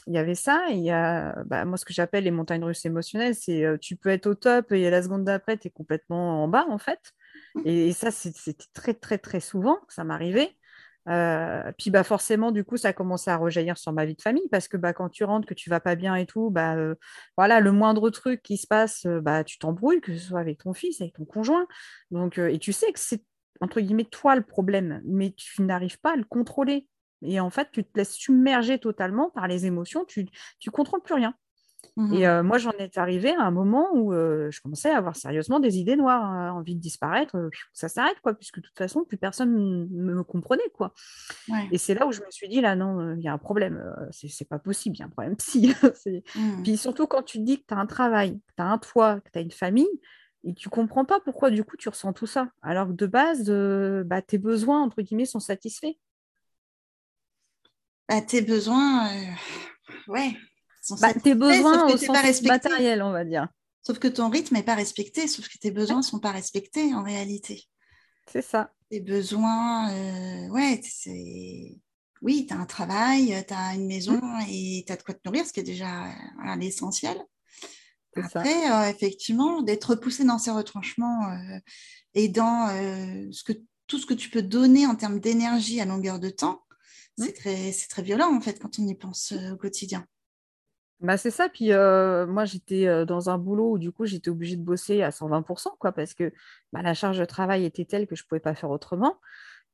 il 0.07 0.13
y 0.13 0.17
avait 0.17 0.35
ça. 0.35 0.65
il 0.69 0.81
y 0.81 0.91
a, 0.91 1.43
bah, 1.45 1.65
moi, 1.65 1.77
ce 1.77 1.85
que 1.85 1.93
j'appelle 1.93 2.23
les 2.23 2.31
montagnes 2.31 2.63
russes 2.63 2.85
émotionnelles, 2.85 3.35
c'est 3.35 3.63
euh, 3.63 3.77
tu 3.77 3.95
peux 3.95 4.09
être 4.09 4.27
au 4.27 4.35
top 4.35 4.71
et 4.71 4.89
la 4.89 5.01
seconde 5.03 5.23
d'après, 5.23 5.57
tu 5.57 5.67
es 5.67 5.71
complètement 5.71 6.43
en 6.43 6.47
bas, 6.47 6.65
en 6.69 6.77
fait. 6.77 6.99
Mmh. 7.55 7.61
Et, 7.65 7.93
ça, 7.93 8.11
c'était 8.11 8.55
très, 8.73 8.93
très, 8.93 9.17
très 9.17 9.39
souvent 9.39 9.77
que 9.87 9.93
ça 9.93 10.03
m'arrivait. 10.03 10.55
Euh, 11.09 11.69
puis 11.77 11.89
bah 11.91 12.05
forcément, 12.05 12.51
du 12.51 12.63
coup, 12.63 12.77
ça 12.77 12.89
a 12.89 12.93
commencé 12.93 13.29
à 13.29 13.35
rejaillir 13.35 13.77
sur 13.77 13.91
ma 13.91 14.05
vie 14.05 14.15
de 14.15 14.21
famille 14.21 14.47
parce 14.49 14.69
que 14.69 14.77
bah, 14.77 14.93
quand 14.93 15.09
tu 15.09 15.25
rentres, 15.25 15.45
que 15.45 15.53
tu 15.53 15.69
vas 15.69 15.81
pas 15.81 15.95
bien 15.95 16.15
et 16.15 16.25
tout, 16.25 16.49
bah, 16.49 16.75
euh, 16.75 16.95
voilà, 17.37 17.59
le 17.59 17.73
moindre 17.73 18.09
truc 18.09 18.41
qui 18.41 18.55
se 18.57 18.67
passe, 18.67 19.05
bah, 19.05 19.43
tu 19.43 19.57
t'embrouilles, 19.57 19.99
que 19.99 20.13
ce 20.17 20.27
soit 20.29 20.39
avec 20.39 20.59
ton 20.59 20.73
fils, 20.73 21.01
avec 21.01 21.13
ton 21.15 21.25
conjoint. 21.25 21.67
Donc, 22.11 22.37
et 22.37 22.59
tu 22.59 22.71
sais 22.71 22.91
que 22.93 22.99
c'est 22.99 23.23
entre 23.59 23.79
guillemets 23.81 24.05
toi 24.05 24.35
le 24.35 24.43
problème, 24.43 25.01
mais 25.05 25.31
tu 25.31 25.61
n'arrives 25.61 25.99
pas 25.99 26.13
à 26.13 26.15
le 26.15 26.25
contrôler. 26.25 26.87
Et 27.23 27.39
en 27.39 27.49
fait, 27.49 27.69
tu 27.71 27.83
te 27.83 27.97
laisses 27.97 28.13
submerger 28.13 28.79
totalement 28.79 29.29
par 29.29 29.47
les 29.47 29.65
émotions, 29.65 30.05
tu 30.05 30.25
ne 30.65 30.71
contrôles 30.71 31.01
plus 31.01 31.15
rien. 31.15 31.35
Mmh 31.95 32.13
et 32.13 32.27
euh, 32.27 32.43
moi, 32.43 32.57
j'en 32.57 32.71
étais 32.71 32.99
arrivée 32.99 33.35
à 33.35 33.41
un 33.43 33.51
moment 33.51 33.89
où 33.93 34.13
euh, 34.13 34.49
je 34.51 34.61
commençais 34.61 34.89
à 34.89 34.97
avoir 34.97 35.15
sérieusement 35.15 35.59
des 35.59 35.77
idées 35.77 35.95
noires, 35.95 36.23
hein, 36.23 36.51
envie 36.51 36.75
de 36.75 36.79
disparaître. 36.79 37.35
Euh, 37.35 37.49
ça 37.71 37.87
s'arrête, 37.87 38.19
quoi, 38.21 38.33
puisque 38.33 38.57
de 38.57 38.61
toute 38.61 38.77
façon, 38.77 39.03
plus 39.03 39.17
personne 39.17 39.87
ne 39.91 40.13
me 40.13 40.23
comprenait, 40.23 40.69
quoi. 40.73 40.93
Et 41.71 41.77
c'est 41.77 41.93
là 41.93 42.07
où 42.07 42.11
je 42.11 42.21
me 42.21 42.31
suis 42.31 42.47
dit, 42.47 42.61
là, 42.61 42.75
non, 42.75 43.15
il 43.15 43.21
y 43.21 43.27
a 43.27 43.33
un 43.33 43.37
problème. 43.37 43.83
c'est 44.11 44.47
pas 44.47 44.59
possible, 44.59 44.95
il 44.95 44.99
y 44.99 45.03
a 45.03 45.05
un 45.05 45.09
problème 45.09 45.35
psy. 45.37 45.73
Mmh. 46.35 46.63
Puis 46.63 46.77
surtout, 46.77 47.07
quand 47.07 47.23
tu 47.23 47.37
te 47.37 47.43
dis 47.43 47.59
que 47.59 47.65
tu 47.67 47.73
as 47.73 47.77
un 47.77 47.85
travail, 47.85 48.39
que 48.39 48.53
tu 48.57 48.63
as 48.63 48.65
un 48.65 48.77
toit, 48.77 49.19
que 49.19 49.29
tu 49.31 49.39
as 49.39 49.41
une 49.41 49.51
famille, 49.51 49.89
et 50.43 50.53
tu 50.53 50.69
comprends 50.69 51.05
pas 51.05 51.19
pourquoi, 51.19 51.49
du 51.49 51.63
coup, 51.63 51.77
tu 51.77 51.89
ressens 51.89 52.13
tout 52.13 52.25
ça. 52.25 52.49
Alors 52.61 52.87
que 52.87 52.93
de 52.93 53.05
base, 53.05 53.49
bah, 54.05 54.21
tes 54.21 54.37
besoins, 54.37 54.81
entre 54.81 55.01
guillemets, 55.01 55.25
sont 55.25 55.39
satisfaits. 55.39 55.95
Bah, 58.13 58.21
tes 58.21 58.41
besoins, 58.41 59.11
euh, 59.11 59.31
ouais. 60.07 60.37
Bah, 61.01 61.15
tes 61.15 61.33
besoins 61.33 61.91
au 61.91 61.97
sens 61.97 62.43
matériel, 62.43 63.01
on 63.01 63.11
va 63.11 63.25
dire. 63.25 63.47
Sauf 63.81 63.97
que 63.97 64.07
ton 64.07 64.29
rythme 64.29 64.53
n'est 64.53 64.61
pas 64.61 64.75
respecté, 64.75 65.27
sauf 65.27 65.47
que 65.47 65.57
tes 65.57 65.71
besoins 65.71 65.97
ne 65.97 66.03
sont 66.03 66.19
pas 66.19 66.29
respectés 66.29 66.93
en 66.93 67.01
réalité. 67.01 67.63
C'est 68.31 68.43
ça. 68.43 68.71
Tes 68.91 68.99
besoins, 68.99 69.91
euh, 69.91 70.47
ouais, 70.49 70.79
c'est. 70.83 71.79
Oui, 72.21 72.45
tu 72.47 72.53
as 72.53 72.57
un 72.57 72.67
travail, 72.67 73.43
tu 73.47 73.53
as 73.55 73.73
une 73.73 73.87
maison 73.87 74.21
mmh. 74.21 74.45
et 74.47 74.83
tu 74.85 74.93
as 74.93 74.95
de 74.95 75.01
quoi 75.01 75.15
te 75.15 75.21
nourrir, 75.25 75.47
ce 75.47 75.51
qui 75.51 75.61
est 75.61 75.63
déjà 75.63 76.05
l'essentiel. 76.59 77.17
Après, 78.15 78.71
euh, 78.71 78.91
effectivement, 78.91 79.63
d'être 79.63 79.95
poussé 79.95 80.23
dans 80.23 80.37
ces 80.37 80.51
retranchements 80.51 81.35
et 82.13 82.27
dans 82.27 82.67
ce 83.31 83.43
que, 83.43 83.53
tout 83.87 83.97
ce 83.97 84.05
que 84.05 84.13
tu 84.13 84.29
peux 84.29 84.43
donner 84.43 84.85
en 84.85 84.93
termes 84.95 85.19
d'énergie 85.19 85.81
à 85.81 85.85
longueur 85.85 86.19
de 86.19 86.29
temps. 86.29 86.63
C'est 87.17 87.33
très, 87.33 87.71
très 87.89 88.01
violent 88.01 88.35
en 88.35 88.41
fait 88.41 88.59
quand 88.59 88.79
on 88.79 88.87
y 88.87 88.95
pense 88.95 89.31
euh, 89.31 89.53
au 89.53 89.57
quotidien. 89.57 90.05
Bah 90.99 91.17
c'est 91.17 91.31
ça, 91.31 91.49
puis 91.49 91.73
euh, 91.73 92.25
moi 92.25 92.45
j'étais 92.45 93.05
dans 93.05 93.29
un 93.29 93.37
boulot 93.37 93.73
où 93.73 93.77
du 93.77 93.91
coup 93.91 94.05
j'étais 94.05 94.29
obligée 94.29 94.55
de 94.55 94.63
bosser 94.63 95.01
à 95.01 95.09
120%, 95.09 95.77
quoi, 95.77 95.91
parce 95.91 96.13
que 96.13 96.31
bah, 96.71 96.81
la 96.81 96.93
charge 96.93 97.17
de 97.17 97.25
travail 97.25 97.65
était 97.65 97.83
telle 97.83 98.07
que 98.07 98.15
je 98.15 98.23
ne 98.23 98.27
pouvais 98.27 98.39
pas 98.39 98.55
faire 98.55 98.69
autrement. 98.69 99.19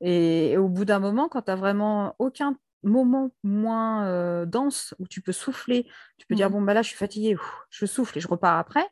Et, 0.02 0.58
au 0.58 0.69
bout 0.69 0.86
d'un 0.86 0.99
moment, 0.99 1.30
quand 1.30 1.43
tu 1.43 1.52
n'as 1.52 1.56
vraiment 1.56 2.15
aucun 2.17 2.58
moment 2.82 3.32
moins 3.43 4.45
dense 4.47 4.95
où 4.97 5.08
tu 5.08 5.21
peux 5.21 5.34
souffler, 5.34 5.86
tu 6.17 6.25
peux 6.25 6.34
dire 6.34 6.49
mmh. 6.49 6.54
bon 6.54 6.62
bah 6.62 6.73
là 6.73 6.82
je 6.82 6.88
suis 6.88 6.97
fatiguée, 6.97 7.36
je 7.69 7.86
souffle 7.86 8.17
et 8.17 8.21
je 8.21 8.28
repars 8.28 8.58
après, 8.58 8.88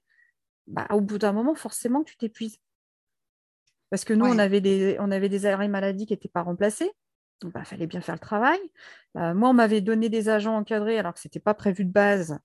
bah, 0.67 0.85
au 0.91 1.01
bout 1.01 1.17
d'un 1.17 1.31
moment 1.31 1.55
forcément 1.55 2.03
tu 2.03 2.17
t'épuises. 2.17 2.59
Parce 3.89 4.03
que 4.03 4.13
nous, 4.13 4.25
on, 4.25 4.37
avait 4.37 4.61
des, 4.61 4.97
on 4.99 5.11
avait 5.11 5.29
des 5.29 5.45
arrêts 5.45 5.69
maladie 5.69 6.05
qui 6.05 6.13
n'étaient 6.13 6.27
pas 6.27 6.41
remplacés. 6.41 6.91
Il 7.43 7.49
bah, 7.49 7.63
fallait 7.63 7.87
bien 7.87 8.01
faire 8.01 8.15
le 8.15 8.19
travail. 8.19 8.59
Euh, 9.15 9.33
moi, 9.33 9.49
on 9.49 9.53
m'avait 9.53 9.81
donné 9.81 10.09
des 10.09 10.29
agents 10.29 10.57
encadrés 10.57 10.97
alors 10.97 11.13
que 11.13 11.19
ce 11.19 11.27
n'était 11.27 11.39
pas 11.39 11.53
prévu 11.53 11.85
de 11.85 11.91
base. 11.91 12.39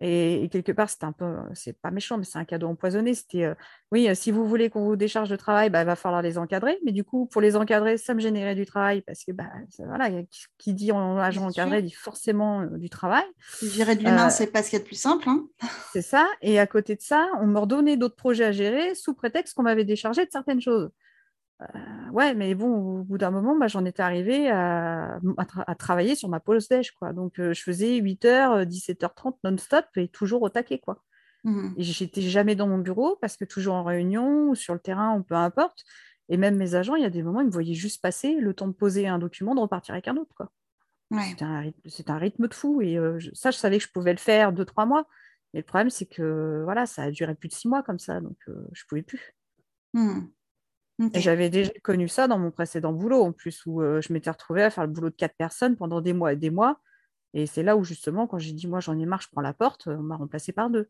Et, 0.00 0.50
quelque 0.50 0.72
part, 0.72 0.90
c'était 0.90 1.06
un 1.06 1.12
peu, 1.12 1.36
c'est 1.54 1.80
pas 1.80 1.90
méchant, 1.90 2.18
mais 2.18 2.24
c'est 2.24 2.36
un 2.36 2.44
cadeau 2.44 2.66
empoisonné. 2.66 3.14
C'était, 3.14 3.44
euh, 3.44 3.54
oui, 3.90 4.08
euh, 4.08 4.14
si 4.14 4.32
vous 4.32 4.46
voulez 4.46 4.68
qu'on 4.68 4.84
vous 4.84 4.96
décharge 4.96 5.30
de 5.30 5.36
travail, 5.36 5.70
bah, 5.70 5.80
il 5.80 5.86
va 5.86 5.96
falloir 5.96 6.20
les 6.20 6.36
encadrer. 6.36 6.78
Mais 6.84 6.92
du 6.92 7.04
coup, 7.04 7.26
pour 7.26 7.40
les 7.40 7.56
encadrer, 7.56 7.96
ça 7.96 8.12
me 8.12 8.20
générait 8.20 8.54
du 8.54 8.66
travail 8.66 9.00
parce 9.02 9.24
que, 9.24 9.32
bah, 9.32 9.50
voilà, 9.78 10.10
qui 10.58 10.74
dit 10.74 10.90
agent 10.90 11.46
encadré 11.46 11.80
dit 11.80 11.92
forcément 11.92 12.66
du 12.66 12.90
travail. 12.90 13.24
Gérer 13.62 13.96
de 13.96 14.02
l'humain, 14.02 14.28
c'est 14.28 14.48
pas 14.48 14.62
ce 14.62 14.70
qu'il 14.70 14.78
y 14.78 14.80
a 14.80 14.82
de 14.82 14.88
plus 14.88 15.00
simple. 15.00 15.26
Hein. 15.28 15.46
c'est 15.92 16.02
ça. 16.02 16.26
Et 16.42 16.58
à 16.58 16.66
côté 16.66 16.96
de 16.96 17.00
ça, 17.00 17.30
on 17.40 17.46
me 17.46 17.58
redonnait 17.58 17.96
d'autres 17.96 18.16
projets 18.16 18.44
à 18.44 18.52
gérer 18.52 18.94
sous 18.94 19.14
prétexte 19.14 19.54
qu'on 19.54 19.62
m'avait 19.62 19.84
déchargé 19.84 20.26
de 20.26 20.30
certaines 20.30 20.60
choses. 20.60 20.90
Euh, 21.62 22.10
ouais, 22.12 22.34
mais 22.34 22.54
bon, 22.54 23.00
au 23.00 23.04
bout 23.04 23.18
d'un 23.18 23.30
moment, 23.30 23.56
bah, 23.56 23.68
j'en 23.68 23.84
étais 23.84 24.02
arrivée 24.02 24.50
à, 24.50 25.18
travailler 25.78 26.14
sur 26.14 26.28
ma 26.28 26.40
pause 26.40 26.68
déj, 26.68 26.90
quoi. 26.92 27.12
Donc, 27.12 27.38
euh, 27.38 27.52
je 27.54 27.62
faisais 27.62 28.00
8h, 28.00 28.66
17h30 28.66 29.36
non-stop 29.44 29.86
et 29.96 30.08
toujours 30.08 30.42
au 30.42 30.48
taquet, 30.48 30.78
quoi. 30.78 31.02
Mmh. 31.44 31.74
Et 31.76 31.82
j'étais 31.82 32.22
jamais 32.22 32.54
dans 32.54 32.66
mon 32.66 32.78
bureau 32.78 33.16
parce 33.20 33.36
que 33.36 33.44
toujours 33.44 33.74
en 33.74 33.84
réunion 33.84 34.48
ou 34.48 34.54
sur 34.54 34.74
le 34.74 34.80
terrain, 34.80 35.16
ou 35.16 35.22
peu 35.22 35.34
importe. 35.34 35.84
Et 36.30 36.36
même 36.38 36.56
mes 36.56 36.74
agents, 36.74 36.94
il 36.94 37.02
y 37.02 37.06
a 37.06 37.10
des 37.10 37.22
moments, 37.22 37.42
ils 37.42 37.48
me 37.48 37.52
voyaient 37.52 37.74
juste 37.74 38.00
passer, 38.00 38.36
le 38.40 38.54
temps 38.54 38.66
de 38.66 38.72
poser 38.72 39.06
un 39.06 39.18
document, 39.18 39.54
de 39.54 39.60
repartir 39.60 39.94
avec 39.94 40.08
un 40.08 40.16
autre, 40.16 40.34
quoi. 40.34 40.50
C'était 41.22 41.44
un, 42.10 42.18
rythme 42.18 42.48
de 42.48 42.54
fou. 42.54 42.80
Et 42.80 42.98
euh, 42.98 43.20
ça, 43.34 43.52
je 43.52 43.58
savais 43.58 43.78
que 43.78 43.84
je 43.84 43.92
pouvais 43.92 44.12
le 44.12 44.18
faire 44.18 44.52
deux, 44.52 44.64
trois 44.64 44.86
mois. 44.86 45.06
Mais 45.52 45.60
le 45.60 45.64
problème, 45.64 45.90
c'est 45.90 46.06
que 46.06 46.62
voilà, 46.64 46.86
ça 46.86 47.04
a 47.04 47.10
duré 47.12 47.36
plus 47.36 47.48
de 47.48 47.52
six 47.52 47.68
mois 47.68 47.84
comme 47.84 48.00
ça, 48.00 48.20
donc 48.20 48.36
je 48.46 48.50
ne 48.50 48.88
pouvais 48.88 49.02
plus. 49.02 49.36
Mmh. 49.92 50.22
J'avais 51.14 51.50
déjà 51.50 51.72
connu 51.82 52.08
ça 52.08 52.28
dans 52.28 52.38
mon 52.38 52.50
précédent 52.50 52.92
boulot, 52.92 53.22
en 53.22 53.32
plus, 53.32 53.66
où 53.66 53.82
euh, 53.82 54.00
je 54.00 54.12
m'étais 54.12 54.30
retrouvée 54.30 54.62
à 54.62 54.70
faire 54.70 54.86
le 54.86 54.92
boulot 54.92 55.10
de 55.10 55.14
quatre 55.14 55.36
personnes 55.36 55.76
pendant 55.76 56.00
des 56.00 56.12
mois 56.12 56.32
et 56.32 56.36
des 56.36 56.50
mois. 56.50 56.80
Et 57.32 57.46
c'est 57.46 57.64
là 57.64 57.76
où, 57.76 57.82
justement, 57.82 58.28
quand 58.28 58.38
j'ai 58.38 58.52
dit, 58.52 58.68
moi, 58.68 58.78
j'en 58.78 58.96
ai 58.98 59.06
marre, 59.06 59.20
je 59.20 59.28
prends 59.28 59.40
la 59.40 59.54
porte, 59.54 59.88
on 59.88 60.02
m'a 60.02 60.16
remplacé 60.16 60.52
par 60.52 60.70
deux. 60.70 60.88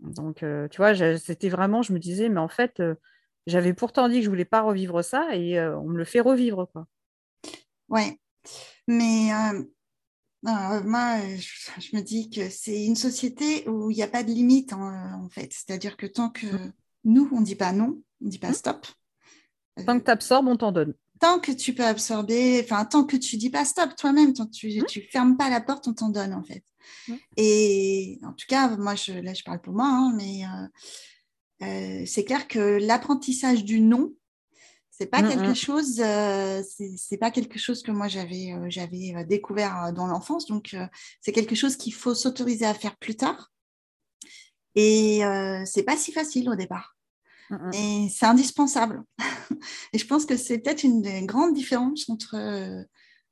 Donc, 0.00 0.42
euh, 0.42 0.66
tu 0.68 0.78
vois, 0.78 0.94
c'était 1.18 1.48
vraiment, 1.48 1.82
je 1.82 1.92
me 1.92 2.00
disais, 2.00 2.28
mais 2.28 2.40
en 2.40 2.48
fait, 2.48 2.80
euh, 2.80 2.96
j'avais 3.46 3.72
pourtant 3.72 4.08
dit 4.08 4.16
que 4.16 4.22
je 4.22 4.26
ne 4.26 4.30
voulais 4.30 4.44
pas 4.44 4.62
revivre 4.62 5.04
ça 5.04 5.36
et 5.36 5.60
on 5.60 5.84
me 5.84 5.96
le 5.96 6.04
fait 6.04 6.20
revivre, 6.20 6.68
quoi. 6.72 6.86
Ouais, 7.88 8.18
Mais 8.88 9.30
moi, 10.42 11.18
je, 11.36 11.96
me 11.96 12.02
dis 12.02 12.28
que 12.30 12.48
c'est 12.50 12.84
une 12.84 12.96
société 12.96 13.68
où 13.68 13.90
il 13.90 13.94
n'y 13.94 14.02
a 14.02 14.08
pas 14.08 14.24
de 14.24 14.30
limite 14.30 14.72
en, 14.72 15.28
fait. 15.30 15.52
C'est-à-dire 15.52 15.96
que 15.96 16.06
tant 16.06 16.30
que 16.30 16.46
mm. 16.46 16.72
Nous, 17.04 17.28
on 17.32 17.40
ne 17.40 17.44
dit 17.44 17.56
pas 17.56 17.72
non, 17.72 18.00
on 18.20 18.24
ne 18.24 18.30
dit 18.30 18.38
pas 18.38 18.50
mm. 18.50 18.54
stop. 18.54 18.86
Tant 19.86 19.98
que 19.98 20.04
tu 20.04 20.10
absorbes, 20.10 20.48
on 20.48 20.56
t'en 20.56 20.72
donne. 20.72 20.94
Tant 21.20 21.40
que 21.40 21.52
tu 21.52 21.74
peux 21.74 21.84
absorber, 21.84 22.60
enfin, 22.62 22.84
tant 22.84 23.04
que 23.04 23.16
tu 23.16 23.36
dis 23.36 23.50
pas 23.50 23.64
stop 23.64 23.96
toi-même, 23.96 24.32
tant 24.32 24.46
que 24.46 24.52
tu 24.52 24.68
ne 24.68 24.82
mm. 24.82 25.10
fermes 25.10 25.36
pas 25.36 25.50
la 25.50 25.60
porte, 25.60 25.88
on 25.88 25.94
t'en 25.94 26.08
donne 26.08 26.34
en 26.34 26.42
fait. 26.42 26.64
Et 27.36 28.18
en 28.22 28.32
tout 28.32 28.46
cas, 28.48 28.76
moi, 28.76 28.94
je, 28.94 29.12
là, 29.12 29.34
je 29.34 29.42
parle 29.42 29.60
pour 29.60 29.74
moi, 29.74 29.86
hein, 29.86 30.12
mais 30.16 30.44
euh, 31.62 32.02
c'est 32.06 32.24
clair 32.24 32.48
que 32.48 32.78
l'apprentissage 32.80 33.64
du 33.64 33.80
non, 33.80 34.14
c'est 34.98 35.06
pas 35.06 35.22
mmh, 35.22 35.28
quelque 35.28 35.54
chose, 35.54 36.00
euh, 36.00 36.60
c'est 36.96 37.18
pas 37.18 37.30
quelque 37.30 37.56
chose 37.56 37.84
que 37.84 37.92
moi 37.92 38.08
j'avais 38.08 38.52
euh, 38.52 38.66
j'avais 38.68 39.14
euh, 39.14 39.22
découvert 39.22 39.92
dans 39.92 40.08
l'enfance. 40.08 40.46
Donc 40.46 40.74
c'est 41.20 41.30
quelque 41.30 41.54
chose 41.54 41.76
qu'il 41.76 41.94
faut 41.94 42.16
s'autoriser 42.16 42.66
à 42.66 42.74
faire 42.74 42.96
plus 42.96 43.14
tard. 43.14 43.52
Et 44.80 45.22
c'est 45.64 45.82
pas 45.82 45.96
si 45.96 46.12
facile 46.12 46.48
au 46.48 46.54
départ. 46.54 46.96
Mmh, 47.50 47.70
Et 47.74 48.08
c'est 48.10 48.26
indispensable. 48.26 49.02
et 49.92 49.98
je 49.98 50.06
pense 50.06 50.24
que 50.24 50.36
c'est 50.36 50.58
peut-être 50.58 50.84
une 50.84 51.02
des 51.02 51.22
grandes 51.22 51.54
différences 51.54 52.08
entre 52.08 52.86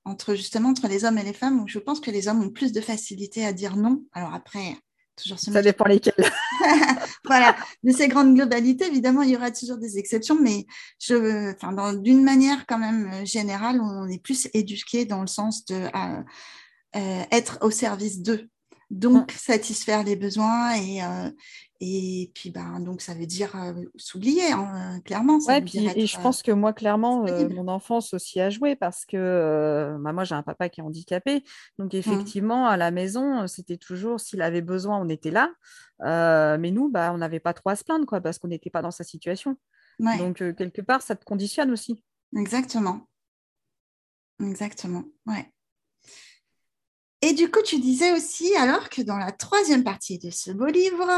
entre 0.05 0.35
justement 0.35 0.71
entre 0.71 0.89
les 0.89 1.05
hommes 1.05 1.19
et 1.19 1.25
les 1.25 1.33
femmes 1.33 1.61
où 1.61 1.69
je 1.69 1.79
pense 1.79 2.01
que 2.01 2.11
les 2.11 2.29
hommes 2.29 2.43
ont 2.43 2.51
plus 2.51 2.73
de 2.73 2.81
facilité 2.81 3.45
à 3.45 3.53
dire 3.53 3.77
non. 3.77 4.05
Alors 4.13 4.35
après, 4.35 4.77
ça 5.17 5.63
dépend 5.63 5.87
lesquels. 5.87 6.31
voilà, 7.25 7.57
de 7.83 7.91
ces 7.91 8.09
grandes 8.09 8.35
globalités, 8.35 8.87
évidemment, 8.87 9.23
il 9.23 9.31
y 9.31 9.37
aura 9.37 9.51
toujours 9.51 9.79
des 9.79 9.99
exceptions, 9.99 10.39
mais 10.41 10.67
je, 11.01 11.55
enfin, 11.55 11.95
d'une 11.95 12.23
manière 12.23 12.67
quand 12.67 12.79
même 12.79 13.11
euh, 13.13 13.25
générale, 13.25 13.81
on 13.81 14.09
est 14.09 14.23
plus 14.23 14.49
éduqué 14.53 15.05
dans 15.05 15.23
le 15.23 15.27
sens 15.27 15.65
de 15.67 15.75
euh, 15.75 16.23
euh, 16.97 17.23
être 17.31 17.59
au 17.63 17.71
service 17.71 18.21
d'eux. 18.21 18.49
Donc, 18.90 19.33
satisfaire 19.33 20.05
les 20.05 20.14
besoins 20.14 20.77
et, 20.77 21.01
et 21.81 22.31
puis, 22.35 22.51
ben, 22.51 22.79
donc, 22.81 23.01
ça 23.01 23.14
veut 23.14 23.27
dire 23.27 23.53
s'oublier, 23.96 24.53
hein, 24.53 25.01
clairement. 25.05 25.38
Ouais, 25.49 25.62
et 25.75 26.07
je 26.07 26.20
pense 26.20 26.42
que 26.42 26.53
moi, 26.53 26.72
clairement, 26.72 27.25
mon 27.51 27.68
enfance 27.68 28.14
aussi 28.14 28.40
a 28.40 28.49
joué 28.49 28.77
parce 28.77 29.05
que 29.05 29.96
bah, 30.01 30.12
moi, 30.12 30.25
j'ai 30.25 30.37
un 30.37 30.42
papa 30.42 30.68
qui 30.68 30.81
est 30.81 30.85
handicapé. 30.85 31.42
Donc, 31.79 31.94
mmh. 31.94 31.96
effectivement, 31.96 32.68
à 32.68 32.77
la 32.77 32.92
maison, 32.92 33.46
c'était 33.49 33.77
toujours 33.77 34.20
s'il 34.20 34.40
avait 34.40 34.62
besoin, 34.62 35.01
on 35.01 35.09
était 35.09 35.33
là. 35.33 35.51
mais 36.57 36.70
nous, 36.70 36.88
bah, 36.88 37.12
on 37.12 37.18
n'avait 37.18 37.40
pas 37.40 37.55
trop 37.55 37.70
à 37.70 37.77
se 37.77 37.83
plaindre 37.83 38.07
quoi, 38.07 38.20
parce 38.20 38.38
qu'on 38.38 38.49
n'était 38.49 38.70
pas 38.70 38.83
dans 38.83 38.92
sa 38.92 39.05
situation. 39.05 39.57
Donc, 39.99 40.37
quelque 40.57 40.81
part, 40.83 41.03
ça 41.03 41.16
te 41.16 41.25
conditionne 41.25 41.72
aussi. 41.72 42.03
Exactement. 42.37 43.09
Exactement. 44.40 45.05
Ouais. 45.27 45.51
Et 47.27 47.33
du 47.33 47.51
coup, 47.51 47.61
tu 47.61 47.81
disais 47.81 48.12
aussi 48.12 48.55
alors 48.55 48.89
que 48.89 49.03
dans 49.03 49.17
la 49.17 49.33
troisième 49.33 49.83
partie 49.83 50.17
de 50.21 50.31
ce 50.31 50.53
beau 50.53 50.67
livre, 50.67 51.11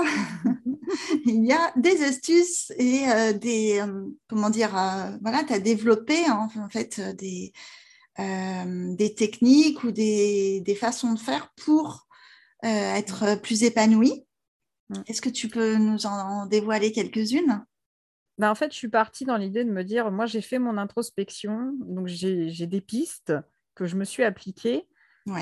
il 1.27 1.45
y 1.45 1.53
a 1.53 1.71
des 1.77 2.03
astuces 2.03 2.73
et 2.79 3.07
euh, 3.11 3.35
des, 3.35 3.81
euh, 3.81 4.07
comment 4.27 4.49
dire, 4.49 4.75
euh, 4.75 5.11
voilà, 5.21 5.45
tu 5.45 5.53
as 5.53 5.59
développé 5.59 6.25
hein, 6.25 6.49
en 6.57 6.71
fait 6.71 6.99
des, 7.19 7.53
des 8.17 9.15
techniques 9.15 9.85
ou 9.85 9.91
des, 9.91 10.63
des, 10.63 10.75
façons 10.75 11.13
de 11.13 11.19
faire 11.19 11.53
pour 11.63 12.09
être 12.63 13.39
plus 13.43 13.63
épanoui. 13.65 14.25
Mm. 14.89 15.03
Est-ce 15.09 15.21
que 15.21 15.29
tu 15.29 15.49
peux 15.49 15.77
nous 15.77 16.07
en 16.07 16.47
dévoiler 16.47 16.91
quelques-unes? 16.91 17.67
Ben, 18.39 18.51
en 18.51 18.55
fait, 18.55 18.73
je 18.73 18.79
suis 18.79 18.89
partie 18.89 19.27
dans 19.27 19.37
l'idée 19.37 19.63
de 19.63 19.71
me 19.71 19.85
dire, 19.85 20.11
moi, 20.11 20.25
j'ai 20.25 20.41
fait 20.41 20.59
mon 20.59 20.79
introspection, 20.79 21.75
donc 21.81 22.07
j'ai 22.07 22.67
des 22.67 22.81
pistes 22.81 23.35
que 23.75 23.85
je 23.85 23.97
me 23.97 24.05
suis 24.05 24.25
appliquées 24.25 24.87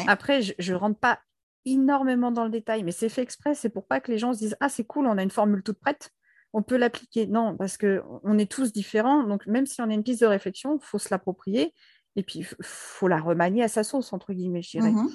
après, 0.06 0.42
je 0.42 0.72
ne 0.72 0.78
rentre 0.78 0.98
pas 0.98 1.20
énormément 1.64 2.30
dans 2.30 2.44
le 2.44 2.50
détail, 2.50 2.84
mais 2.84 2.92
c'est 2.92 3.08
fait 3.08 3.22
exprès, 3.22 3.54
c'est 3.54 3.68
pour 3.68 3.86
pas 3.86 4.00
que 4.00 4.10
les 4.10 4.18
gens 4.18 4.32
se 4.32 4.38
disent 4.38 4.56
Ah, 4.60 4.68
c'est 4.68 4.84
cool, 4.84 5.06
on 5.06 5.18
a 5.18 5.22
une 5.22 5.30
formule 5.30 5.62
toute 5.62 5.80
prête, 5.80 6.10
on 6.52 6.62
peut 6.62 6.76
l'appliquer. 6.76 7.26
Non, 7.26 7.56
parce 7.56 7.76
qu'on 7.76 8.38
est 8.38 8.50
tous 8.50 8.72
différents, 8.72 9.24
donc 9.24 9.46
même 9.46 9.66
si 9.66 9.82
on 9.82 9.90
a 9.90 9.92
une 9.92 10.04
piste 10.04 10.22
de 10.22 10.26
réflexion, 10.26 10.78
il 10.80 10.84
faut 10.84 10.98
se 10.98 11.08
l'approprier 11.10 11.74
et 12.14 12.22
puis 12.22 12.38
il 12.40 12.46
faut 12.62 13.08
la 13.08 13.20
remanier 13.20 13.62
à 13.62 13.68
sa 13.68 13.84
sauce, 13.84 14.12
entre 14.12 14.32
guillemets, 14.32 14.62
je 14.62 14.70
dirais. 14.70 14.92
Mmh 14.92 15.10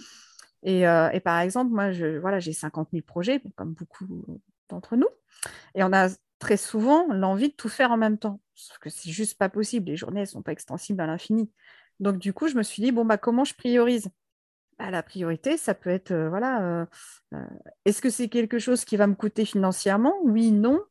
euh, 0.68 1.10
et, 1.10 1.20
par 1.20 1.40
exemple, 1.40 1.72
moi, 1.72 1.92
je, 1.92 2.20
voilà, 2.20 2.40
j'ai 2.40 2.54
50 2.54 2.90
000 2.92 3.04
projets, 3.04 3.42
comme 3.56 3.74
beaucoup 3.74 4.06
d'entre 4.70 4.96
nous, 4.96 5.08
et 5.74 5.84
on 5.84 5.92
a 5.92 6.10
très 6.38 6.56
souvent 6.56 7.08
l'envie 7.12 7.50
de 7.50 7.56
tout 7.56 7.68
faire 7.68 7.90
en 7.90 7.98
même 7.98 8.20
temps, 8.20 8.40
sauf 8.54 8.78
que 8.78 8.92
c'est 8.92 9.10
juste 9.10 9.40
pas 9.40 9.50
possible, 9.50 9.88
les 9.90 9.98
journées 9.98 10.22
ne 10.22 10.26
sont 10.26 10.44
pas 10.44 10.52
extensibles 10.52 11.02
à 11.02 11.08
l'infini. 11.08 11.52
Donc, 12.00 12.20
du 12.20 12.32
coup, 12.32 12.48
je 12.48 12.56
me 12.56 12.62
suis 12.64 12.84
dit, 12.84 12.92
bon, 12.92 13.06
bah, 13.06 13.18
comment 13.18 13.44
je 13.44 13.56
priorise? 13.56 14.10
La 14.90 15.04
priorité, 15.04 15.58
ça 15.58 15.76
peut 15.76 15.90
être, 15.90 16.12
euh, 16.12 16.30
voilà, 16.30 16.64
euh, 16.64 16.86
euh, 17.34 17.46
est-ce 17.86 18.02
que 18.02 18.10
c'est 18.10 18.30
quelque 18.30 18.58
chose 18.58 18.86
qui 18.86 18.98
va 18.98 19.06
me 19.06 19.16
coûter 19.16 19.46
financièrement? 19.46 20.16
Oui, 20.24 20.52
non. 20.52 20.82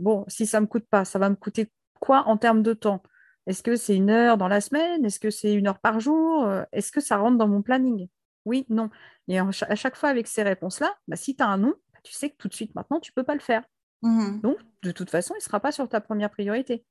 bon, 0.00 0.24
si 0.28 0.46
ça 0.46 0.60
ne 0.60 0.62
me 0.62 0.66
coûte 0.68 0.86
pas, 0.88 1.04
ça 1.04 1.18
va 1.18 1.30
me 1.30 1.34
coûter 1.34 1.70
quoi 2.00 2.28
en 2.28 2.36
termes 2.36 2.62
de 2.62 2.74
temps? 2.74 3.02
Est-ce 3.46 3.62
que 3.62 3.76
c'est 3.76 3.96
une 3.96 4.10
heure 4.10 4.38
dans 4.38 4.48
la 4.48 4.60
semaine? 4.60 5.04
Est-ce 5.04 5.18
que 5.18 5.30
c'est 5.30 5.54
une 5.54 5.66
heure 5.66 5.80
par 5.80 6.00
jour? 6.00 6.48
Est-ce 6.72 6.92
que 6.92 7.00
ça 7.00 7.16
rentre 7.16 7.36
dans 7.36 7.48
mon 7.48 7.62
planning? 7.62 8.08
Oui, 8.44 8.66
non. 8.68 8.90
Et 9.28 9.38
à 9.38 9.74
chaque 9.74 9.96
fois 9.96 10.10
avec 10.10 10.26
ces 10.26 10.42
réponses-là, 10.42 10.94
bah, 11.08 11.16
si 11.16 11.34
tu 11.34 11.42
as 11.42 11.48
un 11.48 11.58
non, 11.58 11.74
bah, 11.92 11.98
tu 12.02 12.12
sais 12.12 12.30
que 12.30 12.36
tout 12.36 12.48
de 12.48 12.54
suite 12.54 12.74
maintenant, 12.74 13.00
tu 13.00 13.10
ne 13.10 13.14
peux 13.14 13.24
pas 13.24 13.34
le 13.34 13.40
faire. 13.40 13.64
Mmh 14.02 14.40
Donc, 14.40 14.58
de 14.82 14.92
toute 14.92 15.10
façon, 15.10 15.34
il 15.34 15.38
ne 15.38 15.42
sera 15.42 15.60
pas 15.60 15.72
sur 15.72 15.88
ta 15.88 16.00
première 16.00 16.30
priorité. 16.30 16.84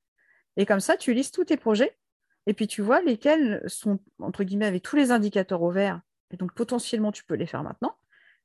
Et 0.58 0.66
comme 0.66 0.80
ça, 0.80 0.98
tu 0.98 1.14
listes 1.14 1.34
tous 1.34 1.46
tes 1.46 1.58
projets 1.58 1.98
et 2.46 2.54
puis 2.54 2.68
tu 2.68 2.82
vois 2.82 3.02
lesquels 3.02 3.64
sont, 3.68 4.00
entre 4.20 4.44
guillemets, 4.44 4.66
avec 4.66 4.84
tous 4.84 4.96
les 4.96 5.12
indicateurs 5.12 5.62
au 5.62 5.72
vert, 5.72 6.02
et 6.34 6.38
donc, 6.38 6.54
potentiellement, 6.54 7.12
tu 7.12 7.24
peux 7.24 7.36
les 7.36 7.46
faire 7.46 7.64
maintenant. 7.64 7.96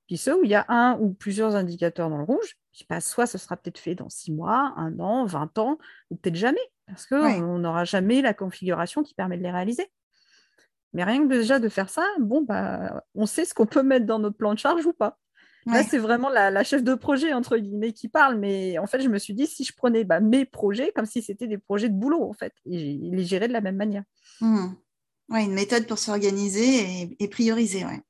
Puis 0.06 0.16
ceux 0.16 0.40
où 0.40 0.44
il 0.44 0.50
y 0.50 0.54
a 0.54 0.64
un 0.68 0.98
ou 0.98 1.12
plusieurs 1.12 1.56
indicateurs 1.56 2.08
dans 2.10 2.18
le 2.18 2.24
rouge, 2.24 2.56
pas, 2.88 3.00
soit 3.00 3.26
ce 3.26 3.38
sera 3.38 3.56
peut-être 3.56 3.78
fait 3.78 3.94
dans 3.94 4.08
six 4.08 4.32
mois, 4.32 4.72
un 4.76 4.98
an, 5.00 5.24
20 5.24 5.58
ans, 5.58 5.78
ou 6.10 6.16
peut-être 6.16 6.36
jamais, 6.36 6.60
parce 6.86 7.06
qu'on 7.06 7.58
n'aura 7.58 7.84
jamais 7.84 8.22
la 8.22 8.34
configuration 8.34 9.02
qui 9.02 9.14
permet 9.14 9.36
de 9.36 9.42
les 9.42 9.50
réaliser. 9.50 9.90
Mais 10.92 11.04
rien 11.04 11.22
que 11.22 11.28
déjà 11.28 11.58
de 11.58 11.68
faire 11.68 11.90
ça, 11.90 12.06
bon, 12.20 12.42
bah, 12.42 13.04
on 13.14 13.26
sait 13.26 13.44
ce 13.44 13.52
qu'on 13.52 13.66
peut 13.66 13.82
mettre 13.82 14.06
dans 14.06 14.18
notre 14.18 14.36
plan 14.36 14.54
de 14.54 14.58
charge 14.58 14.86
ou 14.86 14.92
pas. 14.92 15.18
Là, 15.66 15.82
c'est 15.82 15.98
vraiment 15.98 16.30
la, 16.30 16.64
chef 16.64 16.82
de 16.82 16.94
projet, 16.94 17.34
entre 17.34 17.58
guillemets, 17.58 17.92
qui 17.92 18.08
parle. 18.08 18.38
Mais 18.38 18.78
en 18.78 18.86
fait, 18.86 19.00
je 19.00 19.08
me 19.08 19.18
suis 19.18 19.34
dit, 19.34 19.46
si 19.46 19.64
je 19.64 19.74
prenais 19.76 20.04
bah, 20.04 20.20
mes 20.20 20.46
projets 20.46 20.92
comme 20.94 21.04
si 21.04 21.20
c'était 21.20 21.46
des 21.46 21.58
projets 21.58 21.90
de 21.90 21.94
boulot, 21.94 22.22
en 22.22 22.32
fait, 22.32 22.54
et 22.64 22.98
les 23.02 23.24
gérer 23.24 23.48
de 23.48 23.52
la 23.52 23.60
même 23.60 23.76
manière. 23.76 24.04
Mmh. 24.40 24.68
Ouais, 25.28 25.44
une 25.44 25.52
méthode 25.52 25.86
pour 25.86 25.98
s'organiser 25.98 27.14
et, 27.18 27.28
prioriser, 27.28 27.84
ouais. 27.84 28.00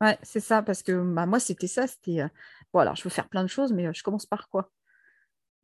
Ouais, 0.00 0.18
c'est 0.22 0.40
ça, 0.40 0.62
parce 0.62 0.82
que 0.82 0.92
bah, 1.14 1.26
moi, 1.26 1.40
c'était 1.40 1.66
ça, 1.66 1.86
c'était, 1.86 2.20
euh, 2.20 2.28
voilà, 2.72 2.94
je 2.94 3.02
veux 3.02 3.10
faire 3.10 3.28
plein 3.28 3.42
de 3.42 3.48
choses, 3.48 3.72
mais 3.72 3.86
euh, 3.86 3.92
je 3.94 4.02
commence 4.02 4.26
par 4.26 4.48
quoi? 4.48 4.70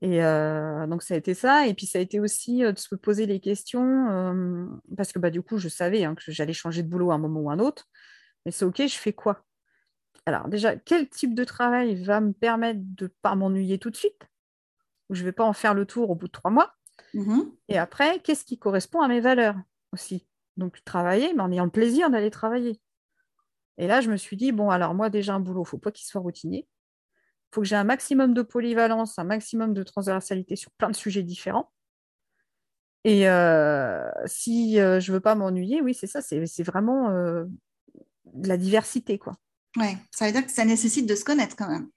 Et 0.00 0.22
euh, 0.24 0.86
donc, 0.86 1.02
ça 1.02 1.14
a 1.14 1.16
été 1.16 1.34
ça, 1.34 1.66
et 1.66 1.74
puis 1.74 1.86
ça 1.86 1.98
a 1.98 2.02
été 2.02 2.20
aussi 2.20 2.60
de 2.60 2.78
se 2.78 2.94
poser 2.94 3.26
les 3.26 3.40
questions, 3.40 4.70
parce 4.96 5.12
que 5.12 5.18
bah, 5.18 5.30
du 5.30 5.42
coup, 5.42 5.58
je 5.58 5.68
savais 5.68 6.04
hein, 6.04 6.14
que 6.14 6.22
j'allais 6.32 6.52
changer 6.52 6.82
de 6.82 6.88
boulot 6.88 7.10
à 7.10 7.14
un 7.14 7.18
moment 7.18 7.40
ou 7.40 7.50
un 7.50 7.58
autre, 7.58 7.86
mais 8.44 8.52
c'est 8.52 8.64
OK, 8.64 8.78
je 8.78 8.96
fais 8.96 9.12
quoi? 9.12 9.44
Alors, 10.26 10.48
déjà, 10.48 10.76
quel 10.76 11.08
type 11.08 11.34
de 11.34 11.44
travail 11.44 12.02
va 12.02 12.20
me 12.20 12.32
permettre 12.32 12.80
de 12.82 13.04
ne 13.04 13.10
pas 13.22 13.34
m'ennuyer 13.34 13.78
tout 13.78 13.90
de 13.90 13.96
suite? 13.96 14.28
Je 15.10 15.20
ne 15.20 15.26
vais 15.26 15.32
pas 15.32 15.44
en 15.44 15.52
faire 15.52 15.74
le 15.74 15.86
tour 15.86 16.10
au 16.10 16.14
bout 16.14 16.26
de 16.26 16.32
trois 16.32 16.50
mois? 16.50 16.74
Mmh 17.14 17.42
et 17.68 17.78
après, 17.78 18.20
qu'est-ce 18.20 18.44
qui 18.44 18.58
correspond 18.58 19.00
à 19.00 19.08
mes 19.08 19.20
valeurs 19.20 19.56
aussi? 19.92 20.26
Donc 20.56 20.82
travailler, 20.84 21.32
mais 21.34 21.42
en 21.42 21.52
ayant 21.52 21.64
le 21.64 21.70
plaisir 21.70 22.10
d'aller 22.10 22.30
travailler. 22.30 22.80
Et 23.78 23.86
là, 23.86 24.00
je 24.00 24.10
me 24.10 24.16
suis 24.16 24.36
dit, 24.36 24.52
bon, 24.52 24.70
alors 24.70 24.94
moi, 24.94 25.10
déjà, 25.10 25.34
un 25.34 25.40
boulot, 25.40 25.62
il 25.62 25.64
ne 25.64 25.68
faut 25.68 25.78
pas 25.78 25.90
qu'il 25.90 26.06
soit 26.06 26.20
routinier. 26.20 26.66
Il 26.66 27.54
faut 27.54 27.60
que 27.62 27.66
j'ai 27.66 27.76
un 27.76 27.84
maximum 27.84 28.34
de 28.34 28.42
polyvalence, 28.42 29.18
un 29.18 29.24
maximum 29.24 29.74
de 29.74 29.82
transversalité 29.82 30.56
sur 30.56 30.70
plein 30.72 30.90
de 30.90 30.96
sujets 30.96 31.22
différents. 31.22 31.70
Et 33.04 33.28
euh, 33.28 34.08
si 34.26 34.80
euh, 34.80 34.98
je 34.98 35.10
ne 35.10 35.16
veux 35.16 35.20
pas 35.20 35.34
m'ennuyer, 35.34 35.82
oui, 35.82 35.94
c'est 35.94 36.06
ça, 36.06 36.22
c'est 36.22 36.62
vraiment 36.62 37.10
euh, 37.10 37.44
de 38.32 38.48
la 38.48 38.56
diversité, 38.56 39.18
quoi. 39.18 39.34
Ouais, 39.76 39.96
ça 40.10 40.26
veut 40.26 40.32
dire 40.32 40.46
que 40.46 40.52
ça 40.52 40.64
nécessite 40.64 41.06
de 41.06 41.14
se 41.14 41.24
connaître 41.24 41.56
quand 41.56 41.68
même. 41.68 41.88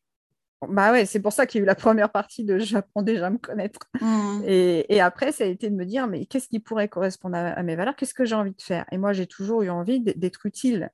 Bah 0.68 0.92
ouais, 0.92 1.06
c'est 1.06 1.20
pour 1.20 1.34
ça 1.34 1.46
qu'il 1.46 1.60
y 1.60 1.62
a 1.62 1.64
eu 1.64 1.68
la 1.68 1.76
première 1.76 2.12
partie 2.12 2.44
de 2.44 2.58
j'apprends 2.58 3.04
déjà 3.04 3.28
à 3.28 3.30
me 3.30 3.38
connaître. 3.38 3.80
Mmh. 4.02 4.42
Et, 4.46 5.00
après, 5.02 5.32
ça 5.32 5.44
a 5.44 5.48
été 5.48 5.70
de 5.70 5.76
me 5.76 5.86
dire, 5.86 6.08
mais 6.08 6.26
qu'est-ce 6.26 6.48
qui 6.48 6.60
pourrait 6.60 6.88
correspondre 6.88 7.38
à, 7.38 7.62
mes 7.62 7.76
valeurs? 7.76 7.96
Qu'est-ce 7.96 8.16
que 8.16 8.26
j'ai 8.26 8.36
envie 8.36 8.56
de 8.56 8.62
faire? 8.62 8.86
Et 8.92 8.98
moi, 8.98 9.14
j'ai 9.14 9.28
toujours 9.28 9.62
eu 9.62 9.70
envie 9.70 10.00
d'être 10.00 10.46
utile. 10.46 10.90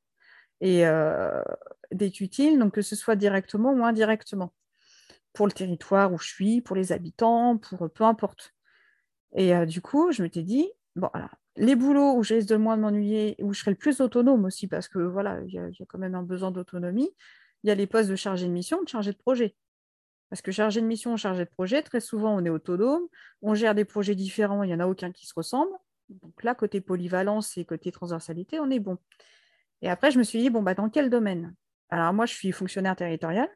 Et 0.60 0.86
euh, 0.86 1.42
d'être 1.92 2.20
utile, 2.22 2.60
donc 2.60 2.74
que 2.74 2.82
ce 2.82 2.96
soit 2.96 3.16
directement 3.16 3.74
ou 3.74 3.86
indirectement. 3.86 4.54
Pour 5.32 5.48
le 5.48 5.54
territoire 5.54 6.12
où 6.12 6.18
je 6.18 6.28
suis, 6.28 6.62
pour 6.62 6.76
les 6.76 6.92
habitants, 6.92 7.58
pour 7.58 7.90
peu 7.90 8.04
importe. 8.04 8.54
Et 9.36 9.56
euh, 9.56 9.66
du 9.66 9.82
coup, 9.82 10.12
je 10.12 10.24
m'étais 10.24 10.44
dit, 10.44 10.70
bon, 10.96 11.08
alors, 11.14 11.36
les 11.56 11.76
boulots 11.76 12.16
où 12.16 12.24
j'ai 12.24 12.44
de 12.44 12.56
moins 12.56 12.78
de 12.78 12.82
m'ennuyer, 12.82 13.36
où 13.40 13.54
je 13.54 13.60
serai 13.60 13.72
le 13.72 13.78
plus 13.78 14.02
autonome 14.02 14.46
aussi, 14.46 14.68
parce 14.68 14.88
que 14.88 15.00
voilà, 15.00 15.40
il 15.48 15.54
y, 15.54 15.60
a 15.60 15.86
quand 15.88 16.00
même 16.00 16.16
un 16.16 16.24
besoin 16.24 16.52
d'autonomie 16.52 17.10
il 17.64 17.68
y 17.68 17.72
a 17.72 17.76
les 17.76 17.88
postes 17.88 18.10
de 18.10 18.16
chargé 18.16 18.46
de 18.46 18.52
mission, 18.52 18.82
de 18.84 18.90
chargé 18.90 19.12
de 19.12 19.18
projet. 19.18 19.56
Parce 20.30 20.42
que 20.42 20.52
chargé 20.52 20.82
de 20.82 20.88
mission, 20.88 21.16
chargé 21.18 21.46
de 21.46 21.50
projet, 21.50 21.82
très 21.84 22.00
souvent, 22.00 22.36
on 22.36 22.44
est 22.44 22.50
autonome, 22.50 23.04
on 23.42 23.54
gère 23.54 23.76
des 23.76 23.86
projets 23.86 24.16
différents, 24.16 24.64
il 24.64 24.68
n'y 24.68 24.74
en 24.74 24.80
a 24.80 24.88
aucun 24.88 25.12
qui 25.12 25.28
se 25.28 25.34
ressemble. 25.36 25.72
Donc 26.10 26.44
là, 26.44 26.56
côté 26.56 26.82
polyvalence 26.82 27.58
et 27.58 27.66
côté 27.66 27.92
transversalité, 27.92 28.60
on 28.60 28.70
est 28.70 28.80
bon. 28.80 28.98
Et 29.82 29.90
après, 29.90 30.12
je 30.12 30.18
me 30.18 30.24
suis 30.24 30.40
dit, 30.40 30.50
bon, 30.50 30.64
bah, 30.64 30.74
dans 30.74 30.90
quel 30.90 31.10
domaine? 31.10 31.54
Alors 31.90 32.14
moi, 32.14 32.26
je 32.26 32.34
suis 32.34 32.52
fonctionnaire 32.52 32.96
territorial. 32.96 33.48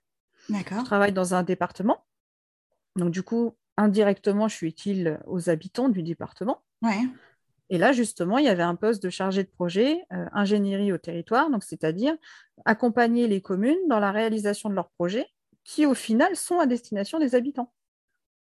D'accord. 0.49 0.79
Je 0.81 0.85
travaille 0.85 1.13
dans 1.13 1.33
un 1.33 1.43
département. 1.43 2.05
Donc 2.95 3.11
du 3.11 3.23
coup, 3.23 3.55
indirectement, 3.77 4.47
je 4.47 4.55
suis 4.55 4.67
utile 4.67 5.19
aux 5.25 5.49
habitants 5.49 5.89
du 5.89 6.03
département. 6.03 6.63
Ouais. 6.81 7.01
Et 7.69 7.77
là, 7.77 7.91
justement, 7.91 8.37
il 8.37 8.45
y 8.45 8.49
avait 8.49 8.63
un 8.63 8.75
poste 8.75 9.03
de 9.03 9.09
chargé 9.09 9.43
de 9.43 9.49
projet, 9.49 10.01
euh, 10.13 10.25
ingénierie 10.31 10.93
au 10.93 10.97
territoire, 10.97 11.49
donc 11.49 11.63
c'est-à-dire 11.63 12.15
accompagner 12.65 13.27
les 13.27 13.41
communes 13.41 13.87
dans 13.87 13.99
la 13.99 14.11
réalisation 14.11 14.69
de 14.69 14.75
leurs 14.75 14.89
projets 14.91 15.27
qui, 15.63 15.85
au 15.85 15.93
final, 15.93 16.35
sont 16.35 16.59
à 16.59 16.65
destination 16.65 17.19
des 17.19 17.35
habitants. 17.35 17.73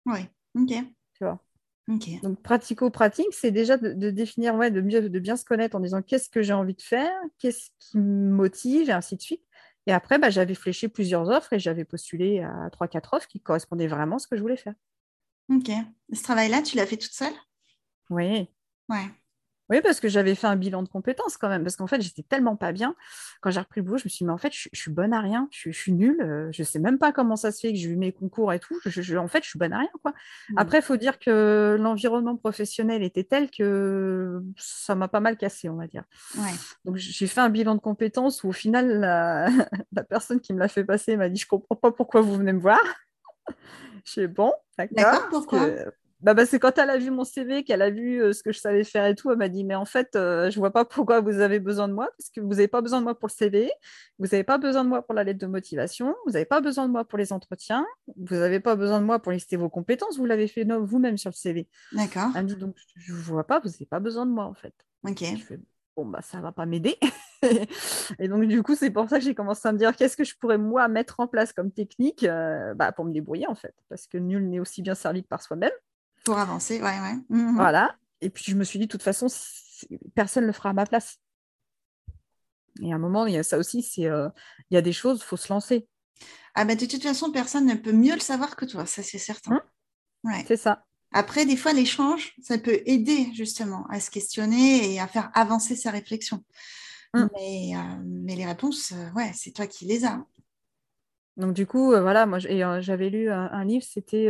Oui. 0.05 0.19
Ok. 0.55 0.73
Tu 1.13 1.23
vois. 1.23 1.39
Donc, 1.87 2.41
pratico-pratique, 2.41 3.33
c'est 3.33 3.51
déjà 3.51 3.77
de, 3.77 3.93
de 3.93 4.09
définir, 4.09 4.55
ouais, 4.55 4.71
de, 4.71 4.81
mieux, 4.81 5.09
de 5.09 5.19
bien 5.19 5.35
se 5.35 5.43
connaître 5.43 5.75
en 5.75 5.81
disant 5.81 6.01
qu'est-ce 6.01 6.29
que 6.29 6.41
j'ai 6.41 6.53
envie 6.53 6.75
de 6.75 6.81
faire, 6.81 7.11
qu'est-ce 7.39 7.71
qui 7.79 7.97
me 7.97 8.31
motive, 8.31 8.89
et 8.89 8.93
ainsi 8.93 9.17
de 9.17 9.21
suite. 9.21 9.43
Et 9.85 9.91
après, 9.91 10.17
bah, 10.17 10.29
j'avais 10.29 10.55
fléché 10.55 10.87
plusieurs 10.87 11.27
offres 11.29 11.51
et 11.51 11.59
j'avais 11.59 11.83
postulé 11.83 12.39
à 12.41 12.69
trois, 12.71 12.87
quatre 12.87 13.13
offres 13.13 13.27
qui 13.27 13.41
correspondaient 13.41 13.87
vraiment 13.87 14.15
à 14.15 14.19
ce 14.19 14.27
que 14.27 14.37
je 14.37 14.41
voulais 14.41 14.55
faire. 14.55 14.75
Ok. 15.49 15.69
Ce 16.13 16.23
travail-là, 16.23 16.61
tu 16.61 16.77
l'as 16.77 16.85
fait 16.85 16.95
toute 16.97 17.11
seule? 17.11 17.33
Oui. 18.09 18.47
Ouais. 18.89 19.05
Oui, 19.69 19.79
parce 19.81 20.01
que 20.01 20.09
j'avais 20.09 20.35
fait 20.35 20.45
un 20.45 20.57
bilan 20.57 20.83
de 20.83 20.89
compétences 20.89 21.37
quand 21.37 21.47
même. 21.47 21.63
Parce 21.63 21.77
qu'en 21.77 21.87
fait, 21.87 22.01
j'étais 22.01 22.21
tellement 22.21 22.57
pas 22.57 22.73
bien. 22.73 22.95
Quand 23.41 23.49
j'ai 23.49 23.61
repris 23.61 23.79
le 23.79 23.85
boulot, 23.85 23.97
je 23.97 24.03
me 24.03 24.09
suis 24.09 24.19
dit, 24.19 24.25
mais 24.25 24.33
en 24.33 24.37
fait, 24.37 24.51
je, 24.53 24.67
je 24.71 24.79
suis 24.79 24.91
bonne 24.91 25.13
à 25.13 25.21
rien. 25.21 25.47
Je, 25.51 25.71
je 25.71 25.77
suis 25.77 25.93
nulle. 25.93 26.21
euh, 26.21 26.49
Je 26.51 26.63
sais 26.63 26.79
même 26.79 26.99
pas 26.99 27.13
comment 27.13 27.37
ça 27.37 27.49
se 27.51 27.61
fait 27.61 27.71
que 27.71 27.79
j'ai 27.79 27.87
eu 27.89 27.95
mes 27.95 28.11
concours 28.11 28.51
et 28.51 28.59
tout. 28.59 28.77
Je- 28.85 29.15
en 29.17 29.29
fait, 29.29 29.41
je 29.41 29.49
suis 29.49 29.57
bonne 29.57 29.71
à 29.71 29.79
rien. 29.79 29.89
Quoi. 30.03 30.11
Mm. 30.49 30.55
Après, 30.57 30.79
il 30.79 30.83
faut 30.83 30.97
dire 30.97 31.17
que 31.17 31.77
l'environnement 31.79 32.35
professionnel 32.35 33.03
était 33.03 33.23
tel 33.23 33.49
que 33.49 34.43
ça 34.57 34.95
m'a 34.95 35.07
pas 35.07 35.21
mal 35.21 35.37
cassé, 35.37 35.69
on 35.69 35.77
va 35.77 35.87
dire. 35.87 36.03
Ouais. 36.37 36.51
Donc, 36.83 36.97
j'ai 36.97 37.25
fait 37.27 37.41
un 37.41 37.49
bilan 37.49 37.75
de 37.75 37.79
compétences 37.81 38.43
où, 38.43 38.49
au 38.49 38.53
final, 38.53 38.99
la, 38.99 39.47
la 39.93 40.03
personne 40.03 40.41
qui 40.41 40.53
me 40.53 40.59
l'a 40.59 40.67
fait 40.67 40.83
passer 40.83 41.15
m'a 41.15 41.29
dit 41.29 41.39
Je 41.39 41.47
comprends 41.47 41.77
pas 41.77 41.91
pourquoi 41.93 42.19
vous 42.19 42.35
venez 42.35 42.51
me 42.53 42.59
voir. 42.59 42.79
Je 44.05 44.11
suis 44.11 44.27
bon, 44.27 44.53
d'accord. 44.77 44.95
D'accord, 44.97 45.29
pourquoi? 45.29 45.69
que- 45.69 45.91
bah, 46.23 46.33
bah, 46.33 46.45
c'est 46.45 46.57
quand 46.57 46.77
elle 46.77 46.89
a 46.89 46.97
vu 46.97 47.11
mon 47.11 47.25
CV, 47.25 47.63
qu'elle 47.63 47.81
a 47.81 47.89
vu 47.89 48.21
euh, 48.21 48.31
ce 48.31 48.43
que 48.43 48.53
je 48.53 48.59
savais 48.59 48.85
faire 48.85 49.05
et 49.05 49.13
tout, 49.13 49.29
elle 49.29 49.37
m'a 49.37 49.49
dit 49.49 49.65
Mais 49.65 49.75
en 49.75 49.83
fait, 49.83 50.15
euh, 50.15 50.49
je 50.49 50.57
vois 50.57 50.71
pas 50.71 50.85
pourquoi 50.85 51.19
vous 51.19 51.39
avez 51.39 51.59
besoin 51.59 51.89
de 51.89 51.93
moi, 51.93 52.09
parce 52.17 52.29
que 52.29 52.39
vous 52.39 52.49
n'avez 52.49 52.69
pas 52.69 52.81
besoin 52.81 52.99
de 52.99 53.03
moi 53.03 53.13
pour 53.19 53.27
le 53.27 53.33
CV, 53.33 53.69
vous 54.19 54.27
n'avez 54.27 54.45
pas 54.45 54.57
besoin 54.57 54.85
de 54.85 54.89
moi 54.89 55.01
pour 55.01 55.13
la 55.13 55.25
lettre 55.25 55.39
de 55.39 55.47
motivation, 55.47 56.15
vous 56.25 56.31
n'avez 56.31 56.45
pas 56.45 56.61
besoin 56.61 56.87
de 56.87 56.93
moi 56.93 57.03
pour 57.03 57.17
les 57.17 57.33
entretiens, 57.33 57.85
vous 58.15 58.35
n'avez 58.35 58.61
pas 58.61 58.75
besoin 58.77 59.01
de 59.01 59.05
moi 59.05 59.19
pour 59.19 59.33
lister 59.33 59.57
vos 59.57 59.69
compétences, 59.69 60.17
vous 60.17 60.25
l'avez 60.25 60.47
fait 60.47 60.63
vous-même 60.63 61.17
sur 61.17 61.29
le 61.29 61.35
CV. 61.35 61.67
D'accord. 61.91 62.29
Elle 62.35 62.43
me 62.43 62.47
dit 62.47 62.55
Donc, 62.55 62.77
je 62.95 63.11
ne 63.11 63.17
vois 63.17 63.45
pas, 63.45 63.59
vous 63.59 63.69
n'avez 63.69 63.85
pas 63.85 63.99
besoin 63.99 64.25
de 64.25 64.31
moi, 64.31 64.45
en 64.45 64.53
fait. 64.53 64.73
Ok. 65.05 65.19
Je 65.19 65.43
fais, 65.43 65.59
bon, 65.97 66.05
bah, 66.05 66.21
ça 66.21 66.39
va 66.39 66.53
pas 66.53 66.65
m'aider. 66.65 66.97
et 68.19 68.29
donc, 68.29 68.45
du 68.45 68.63
coup, 68.63 68.75
c'est 68.75 68.91
pour 68.91 69.09
ça 69.09 69.19
que 69.19 69.25
j'ai 69.25 69.35
commencé 69.35 69.67
à 69.67 69.73
me 69.73 69.77
dire 69.77 69.93
qu'est-ce 69.93 70.15
que 70.15 70.23
je 70.23 70.35
pourrais, 70.37 70.57
moi, 70.57 70.87
mettre 70.87 71.19
en 71.19 71.27
place 71.27 71.51
comme 71.51 71.71
technique 71.71 72.23
euh, 72.23 72.73
bah, 72.75 72.93
pour 72.93 73.03
me 73.03 73.11
débrouiller, 73.11 73.47
en 73.47 73.55
fait. 73.55 73.75
Parce 73.89 74.07
que 74.07 74.17
nul 74.17 74.49
n'est 74.49 74.59
aussi 74.59 74.81
bien 74.81 74.95
servi 74.95 75.23
que 75.23 75.27
par 75.27 75.41
soi-même. 75.41 75.73
Pour 76.23 76.37
avancer, 76.37 76.81
ouais, 76.81 76.99
ouais. 76.99 77.15
Mhm. 77.29 77.55
Voilà. 77.55 77.95
Et 78.21 78.29
puis, 78.29 78.45
je 78.47 78.55
me 78.55 78.63
suis 78.63 78.79
dit, 78.79 78.85
de 78.85 78.91
toute 78.91 79.03
façon, 79.03 79.27
personne 80.15 80.43
ne 80.43 80.47
le 80.47 80.53
fera 80.53 80.69
à 80.69 80.73
ma 80.73 80.85
place. 80.85 81.19
Et 82.81 82.91
à 82.91 82.95
un 82.95 82.99
moment, 82.99 83.25
il 83.25 83.33
y 83.33 83.37
a 83.37 83.43
ça 83.43 83.57
aussi, 83.57 83.83
c'est 83.83 84.07
euh, 84.07 84.29
il 84.69 84.75
y 84.75 84.77
a 84.77 84.81
des 84.81 84.93
choses, 84.93 85.19
il 85.19 85.25
faut 85.25 85.37
se 85.37 85.51
lancer. 85.51 85.87
Ah 86.55 86.65
bah 86.65 86.75
de 86.75 86.85
toute 86.85 87.03
façon, 87.03 87.31
personne 87.31 87.65
ne 87.65 87.75
peut 87.75 87.91
mieux 87.91 88.13
le 88.13 88.19
savoir 88.19 88.55
que 88.55 88.65
toi, 88.65 88.85
ça 88.85 89.03
c'est 89.03 89.17
certain. 89.17 89.55
Hein? 89.55 89.63
Ouais. 90.23 90.45
C'est 90.47 90.57
ça. 90.57 90.85
Après, 91.11 91.45
des 91.45 91.57
fois, 91.57 91.73
l'échange, 91.73 92.33
ça 92.41 92.57
peut 92.57 92.81
aider 92.85 93.31
justement 93.33 93.85
à 93.89 93.99
se 93.99 94.09
questionner 94.09 94.91
et 94.93 94.99
à 94.99 95.07
faire 95.07 95.29
avancer 95.35 95.75
sa 95.75 95.91
réflexion. 95.91 96.43
Mm. 97.13 97.25
Mais, 97.35 97.71
euh, 97.75 98.03
mais 98.05 98.35
les 98.35 98.45
réponses, 98.45 98.91
euh, 98.93 99.11
ouais, 99.11 99.31
c'est 99.35 99.51
toi 99.51 99.67
qui 99.67 99.85
les 99.85 100.05
as. 100.05 100.23
Donc, 101.37 101.53
du 101.53 101.67
coup, 101.67 101.89
voilà, 101.89 102.25
moi, 102.25 102.39
j'avais 102.39 103.09
lu 103.09 103.29
un, 103.29 103.49
un 103.51 103.65
livre, 103.65 103.85
c'était. 103.87 104.29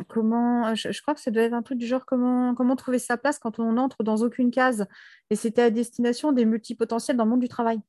Euh, 0.00 0.02
euh, 0.02 0.04
comment. 0.08 0.74
Je, 0.74 0.92
je 0.92 1.02
crois 1.02 1.14
que 1.14 1.20
ça 1.20 1.30
doit 1.30 1.42
être 1.42 1.52
un 1.52 1.62
truc 1.62 1.78
du 1.78 1.86
genre 1.86 2.06
comment, 2.06 2.54
comment 2.54 2.76
trouver 2.76 2.98
sa 2.98 3.16
place 3.16 3.38
quand 3.38 3.58
on 3.58 3.76
entre 3.76 4.02
dans 4.02 4.16
aucune 4.16 4.50
case. 4.50 4.86
Et 5.30 5.36
c'était 5.36 5.62
à 5.62 5.70
destination 5.70 6.32
des 6.32 6.44
multipotentiels 6.44 7.16
dans 7.16 7.24
le 7.24 7.30
monde 7.30 7.40
du 7.40 7.48
travail. 7.48 7.80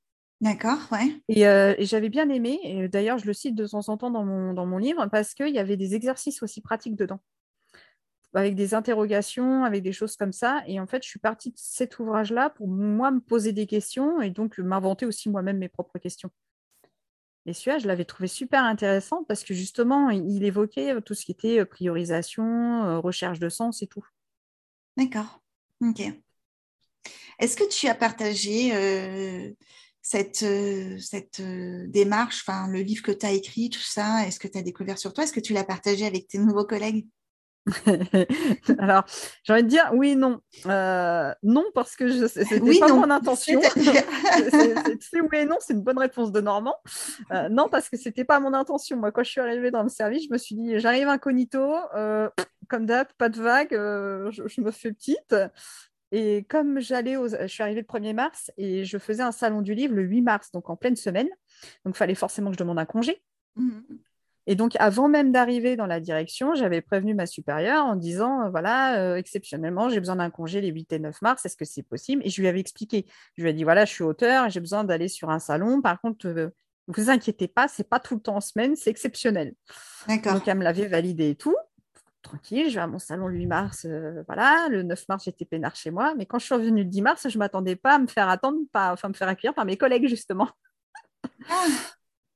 D'accord, 0.41 0.79
ouais. 0.91 1.21
Et, 1.29 1.47
euh, 1.47 1.75
et 1.77 1.85
j'avais 1.85 2.09
bien 2.09 2.27
aimé, 2.29 2.59
et 2.63 2.87
d'ailleurs, 2.87 3.19
je 3.19 3.27
le 3.27 3.33
cite 3.33 3.53
de 3.53 3.67
temps 3.67 3.89
en 3.89 3.97
temps 3.97 4.09
dans 4.09 4.25
mon, 4.25 4.53
dans 4.53 4.65
mon 4.65 4.79
livre, 4.79 5.05
parce 5.11 5.35
qu'il 5.35 5.53
y 5.53 5.59
avait 5.59 5.77
des 5.77 5.93
exercices 5.93 6.41
aussi 6.41 6.61
pratiques 6.61 6.95
dedans, 6.95 7.19
avec 8.33 8.55
des 8.55 8.73
interrogations, 8.73 9.63
avec 9.63 9.83
des 9.83 9.91
choses 9.91 10.15
comme 10.15 10.31
ça. 10.31 10.63
Et 10.65 10.79
en 10.79 10.87
fait, 10.87 11.03
je 11.03 11.09
suis 11.09 11.19
partie 11.19 11.51
de 11.51 11.57
cet 11.57 11.99
ouvrage-là 11.99 12.49
pour 12.49 12.67
moi 12.67 13.11
me 13.11 13.19
poser 13.19 13.53
des 13.53 13.67
questions 13.67 14.19
et 14.19 14.31
donc 14.31 14.57
m'inventer 14.57 15.05
aussi 15.05 15.29
moi-même 15.29 15.59
mes 15.59 15.69
propres 15.69 15.99
questions. 15.99 16.31
Et 17.45 17.53
celui-là, 17.53 17.79
je 17.79 17.87
l'avais 17.87 18.05
trouvé 18.05 18.27
super 18.27 18.63
intéressant 18.63 19.23
parce 19.23 19.43
que 19.43 19.53
justement, 19.53 20.09
il 20.09 20.43
évoquait 20.43 21.01
tout 21.01 21.15
ce 21.15 21.25
qui 21.25 21.31
était 21.31 21.59
euh, 21.59 21.65
priorisation, 21.65 22.83
euh, 22.83 22.99
recherche 22.99 23.39
de 23.39 23.49
sens 23.49 23.81
et 23.81 23.87
tout. 23.87 24.05
D'accord. 24.97 25.41
Ok. 25.81 26.01
Est-ce 27.39 27.57
que 27.57 27.67
tu 27.67 27.87
as 27.87 27.95
partagé 27.95 28.75
euh, 28.75 29.51
cette, 30.01 30.43
euh, 30.43 30.97
euh, 31.39 31.87
démarche, 31.87 32.45
le 32.69 32.81
livre 32.81 33.03
que 33.03 33.11
tu 33.11 33.25
as 33.25 33.31
écrit, 33.31 33.69
tout 33.69 33.79
ça, 33.79 34.27
est-ce 34.27 34.39
que 34.39 34.47
tu 34.47 34.57
as 34.57 34.61
découvert 34.61 34.99
sur 34.99 35.13
toi? 35.13 35.23
Est-ce 35.23 35.33
que 35.33 35.39
tu 35.39 35.53
l'as 35.53 35.63
partagé 35.63 36.05
avec 36.05 36.27
tes 36.27 36.37
nouveaux 36.37 36.65
collègues? 36.65 37.07
Alors, 38.79 39.05
j'ai 39.43 39.53
envie 39.53 39.63
de 39.63 39.67
dire 39.67 39.89
oui, 39.93 40.15
non. 40.15 40.41
Euh, 40.65 41.33
non, 41.43 41.65
parce 41.73 41.95
que 41.95 42.07
je 42.07 42.27
c'était 42.27 42.59
Oui, 42.59 42.79
pas 42.79 42.87
non. 42.89 43.01
mon 43.01 43.09
intention. 43.11 43.61
C'est- 44.99 45.21
oui 45.21 45.27
et 45.33 45.45
non, 45.45 45.57
c'est 45.59 45.73
une 45.73 45.81
bonne 45.81 45.99
réponse 45.99 46.31
de 46.31 46.41
Normand. 46.41 46.75
Euh, 47.31 47.49
non, 47.49 47.69
parce 47.69 47.89
que 47.89 47.97
c'était 47.97 48.25
pas 48.25 48.39
mon 48.39 48.53
intention. 48.53 48.97
Moi, 48.97 49.11
quand 49.11 49.23
je 49.23 49.29
suis 49.31 49.41
arrivée 49.41 49.71
dans 49.71 49.83
le 49.83 49.89
service, 49.89 50.25
je 50.27 50.33
me 50.33 50.37
suis 50.37 50.55
dit, 50.55 50.79
j'arrive 50.79 51.07
incognito, 51.07 51.75
euh, 51.95 52.29
comme 52.67 52.85
d'hab, 52.85 53.07
pas 53.17 53.29
de 53.29 53.39
vague, 53.39 53.71
je, 53.71 54.43
je 54.47 54.61
me 54.61 54.71
fais 54.71 54.91
petite. 54.91 55.35
Et 56.11 56.43
comme 56.49 56.79
j'allais, 56.79 57.15
aux... 57.15 57.29
je 57.29 57.47
suis 57.47 57.63
arrivée 57.63 57.81
le 57.81 57.87
1er 57.87 58.13
mars 58.13 58.51
et 58.57 58.83
je 58.83 58.97
faisais 58.97 59.23
un 59.23 59.31
salon 59.31 59.61
du 59.61 59.73
livre 59.73 59.95
le 59.95 60.01
8 60.03 60.21
mars, 60.21 60.51
donc 60.51 60.69
en 60.69 60.75
pleine 60.75 60.95
semaine. 60.95 61.29
Donc, 61.85 61.95
il 61.95 61.97
fallait 61.97 62.15
forcément 62.15 62.49
que 62.49 62.55
je 62.55 62.59
demande 62.59 62.79
un 62.79 62.85
congé. 62.85 63.21
Mhm. 63.55 63.83
Et 64.47 64.55
donc, 64.55 64.75
avant 64.79 65.07
même 65.07 65.31
d'arriver 65.31 65.75
dans 65.75 65.85
la 65.85 65.99
direction, 65.99 66.55
j'avais 66.55 66.81
prévenu 66.81 67.13
ma 67.13 67.25
supérieure 67.25 67.85
en 67.85 67.95
disant, 67.95 68.43
euh, 68.43 68.49
voilà, 68.49 68.99
euh, 68.99 69.15
exceptionnellement, 69.15 69.89
j'ai 69.89 69.99
besoin 69.99 70.15
d'un 70.15 70.29
congé 70.31 70.61
les 70.61 70.69
8 70.69 70.93
et 70.93 70.99
9 70.99 71.21
mars, 71.21 71.45
est-ce 71.45 71.55
que 71.55 71.65
c'est 71.65 71.83
possible? 71.83 72.21
Et 72.25 72.29
je 72.29 72.41
lui 72.41 72.47
avais 72.47 72.59
expliqué. 72.59 73.05
Je 73.37 73.43
lui 73.43 73.49
ai 73.49 73.53
dit, 73.53 73.63
voilà, 73.63 73.85
je 73.85 73.91
suis 73.91 74.03
auteur, 74.03 74.49
j'ai 74.49 74.59
besoin 74.59 74.83
d'aller 74.83 75.07
sur 75.07 75.29
un 75.29 75.39
salon. 75.39 75.81
Par 75.81 76.01
contre, 76.01 76.27
euh, 76.27 76.49
vous 76.87 77.09
inquiétez 77.09 77.47
pas, 77.47 77.67
c'est 77.67 77.87
pas 77.87 77.99
tout 77.99 78.15
le 78.15 78.21
temps 78.21 78.37
en 78.37 78.41
semaine, 78.41 78.75
c'est 78.75 78.89
exceptionnel. 78.89 79.53
D'accord. 80.07 80.33
Donc, 80.33 80.47
elle 80.47 80.57
me 80.57 80.63
l'avait 80.63 80.87
validé 80.87 81.29
et 81.29 81.35
tout. 81.35 81.55
Tranquille, 82.23 82.69
je 82.69 82.75
vais 82.75 82.81
à 82.81 82.87
mon 82.87 82.99
salon 82.99 83.27
le 83.27 83.35
8 83.35 83.45
mars, 83.45 83.85
euh, 83.85 84.23
voilà. 84.27 84.67
Le 84.69 84.81
9 84.83 85.07
mars, 85.07 85.23
j'étais 85.25 85.45
peinard 85.45 85.75
chez 85.75 85.91
moi. 85.91 86.13
Mais 86.17 86.25
quand 86.25 86.39
je 86.39 86.45
suis 86.45 86.55
revenue 86.55 86.83
le 86.83 86.89
10 86.89 87.01
mars, 87.03 87.27
je 87.29 87.35
ne 87.35 87.39
m'attendais 87.39 87.75
pas 87.75 87.95
à 87.95 87.99
me 87.99 88.07
faire 88.07 88.27
attendre, 88.27 88.57
pas, 88.71 88.91
enfin, 88.91 89.09
me 89.09 89.13
faire 89.13 89.27
accueillir 89.27 89.53
par 89.53 89.65
mes 89.65 89.77
collègues, 89.77 90.07
justement. 90.07 90.49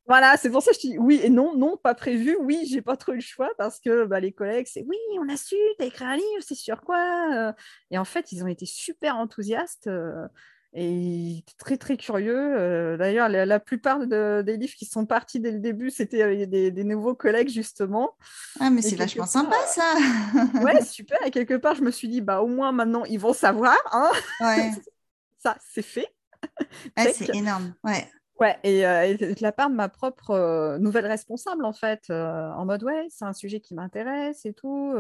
Voilà, 0.07 0.37
c'est 0.37 0.51
pour 0.51 0.61
ça 0.61 0.71
que 0.71 0.77
je 0.77 0.81
dis 0.87 0.97
oui 0.99 1.19
et 1.23 1.29
non, 1.29 1.55
non, 1.57 1.77
pas 1.77 1.95
prévu. 1.95 2.37
Oui, 2.39 2.67
j'ai 2.69 2.81
pas 2.81 2.95
trop 2.95 3.13
eu 3.13 3.15
le 3.15 3.21
choix 3.21 3.49
parce 3.57 3.79
que 3.79 4.05
bah, 4.05 4.19
les 4.19 4.31
collègues, 4.31 4.67
c'est 4.71 4.83
oui, 4.87 4.97
on 5.19 5.27
a 5.29 5.35
su, 5.37 5.55
t'as 5.79 5.85
écrit 5.85 6.05
un 6.05 6.15
livre, 6.15 6.41
c'est 6.41 6.53
sur 6.55 6.81
quoi 6.81 6.99
euh. 7.33 7.53
Et 7.89 7.97
en 7.97 8.05
fait, 8.05 8.31
ils 8.31 8.43
ont 8.43 8.47
été 8.47 8.65
super 8.67 9.15
enthousiastes 9.17 9.87
euh, 9.87 10.27
et 10.73 11.43
très 11.57 11.77
très 11.77 11.97
curieux. 11.97 12.37
Euh, 12.37 12.97
D'ailleurs, 12.97 13.29
la, 13.29 13.47
la 13.47 13.59
plupart 13.59 14.05
de- 14.05 14.43
des 14.45 14.57
livres 14.57 14.75
qui 14.75 14.85
sont 14.85 15.07
partis 15.07 15.39
dès 15.39 15.51
le 15.51 15.59
début, 15.59 15.89
c'était 15.89 16.21
avec 16.21 16.49
des, 16.51 16.69
des 16.69 16.83
nouveaux 16.83 17.15
collègues 17.15 17.49
justement. 17.49 18.15
ah, 18.59 18.69
mais 18.69 18.83
c'est 18.83 18.95
vachement 18.95 19.23
quelque 19.23 19.31
sympa 19.31 19.55
part, 19.55 19.67
ça. 19.67 19.95
Ouais, 20.63 20.81
super. 20.83 21.17
Et 21.25 21.31
quelque 21.31 21.55
part, 21.55 21.73
je 21.75 21.81
me 21.81 21.89
suis 21.91 22.09
dit, 22.09 22.21
bah 22.21 22.41
au 22.41 22.47
moins 22.47 22.71
maintenant, 22.71 23.05
ils 23.05 23.19
vont 23.19 23.33
savoir. 23.33 23.77
Hein 23.91 24.11
Ouais, 24.41 24.69
Ça, 25.39 25.57
c'est 25.73 25.81
fait. 25.81 26.07
Ouais, 26.97 27.13
c'est 27.13 27.33
énorme. 27.35 27.73
Ouais. 27.83 28.07
Ouais, 28.39 28.57
et, 28.63 28.85
euh, 28.85 29.03
et 29.03 29.15
de 29.15 29.41
la 29.41 29.53
part 29.53 29.69
de 29.69 29.75
ma 29.75 29.87
propre 29.87 30.31
euh, 30.31 30.77
nouvelle 30.77 31.07
responsable, 31.07 31.63
en 31.63 31.71
fait, 31.71 32.03
euh, 32.09 32.51
en 32.51 32.65
mode, 32.65 32.83
ouais, 32.83 33.07
c'est 33.09 33.23
un 33.23 33.31
sujet 33.31 33.61
qui 33.61 33.73
m'intéresse 33.73 34.45
et 34.45 34.53
tout. 34.53 34.93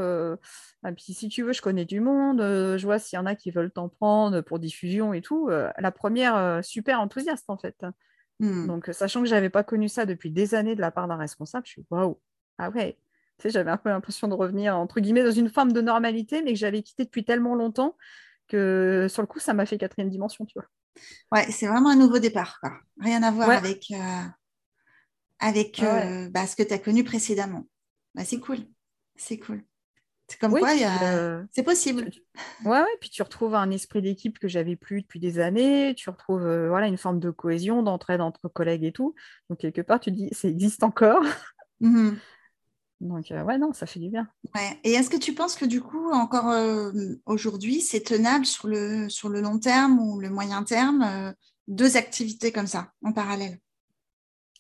et 0.87 0.91
puis, 0.93 1.13
si 1.13 1.27
tu 1.27 1.43
veux, 1.43 1.51
je 1.51 1.61
connais 1.61 1.83
du 1.83 1.99
monde, 1.99 2.39
je 2.39 2.81
vois 2.85 2.97
s'il 2.97 3.17
y 3.17 3.19
en 3.19 3.25
a 3.25 3.35
qui 3.35 3.51
veulent 3.51 3.71
t'en 3.71 3.89
prendre 3.89 4.39
pour 4.41 4.59
diffusion 4.59 5.13
et 5.13 5.21
tout. 5.21 5.49
la 5.49 5.91
première, 5.91 6.63
super 6.63 7.01
enthousiaste, 7.01 7.49
en 7.49 7.57
fait. 7.57 7.85
Hmm. 8.39 8.67
Donc, 8.67 8.89
sachant 8.93 9.21
que 9.21 9.27
j'avais 9.27 9.49
pas 9.49 9.63
connu 9.63 9.89
ça 9.89 10.05
depuis 10.05 10.31
des 10.31 10.55
années 10.55 10.75
de 10.75 10.81
la 10.81 10.91
part 10.91 11.07
d'un 11.07 11.17
responsable, 11.17 11.65
je 11.65 11.71
suis, 11.71 11.85
waouh, 11.89 12.19
ah 12.57 12.69
ouais. 12.69 12.97
Tu 13.37 13.43
sais, 13.43 13.49
j'avais 13.49 13.71
un 13.71 13.77
peu 13.77 13.89
l'impression 13.89 14.29
de 14.29 14.33
revenir, 14.33 14.77
entre 14.77 15.01
guillemets, 15.01 15.23
dans 15.23 15.31
une 15.31 15.49
forme 15.49 15.73
de 15.73 15.81
normalité, 15.81 16.41
mais 16.41 16.53
que 16.53 16.59
j'avais 16.59 16.83
quitté 16.83 17.03
depuis 17.03 17.25
tellement 17.25 17.53
longtemps 17.53 17.97
que, 18.47 19.07
sur 19.09 19.21
le 19.21 19.27
coup, 19.27 19.39
ça 19.39 19.53
m'a 19.53 19.65
fait 19.65 19.77
quatrième 19.77 20.09
dimension, 20.09 20.45
tu 20.45 20.57
vois. 20.57 20.69
Ouais, 21.31 21.49
c'est 21.51 21.67
vraiment 21.67 21.89
un 21.89 21.95
nouveau 21.95 22.19
départ, 22.19 22.59
quoi. 22.59 22.71
Rien 22.99 23.23
à 23.23 23.31
voir 23.31 23.49
Ouais. 23.49 23.55
avec, 23.55 23.91
euh, 23.91 24.23
avec 25.39 25.79
Ah 25.81 25.95
ouais. 25.95 26.05
euh, 26.05 26.29
bah, 26.29 26.47
ce 26.47 26.55
que 26.55 26.63
tu 26.63 26.73
as 26.73 26.79
connu 26.79 27.03
précédemment. 27.03 27.67
Bah, 28.13 28.23
c'est 28.25 28.39
cool. 28.39 28.59
C'est 29.15 29.37
cool. 29.39 29.63
C'est 30.27 30.39
comme 30.39 30.53
Oui, 30.53 30.61
quoi, 30.61 30.71
euh, 31.03 31.43
c'est 31.51 31.63
possible. 31.63 32.09
Ouais, 32.65 32.79
ouais, 32.79 32.97
puis 32.99 33.11
tu 33.11 33.21
retrouves 33.21 33.53
un 33.53 33.69
esprit 33.69 34.01
d'équipe 34.01 34.39
que 34.39 34.47
j'avais 34.47 34.75
plus 34.75 35.03
depuis 35.03 35.19
des 35.19 35.37
années, 35.39 35.93
tu 35.95 36.09
retrouves 36.09 36.47
euh, 36.47 36.67
voilà, 36.67 36.87
une 36.87 36.97
forme 36.97 37.19
de 37.19 37.29
cohésion, 37.29 37.83
d'entraide 37.83 38.21
entre 38.21 38.47
collègues 38.47 38.85
et 38.85 38.91
tout. 38.91 39.13
Donc, 39.49 39.59
quelque 39.59 39.81
part, 39.81 39.99
tu 39.99 40.09
te 40.11 40.15
dis, 40.15 40.29
ça 40.31 40.47
existe 40.47 40.81
encore. 40.83 41.23
Mhm. 41.79 42.19
Donc, 43.01 43.31
euh, 43.31 43.43
ouais, 43.43 43.57
non, 43.57 43.73
ça 43.73 43.85
fait 43.85 43.99
du 43.99 44.09
bien. 44.09 44.27
Ouais. 44.55 44.79
Et 44.83 44.93
est-ce 44.93 45.09
que 45.09 45.17
tu 45.17 45.33
penses 45.33 45.55
que 45.55 45.65
du 45.65 45.81
coup, 45.81 46.11
encore 46.11 46.49
euh, 46.49 46.91
aujourd'hui, 47.25 47.81
c'est 47.81 48.01
tenable 48.01 48.45
sur 48.45 48.67
le, 48.67 49.09
sur 49.09 49.29
le 49.29 49.41
long 49.41 49.59
terme 49.59 49.99
ou 49.99 50.19
le 50.19 50.29
moyen 50.29 50.63
terme, 50.63 51.03
euh, 51.03 51.33
deux 51.67 51.97
activités 51.97 52.51
comme 52.51 52.67
ça, 52.67 52.91
en 53.03 53.11
parallèle? 53.11 53.59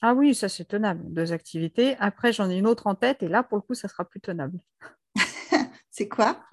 Ah 0.01 0.13
oui, 0.13 0.35
ça, 0.35 0.49
c'est 0.49 0.65
tenable. 0.65 1.01
Deux 1.13 1.31
activités. 1.31 1.95
Après, 1.99 2.33
j'en 2.33 2.49
ai 2.49 2.57
une 2.57 2.67
autre 2.67 2.87
en 2.87 2.95
tête 2.95 3.23
et 3.23 3.27
là, 3.27 3.41
pour 3.41 3.57
le 3.57 3.61
coup, 3.61 3.73
ça 3.73 3.87
sera 3.87 4.03
plus 4.05 4.19
tenable. 4.19 4.59
C'est 5.89 6.09
quoi? 6.09 6.43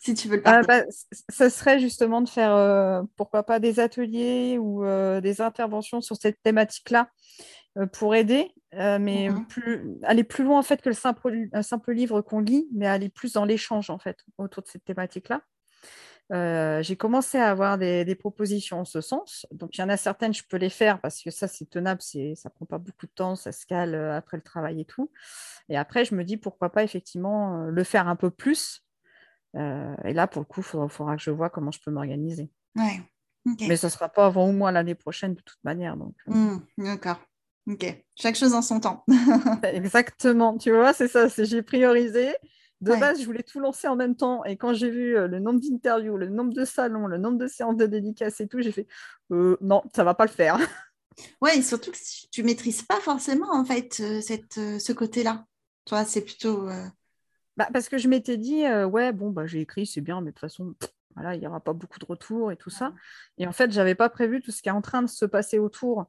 Si 0.00 0.14
tu 0.14 0.28
veux 0.28 0.36
le 0.36 0.42
Ah, 0.42 0.62
partager. 0.62 0.84
bah, 0.84 0.92
ça 1.28 1.48
serait 1.48 1.78
justement 1.78 2.20
de 2.22 2.28
faire, 2.28 3.04
pourquoi 3.16 3.44
pas, 3.44 3.60
des 3.60 3.78
ateliers 3.78 4.58
ou 4.58 4.82
des 5.20 5.40
interventions 5.40 6.00
sur 6.00 6.16
cette 6.16 6.42
thématique-là 6.42 7.08
pour 7.92 8.14
aider, 8.14 8.52
euh, 8.74 8.98
mais 8.98 9.28
plus, 9.48 9.98
aller 10.02 10.24
plus 10.24 10.44
loin 10.44 10.58
en 10.58 10.62
fait 10.62 10.80
que 10.82 10.88
le 10.88 10.94
simple, 10.94 11.48
un 11.52 11.62
simple 11.62 11.92
livre 11.92 12.20
qu'on 12.20 12.40
lit, 12.40 12.68
mais 12.72 12.86
aller 12.86 13.08
plus 13.08 13.32
dans 13.32 13.44
l'échange 13.44 13.90
en 13.90 13.98
fait 13.98 14.18
autour 14.38 14.62
de 14.62 14.68
cette 14.68 14.84
thématique-là. 14.84 15.42
Euh, 16.32 16.80
j'ai 16.82 16.94
commencé 16.94 17.38
à 17.38 17.50
avoir 17.50 17.76
des, 17.76 18.04
des 18.04 18.14
propositions 18.14 18.80
en 18.80 18.84
ce 18.84 19.00
sens. 19.00 19.46
Donc, 19.50 19.76
il 19.76 19.80
y 19.80 19.84
en 19.84 19.88
a 19.88 19.96
certaines, 19.96 20.32
je 20.32 20.44
peux 20.48 20.58
les 20.58 20.70
faire 20.70 21.00
parce 21.00 21.20
que 21.22 21.30
ça, 21.30 21.48
c'est 21.48 21.68
tenable, 21.68 22.00
ça 22.00 22.50
prend 22.50 22.66
pas 22.66 22.78
beaucoup 22.78 23.06
de 23.06 23.12
temps, 23.12 23.34
ça 23.34 23.50
se 23.50 23.66
cale 23.66 23.96
euh, 23.96 24.16
après 24.16 24.36
le 24.36 24.42
travail 24.44 24.80
et 24.80 24.84
tout. 24.84 25.10
Et 25.68 25.76
après, 25.76 26.04
je 26.04 26.14
me 26.14 26.22
dis 26.22 26.36
pourquoi 26.36 26.70
pas 26.70 26.84
effectivement 26.84 27.64
euh, 27.64 27.70
le 27.70 27.82
faire 27.82 28.06
un 28.06 28.14
peu 28.14 28.30
plus. 28.30 28.84
Euh, 29.56 29.96
et 30.04 30.12
là, 30.12 30.28
pour 30.28 30.40
le 30.40 30.46
coup, 30.46 30.60
il 30.60 30.64
faudra, 30.64 30.88
faudra 30.88 31.16
que 31.16 31.22
je 31.22 31.32
vois 31.32 31.50
comment 31.50 31.72
je 31.72 31.80
peux 31.84 31.90
m'organiser. 31.90 32.48
Ouais. 32.76 33.00
Mais 33.44 33.76
ça 33.76 33.88
ne 33.88 33.92
sera 33.92 34.08
pas 34.08 34.26
avant 34.26 34.46
au 34.46 34.52
moins 34.52 34.70
l'année 34.70 34.94
prochaine 34.94 35.34
de 35.34 35.40
toute 35.40 35.64
manière. 35.64 35.96
Donc, 35.96 36.14
euh, 36.28 36.32
Hmm, 36.32 36.60
D'accord. 36.78 37.20
Ok. 37.66 37.84
Chaque 38.16 38.36
chose 38.36 38.54
en 38.54 38.62
son 38.62 38.80
temps. 38.80 39.04
Exactement, 39.62 40.56
tu 40.56 40.70
vois, 40.70 40.92
c'est 40.92 41.08
ça, 41.08 41.28
j'ai 41.28 41.62
priorisé. 41.62 42.34
De 42.80 42.92
Ouais. 42.92 42.98
base, 43.00 43.20
je 43.20 43.26
voulais 43.26 43.42
tout 43.42 43.60
lancer 43.60 43.88
en 43.88 43.96
même 43.96 44.16
temps. 44.16 44.42
Et 44.44 44.56
quand 44.56 44.72
j'ai 44.72 44.88
vu 44.90 45.14
euh, 45.16 45.28
le 45.28 45.38
nombre 45.38 45.60
d'interviews, 45.60 46.16
le 46.16 46.28
nombre 46.30 46.54
de 46.54 46.64
salons, 46.64 47.06
le 47.06 47.18
nombre 47.18 47.36
de 47.36 47.46
séances 47.46 47.76
de 47.76 47.84
dédicaces 47.86 48.40
et 48.40 48.48
tout, 48.48 48.62
j'ai 48.62 48.72
fait 48.72 48.86
euh, 49.32 49.58
non, 49.60 49.82
ça 49.94 50.02
va 50.02 50.14
pas 50.14 50.24
le 50.24 50.30
faire. 50.30 50.58
Ouais, 51.40 51.58
et 51.58 51.62
surtout 51.62 51.90
que 51.92 51.98
tu 52.30 52.42
maîtrises 52.42 52.82
pas 52.82 53.00
forcément 53.00 53.52
en 53.52 53.64
fait 53.64 54.00
euh, 54.00 54.20
cette, 54.20 54.54
ce 54.54 54.92
côté-là. 54.92 55.46
Tu 55.84 55.90
vois, 55.94 56.04
c'est 56.04 56.22
plutôt. 56.24 56.68
euh, 56.68 56.86
Bah, 57.56 57.68
parce 57.72 57.88
que 57.88 57.98
je 57.98 58.08
m'étais 58.08 58.36
dit, 58.38 58.64
euh, 58.64 58.86
ouais, 58.86 59.12
bon, 59.12 59.30
bah, 59.30 59.46
j'ai 59.46 59.60
écrit, 59.60 59.86
c'est 59.86 60.00
bien, 60.00 60.20
mais 60.20 60.30
de 60.30 60.34
toute 60.34 60.40
façon, 60.40 60.74
pff, 60.78 60.90
voilà, 61.14 61.34
il 61.34 61.40
n'y 61.40 61.46
aura 61.46 61.60
pas 61.60 61.72
beaucoup 61.72 61.98
de 61.98 62.04
retours 62.04 62.52
et 62.52 62.56
tout 62.56 62.70
ça. 62.70 62.92
Et 63.38 63.46
en 63.46 63.52
fait, 63.52 63.72
j'avais 63.72 63.94
pas 63.94 64.08
prévu 64.08 64.40
tout 64.40 64.50
ce 64.50 64.62
qui 64.62 64.68
est 64.68 64.72
en 64.72 64.80
train 64.82 65.02
de 65.02 65.08
se 65.08 65.24
passer 65.24 65.58
autour. 65.58 66.06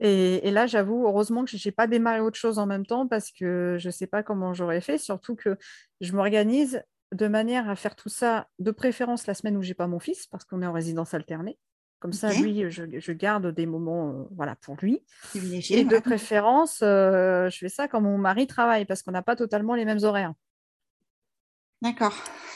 Et, 0.00 0.46
et 0.48 0.50
là, 0.50 0.66
j'avoue, 0.66 1.06
heureusement 1.06 1.44
que 1.44 1.56
je 1.56 1.68
n'ai 1.68 1.72
pas 1.72 1.86
démarré 1.86 2.20
autre 2.20 2.38
chose 2.38 2.58
en 2.58 2.66
même 2.66 2.86
temps 2.86 3.06
parce 3.06 3.30
que 3.30 3.76
je 3.78 3.88
ne 3.88 3.92
sais 3.92 4.06
pas 4.06 4.22
comment 4.22 4.54
j'aurais 4.54 4.80
fait, 4.80 4.98
surtout 4.98 5.36
que 5.36 5.58
je 6.00 6.12
m'organise 6.12 6.82
de 7.12 7.26
manière 7.26 7.68
à 7.68 7.76
faire 7.76 7.96
tout 7.96 8.08
ça, 8.08 8.48
de 8.58 8.70
préférence 8.70 9.26
la 9.26 9.34
semaine 9.34 9.56
où 9.56 9.62
j'ai 9.62 9.74
pas 9.74 9.86
mon 9.86 9.98
fils, 9.98 10.26
parce 10.26 10.44
qu'on 10.44 10.62
est 10.62 10.66
en 10.66 10.72
résidence 10.72 11.14
alternée. 11.14 11.58
Comme 12.00 12.12
ça, 12.12 12.32
Ok. 12.32 12.40
lui, 12.40 12.70
je, 12.70 12.84
je 12.98 13.12
garde 13.12 13.52
des 13.52 13.66
moments 13.66 14.10
euh, 14.10 14.24
voilà, 14.36 14.54
pour 14.56 14.76
lui. 14.76 15.02
Et 15.34 15.84
de 15.84 15.94
ouais. 15.94 16.00
préférence, 16.00 16.80
euh, 16.82 17.50
je 17.50 17.58
fais 17.58 17.68
ça 17.68 17.88
quand 17.88 18.00
mon 18.00 18.18
mari 18.18 18.46
travaille, 18.46 18.84
parce 18.84 19.02
qu'on 19.02 19.10
n'a 19.10 19.22
pas 19.22 19.36
totalement 19.36 19.74
les 19.74 19.84
mêmes 19.84 20.04
horaires. 20.04 20.32
D'accord. 21.82 22.14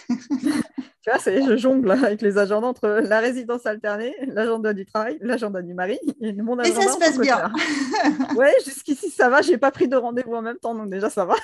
Tu 1.03 1.11
vois, 1.11 1.19
c'est, 1.19 1.43
je 1.43 1.57
jongle 1.57 1.91
avec 1.91 2.23
les 2.23 2.39
agendas 2.39 2.69
entre 2.69 2.87
la 2.89 3.19
résidence 3.19 3.67
alternée, 3.67 4.15
l'agenda 4.29 4.73
du 4.73 4.87
travail, 4.87 5.19
l'agenda 5.21 5.61
du 5.61 5.75
mari 5.75 5.99
et 6.21 6.33
mon 6.35 6.59
Et 6.61 6.71
agenda. 6.71 6.83
ça 6.83 6.93
se 6.93 6.99
passe 6.99 7.19
bien. 7.19 7.53
Ouais, 8.37 8.53
jusqu'ici 8.65 9.11
ça 9.11 9.29
va, 9.29 9.43
j'ai 9.43 9.59
pas 9.59 9.71
pris 9.73 9.89
de 9.89 9.97
rendez-vous 9.97 10.35
en 10.35 10.43
même 10.43 10.59
temps, 10.59 10.75
donc 10.75 10.91
déjà 10.91 11.11
ça 11.11 11.25
va. 11.25 11.35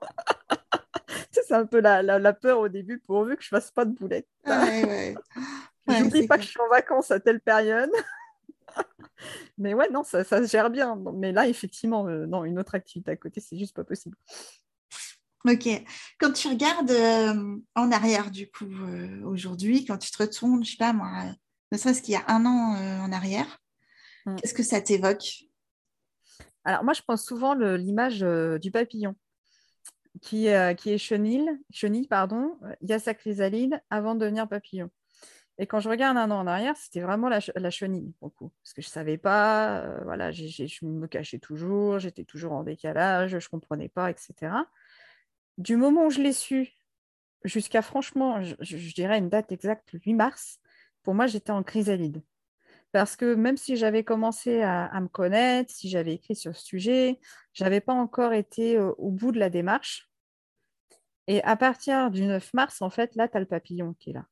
C'est 1.32 1.52
un 1.54 1.66
peu 1.66 1.80
la, 1.80 2.02
la- 2.02 2.18
la 2.18 2.32
peur 2.32 2.58
au 2.58 2.68
début, 2.68 2.98
pourvu 2.98 3.36
que 3.36 3.42
je 3.44 3.48
fasse 3.48 3.70
pas 3.70 3.84
de 3.84 3.92
boulette. 3.92 4.26
Ouais, 4.46 4.84
ouais. 4.84 5.14
Ouais, 5.88 5.98
J'oublie 6.00 6.26
pas 6.26 6.36
que 6.36 6.42
je 6.42 6.48
suis 6.48 6.60
en 6.60 6.68
vacances 6.68 7.12
à 7.12 7.20
telle 7.20 7.38
période. 7.38 7.90
Mais 9.56 9.72
ouais, 9.72 9.88
non, 9.88 10.02
ça, 10.02 10.24
ça 10.24 10.42
se 10.44 10.50
gère 10.50 10.68
bien. 10.68 11.00
Mais 11.14 11.30
là, 11.30 11.46
effectivement, 11.46 12.08
euh, 12.08 12.26
non, 12.26 12.44
une 12.44 12.58
autre 12.58 12.74
activité 12.74 13.12
à 13.12 13.16
côté, 13.16 13.40
c'est 13.40 13.56
juste 13.56 13.76
pas 13.76 13.84
possible. 13.84 14.16
Ok. 15.46 15.68
Quand 16.18 16.32
tu 16.32 16.48
regardes 16.48 16.90
euh, 16.90 17.56
en 17.76 17.92
arrière, 17.92 18.30
du 18.30 18.50
coup, 18.50 18.64
euh, 18.64 19.22
aujourd'hui, 19.24 19.84
quand 19.84 19.98
tu 19.98 20.10
te 20.10 20.22
retournes, 20.22 20.64
je 20.64 20.72
sais 20.72 20.76
pas 20.76 20.92
moi, 20.92 21.08
euh, 21.24 21.30
ne 21.72 21.78
serait-ce 21.78 22.02
qu'il 22.02 22.14
y 22.14 22.16
a 22.16 22.24
un 22.28 22.44
an 22.46 22.74
euh, 22.76 23.00
en 23.00 23.12
arrière, 23.12 23.58
Mm. 24.26 24.34
qu'est-ce 24.36 24.54
que 24.54 24.64
ça 24.64 24.80
t'évoque? 24.80 25.44
Alors, 26.64 26.82
moi, 26.82 26.94
je 26.94 27.02
pense 27.02 27.24
souvent 27.24 27.54
l'image 27.54 28.26
du 28.60 28.72
papillon, 28.72 29.14
qui, 30.20 30.48
qui 30.78 30.90
est 30.90 30.98
chenille, 30.98 31.48
chenille, 31.70 32.08
pardon, 32.08 32.58
il 32.80 32.90
y 32.90 32.92
a 32.92 32.98
sa 32.98 33.14
chrysalide 33.14 33.80
avant 33.88 34.16
de 34.16 34.20
devenir 34.20 34.48
papillon. 34.48 34.90
Et 35.58 35.66
quand 35.68 35.78
je 35.78 35.88
regarde 35.88 36.16
un 36.16 36.30
an 36.32 36.40
en 36.40 36.46
arrière, 36.48 36.76
c'était 36.76 37.00
vraiment 37.02 37.28
la, 37.28 37.40
ch- 37.40 37.52
la 37.54 37.70
chenille, 37.70 38.12
pour 38.18 38.28
le 38.28 38.32
coup. 38.34 38.52
Parce 38.64 38.72
que 38.74 38.82
je 38.82 38.88
ne 38.88 38.90
savais 38.90 39.16
pas, 39.16 40.00
voilà, 40.02 40.32
je 40.32 40.84
me 40.84 41.06
cachais 41.06 41.38
toujours, 41.38 42.00
j'étais 42.00 42.24
toujours 42.24 42.50
en 42.52 42.64
décalage, 42.64 43.30
je 43.30 43.36
ne 43.36 43.48
comprenais 43.48 43.88
pas, 43.88 44.10
etc. 44.10 44.52
Du 45.58 45.76
moment 45.76 46.06
où 46.06 46.10
je 46.10 46.20
l'ai 46.20 46.32
su, 46.32 46.72
jusqu'à 47.44 47.82
franchement, 47.82 48.42
je, 48.42 48.94
dirais 48.94 49.18
une 49.18 49.28
date 49.28 49.52
exacte, 49.52 49.92
le 49.92 50.00
8 50.00 50.14
mars, 50.14 50.58
pour 51.02 51.14
moi, 51.14 51.26
j'étais 51.26 51.52
en 51.52 51.62
chrysalide. 51.62 52.22
Parce 52.92 53.16
que 53.16 53.34
même 53.34 53.56
si 53.56 53.76
j'avais 53.76 54.04
commencé 54.04 54.62
à, 54.62 55.00
me 55.00 55.08
connaître, 55.08 55.72
si 55.72 55.88
j'avais 55.88 56.14
écrit 56.14 56.36
sur 56.36 56.56
ce 56.56 56.64
sujet, 56.64 57.20
je 57.52 57.64
n'avais 57.64 57.80
pas 57.80 57.92
encore 57.92 58.32
été 58.32 58.76
euh, 58.76 58.92
au 58.98 59.10
bout 59.10 59.32
de 59.32 59.38
la 59.38 59.50
démarche. 59.50 60.10
Et 61.26 61.42
à 61.42 61.56
partir 61.56 62.10
du 62.10 62.22
9 62.22 62.54
mars, 62.54 62.82
en 62.82 62.90
fait, 62.90 63.14
là, 63.16 63.28
tu 63.28 63.36
as 63.36 63.40
le 63.40 63.46
papillon 63.46 63.94
qui 63.98 64.10
est 64.10 64.14
là. 64.14 64.26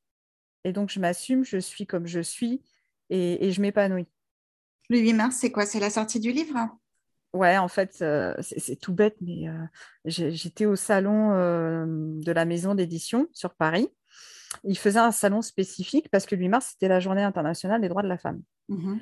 Et 0.63 0.71
donc, 0.71 0.89
je 0.89 0.99
m'assume, 0.99 1.43
je 1.43 1.57
suis 1.57 1.85
comme 1.85 2.07
je 2.07 2.21
suis 2.21 2.63
et 3.09 3.51
je 3.51 3.61
m'épanouis. 3.61 4.07
Le 4.89 4.99
8 4.99 5.13
mars, 5.13 5.37
c'est 5.37 5.51
quoi? 5.51 5.65
C'est 5.65 5.79
la 5.79 5.89
sortie 5.89 6.19
du 6.19 6.31
livre? 6.31 6.55
Ouais, 7.35 7.57
en 7.57 7.67
fait, 7.67 7.97
euh, 8.01 8.33
c'est 8.39 8.77
tout 8.77 8.93
bête, 8.93 9.17
mais 9.19 9.49
euh, 9.49 9.65
j'étais 10.05 10.65
au 10.65 10.77
salon 10.77 11.33
euh, 11.33 11.85
de 11.85 12.31
la 12.31 12.45
maison 12.45 12.75
d'édition 12.75 13.27
sur 13.33 13.55
Paris. 13.55 13.89
Il 14.63 14.77
faisait 14.77 14.99
un 14.99 15.11
salon 15.11 15.41
spécifique 15.41 16.07
parce 16.09 16.25
que 16.25 16.35
le 16.35 16.43
8 16.43 16.47
mars, 16.47 16.69
c'était 16.71 16.87
la 16.87 17.01
journée 17.01 17.23
internationale 17.23 17.81
des 17.81 17.89
droits 17.89 18.03
de 18.03 18.07
la 18.07 18.17
femme. 18.17 18.41
Mhm. 18.69 18.99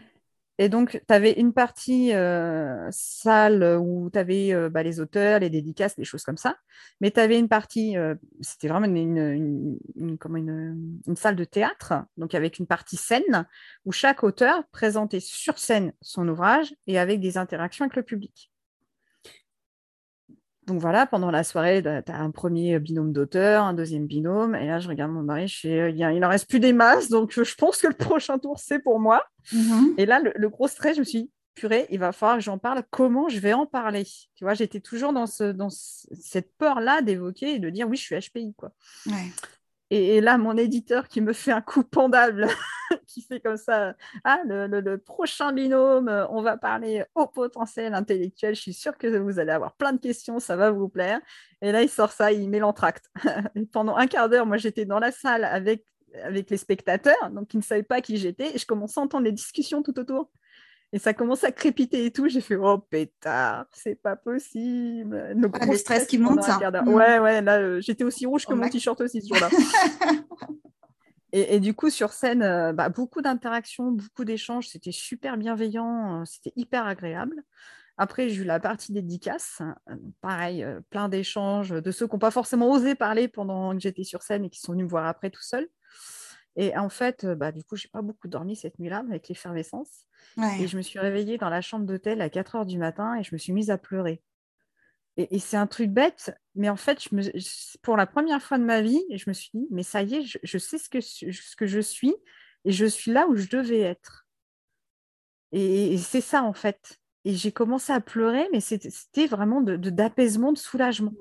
Et 0.60 0.70
donc, 0.70 1.02
tu 1.08 1.14
avais 1.14 1.32
une 1.34 1.52
partie 1.54 2.14
euh, 2.14 2.88
salle 2.92 3.64
où 3.82 4.10
tu 4.12 4.20
avais 4.20 4.54
les 4.84 5.00
auteurs, 5.00 5.40
les 5.40 5.50
dédicaces, 5.50 5.96
des 5.96 6.06
choses 6.06 6.24
comme 6.24 6.38
ça. 6.38 6.56
Mais 7.02 7.12
tu 7.12 7.20
avais 7.20 7.40
une 7.40 7.50
partie, 7.50 7.98
euh, 7.98 8.16
c'était 8.42 8.68
vraiment 8.68 8.86
une, 8.88 9.18
une- 9.18 9.80
une 11.08 11.16
salle 11.16 11.36
de 11.36 11.44
théâtre, 11.44 11.94
donc 12.18 12.36
avec 12.36 12.60
une 12.60 12.68
partie 12.68 12.98
scène, 12.98 13.48
où 13.86 13.92
chaque 13.92 14.24
auteur 14.24 14.64
présentait 14.72 15.20
sur 15.20 15.58
scène 15.58 15.94
son 16.02 16.28
ouvrage 16.28 16.76
et 16.88 17.00
avec 17.00 17.20
des 17.20 17.38
interactions 17.38 17.86
avec 17.86 17.96
le 17.96 18.04
public. 18.04 18.53
Donc 20.68 20.80
voilà, 20.80 21.06
pendant 21.06 21.30
la 21.32 21.44
soirée, 21.44 21.82
tu 21.84 21.90
as 22.12 22.20
un 22.20 22.32
premier 22.32 22.80
binôme 22.80 23.12
d'auteurs, 23.12 23.64
un 23.66 23.74
deuxième 23.74 24.06
binôme. 24.08 24.56
Et 24.56 24.68
là, 24.68 24.80
je 24.80 24.88
regarde 24.88 25.12
mon 25.12 25.22
mari, 25.24 25.48
je 25.48 25.60
fais, 25.60 25.92
il 25.92 26.20
n'en 26.20 26.30
reste 26.30 26.50
plus 26.50 26.60
des 26.60 26.74
masses, 26.74 27.10
donc 27.10 27.38
euh, 27.38 27.44
je 27.44 27.56
pense 27.56 27.80
que 27.82 27.88
le 27.88 27.94
prochain 27.98 28.40
tour, 28.40 28.60
c'est 28.60 28.80
pour 28.80 29.00
moi. 29.00 29.26
Mhm. 29.52 29.96
Et 29.98 30.06
là, 30.06 30.20
le, 30.20 30.32
le 30.36 30.50
gros 30.50 30.68
stress, 30.68 30.96
je 30.96 31.00
me 31.02 31.06
suis 31.06 31.24
dit, 31.24 31.32
purée, 31.56 31.86
il 31.92 32.00
va 32.00 32.12
falloir 32.14 32.38
que 32.38 32.44
j'en 32.44 32.58
parle. 32.58 32.82
Comment 32.90 33.28
je 33.30 33.40
vais 33.40 33.54
en 33.54 33.66
parler? 33.66 34.06
Tu 34.36 34.44
vois, 34.44 34.54
j'étais 34.54 34.80
toujours 34.80 35.14
dans, 35.14 35.28
ce, 35.28 35.44
dans 35.52 35.70
ce- 35.70 36.08
cette 36.20 36.52
peur-là 36.58 37.02
d'évoquer 37.02 37.56
et 37.56 37.60
de 37.60 37.70
dire, 37.70 37.88
oui, 37.88 37.98
je 37.98 38.02
suis 38.04 38.16
HPI. 38.16 38.54
Quoi. 38.56 38.72
Ouais. 39.08 39.32
Et, 39.96 40.22
là, 40.22 40.40
mon 40.40 40.58
éditeur 40.58 41.08
qui 41.08 41.22
me 41.22 41.34
fait 41.34 41.52
un 41.52 41.62
coup 41.62 41.84
pendable, 41.84 42.48
qui 43.08 43.22
fait 43.22 43.40
comme 43.40 43.58
ça, 43.58 43.94
ah, 44.24 44.40
le, 44.44 44.96
prochain 44.96 45.54
binôme, 45.54 46.10
on 46.32 46.42
va 46.42 46.58
parler 46.58 47.06
au 47.14 47.28
potentiel 47.28 47.94
intellectuel. 47.94 48.56
Je 48.56 48.62
suis 48.62 48.74
sûre 48.74 48.98
que 48.98 49.06
vous 49.06 49.38
allez 49.38 49.52
avoir 49.52 49.76
plein 49.76 49.94
de 49.94 50.00
questions, 50.00 50.40
ça 50.40 50.56
va 50.56 50.72
vous 50.72 50.90
plaire. 50.90 51.22
Et 51.62 51.72
là, 51.72 51.84
il 51.84 51.90
sort 51.90 52.12
ça, 52.12 52.32
il 52.32 52.50
met 52.50 52.58
l'entracte. 52.58 53.12
Pendant 53.72 53.96
un 53.96 54.08
quart 54.08 54.30
d'heure, 54.30 54.48
moi, 54.48 54.58
j'étais 54.58 54.86
dans 54.86 54.98
la 54.98 55.12
salle 55.12 55.44
avec, 55.44 55.86
avec 56.24 56.50
les 56.50 56.58
spectateurs, 56.58 57.30
donc 57.30 57.54
ils 57.54 57.58
ne 57.58 57.62
savaient 57.62 57.84
pas 57.84 58.02
qui 58.02 58.18
j'étais, 58.18 58.56
et 58.56 58.58
je 58.58 58.66
commençais 58.66 59.00
à 59.00 59.04
entendre 59.04 59.26
les 59.26 59.32
discussions 59.32 59.84
tout 59.84 60.00
autour. 60.00 60.32
Et 60.94 61.00
ça 61.00 61.12
commençait 61.16 61.48
à 61.48 61.52
crépiter 61.52 62.06
et 62.06 62.12
tout. 62.12 62.30
J'ai 62.30 62.40
fait, 62.40 62.56
oh 62.56 62.78
pétard, 62.78 63.66
c'est 63.74 63.96
pas 63.96 64.16
possible. 64.16 65.34
Le, 65.36 65.50
Ah, 65.60 65.66
le 65.66 65.76
stress 65.76 66.06
qui 66.06 66.20
monte, 66.20 66.44
ça. 66.44 66.60
Mm. 66.70 66.88
Ouais, 66.88 67.18
ouais, 67.18 67.42
là, 67.42 67.60
euh, 67.60 67.82
j'étais 67.82 68.04
aussi 68.04 68.28
rouge 68.28 68.46
que 68.46 68.54
Oh, 68.54 68.56
mon 68.56 68.70
t-shirt 68.70 69.02
aussi 69.02 69.20
ce 69.22 69.28
jour-là. 69.28 69.50
Et, 71.36 71.56
et 71.56 71.60
du 71.60 71.74
coup, 71.74 71.90
sur 71.90 72.14
scène, 72.14 72.44
euh, 72.44 72.74
bah, 72.74 72.90
beaucoup 72.90 73.24
d'interactions, 73.24 73.90
beaucoup 73.90 74.24
d'échanges. 74.24 74.68
C'était 74.68 74.92
super 74.92 75.36
bienveillant, 75.36 76.22
euh, 76.22 76.26
c'était 76.26 76.54
hyper 76.56 76.86
agréable. 76.86 77.42
Après, 77.98 78.30
j'ai 78.30 78.44
eu 78.44 78.44
la 78.44 78.60
partie 78.60 78.94
dédicace. 78.94 79.60
Pareil, 80.22 80.64
plein 80.92 81.10
d'échanges 81.10 81.72
de 81.72 81.90
ceux 81.90 82.06
qui 82.06 82.14
n'ont 82.14 82.20
pas 82.20 82.30
forcément 82.30 82.70
osé 82.70 82.94
parler 82.94 83.28
pendant 83.28 83.74
que 83.74 83.80
j'étais 83.80 84.04
sur 84.04 84.22
scène 84.22 84.46
et 84.46 84.52
qui 84.52 84.60
sont 84.60 84.74
venus 84.74 84.86
me 84.86 84.90
voir 84.92 85.08
après 85.08 85.32
tout 85.32 85.42
seuls. 85.42 85.68
Et 86.56 86.78
en 86.78 86.90
fait, 86.90 87.26
bah, 87.26 87.52
du 87.52 87.64
coup, 87.64 87.76
j'ai 87.76 87.88
pas 87.88 88.02
beaucoup 88.02 88.28
dormi 88.28 88.56
cette 88.56 88.78
nuit-là 88.80 89.00
avec 89.00 89.28
l'effervescence. 89.28 90.08
Et 90.60 90.68
je 90.68 90.78
me 90.78 90.82
suis 90.82 91.00
réveillée 91.00 91.38
dans 91.38 91.50
la 91.50 91.62
chambre 91.62 91.86
d'hôtel 91.86 92.22
à 92.22 92.30
4 92.30 92.56
heures 92.56 92.66
du 92.66 92.78
matin 92.78 93.16
et 93.16 93.24
je 93.24 93.34
me 93.34 93.38
suis 93.38 93.54
mise 93.54 93.72
à 93.72 93.78
pleurer. 93.78 94.22
Et, 95.16 95.38
c'est 95.38 95.58
un 95.58 95.68
truc 95.68 95.92
bête, 95.92 96.36
mais 96.56 96.70
en 96.70 96.76
fait, 96.76 97.04
je 97.04 97.16
me, 97.16 97.78
pour 97.84 97.98
la 97.98 98.08
première 98.08 98.42
fois 98.42 98.58
de 98.58 98.64
ma 98.64 98.82
vie, 98.82 99.04
je 99.12 99.26
me 99.28 99.34
suis 99.34 99.52
dit, 99.54 99.68
mais 99.70 99.84
ça 99.84 100.02
y 100.02 100.16
est, 100.16 100.40
je, 100.42 100.58
sais 100.58 100.80
ce 100.80 100.90
que, 100.90 101.02
ce 101.02 101.56
que 101.56 101.68
je 101.68 101.80
suis 101.80 102.16
et 102.66 102.72
je 102.72 102.86
suis 102.86 103.12
là 103.12 103.28
où 103.28 103.36
je 103.36 103.48
devais 103.48 103.82
être. 103.82 104.26
Et, 105.52 106.00
c'est 106.00 106.22
ça, 106.22 106.44
en 106.44 106.54
fait. 106.54 107.00
Et 107.26 107.36
j'ai 107.36 107.52
commencé 107.52 107.94
à 107.94 108.02
pleurer, 108.02 108.48
mais 108.52 108.60
c'était 108.60 109.28
vraiment 109.28 109.62
d'apaisement, 109.62 110.52
de, 110.52 110.58
de, 110.58 110.60
soulagement. 110.60 111.14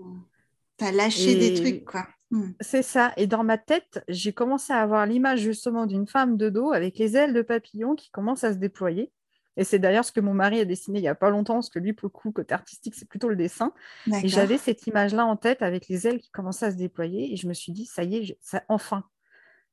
Lâché 0.90 1.34
des 1.36 1.54
trucs, 1.54 1.84
quoi. 1.84 2.06
Hmm. 2.30 2.52
C'est 2.60 2.82
ça. 2.82 3.12
Et 3.16 3.26
dans 3.26 3.44
ma 3.44 3.58
tête, 3.58 4.02
j'ai 4.08 4.32
commencé 4.32 4.72
à 4.72 4.80
avoir 4.80 5.06
l'image 5.06 5.40
justement 5.40 5.86
d'une 5.86 6.06
femme 6.06 6.36
de 6.36 6.48
dos 6.48 6.72
avec 6.72 6.98
les 6.98 7.16
ailes 7.16 7.34
de 7.34 7.42
papillon 7.42 7.94
qui 7.94 8.10
commencent 8.10 8.44
à 8.44 8.54
se 8.54 8.58
déployer. 8.58 9.12
Et 9.58 9.64
c'est 9.64 9.78
d'ailleurs 9.78 10.04
ce 10.04 10.12
que 10.12 10.20
mon 10.20 10.32
mari 10.32 10.60
a 10.60 10.64
dessiné 10.64 10.98
il 10.98 11.02
n'y 11.02 11.08
a 11.08 11.14
pas 11.14 11.28
longtemps, 11.28 11.54
parce 11.54 11.68
que 11.68 11.78
lui, 11.78 11.92
pour 11.92 12.06
le 12.06 12.10
coup, 12.10 12.32
côté 12.32 12.54
artistique, 12.54 12.94
c'est 12.94 13.06
plutôt 13.06 13.28
le 13.28 13.36
dessin. 13.36 13.74
Et 14.22 14.28
j'avais 14.28 14.56
cette 14.56 14.86
image-là 14.86 15.26
en 15.26 15.36
tête 15.36 15.60
avec 15.60 15.88
les 15.88 16.06
ailes 16.06 16.20
qui 16.20 16.30
commençaient 16.30 16.66
à 16.66 16.70
se 16.70 16.76
déployer. 16.76 17.32
Et 17.32 17.36
je 17.36 17.46
me 17.46 17.52
suis 17.52 17.72
dit, 17.72 17.84
ça 17.84 18.02
y 18.02 18.16
est, 18.16 18.38
ça, 18.40 18.62
enfin. 18.68 19.04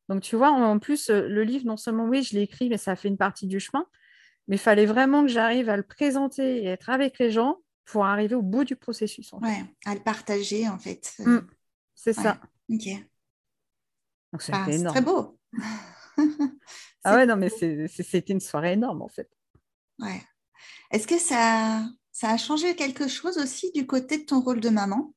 Donc, 0.10 0.22
tu 0.22 0.36
vois, 0.36 0.52
en 0.52 0.80
plus, 0.80 1.10
euh, 1.10 1.28
le 1.30 1.44
livre, 1.44 1.66
non 1.66 1.78
seulement, 1.78 2.06
oui, 2.06 2.24
je 2.24 2.36
l'ai 2.36 2.42
écrit, 2.42 2.68
mais 2.68 2.78
ça 2.78 2.92
a 2.92 2.96
fait 2.96 3.08
une 3.08 3.18
partie 3.18 3.48
du 3.48 3.60
chemin. 3.60 3.86
Mais 4.48 4.56
il 4.56 4.60
fallait 4.60 4.88
vraiment 4.88 5.22
que 5.22 5.30
j'arrive 5.30 5.70
à 5.70 5.78
le 5.78 5.84
présenter 5.84 6.64
et 6.64 6.66
être 6.66 6.90
avec 6.90 7.20
les 7.20 7.32
gens 7.32 7.60
pour 7.90 8.06
arriver 8.06 8.36
au 8.36 8.42
bout 8.42 8.64
du 8.64 8.76
processus. 8.76 9.34
En 9.34 9.42
à 9.42 9.96
le 9.96 10.02
partager, 10.02 10.70
en 10.70 10.78
fait. 10.78 11.14
Mm. 11.20 11.40
c'est 11.96 12.14
ça. 12.14 12.40
Ok. 12.70 12.86
Donc, 14.32 14.44
ah, 14.52 14.66
c'est 14.70 14.84
très 14.84 15.02
beau. 15.02 15.40
ah 17.04 17.16
ouais, 17.16 17.26
non, 17.26 17.36
mais 17.36 17.50
c'était 17.50 18.34
une 18.34 18.40
soirée 18.40 18.74
énorme, 18.74 19.02
en 19.02 19.08
fait. 19.08 19.30
Ouais. 19.98 20.22
Est-ce 20.92 21.08
que 21.08 21.18
ça, 21.18 21.84
ça 22.12 22.30
a 22.30 22.38
changé 22.38 22.76
quelque 22.76 23.08
chose 23.08 23.40
aussi 23.40 23.72
du 23.72 23.88
côté 23.88 24.20
de 24.20 24.26
ton 24.26 24.40
rôle 24.40 24.60
de 24.60 24.70
maman? 24.70 25.14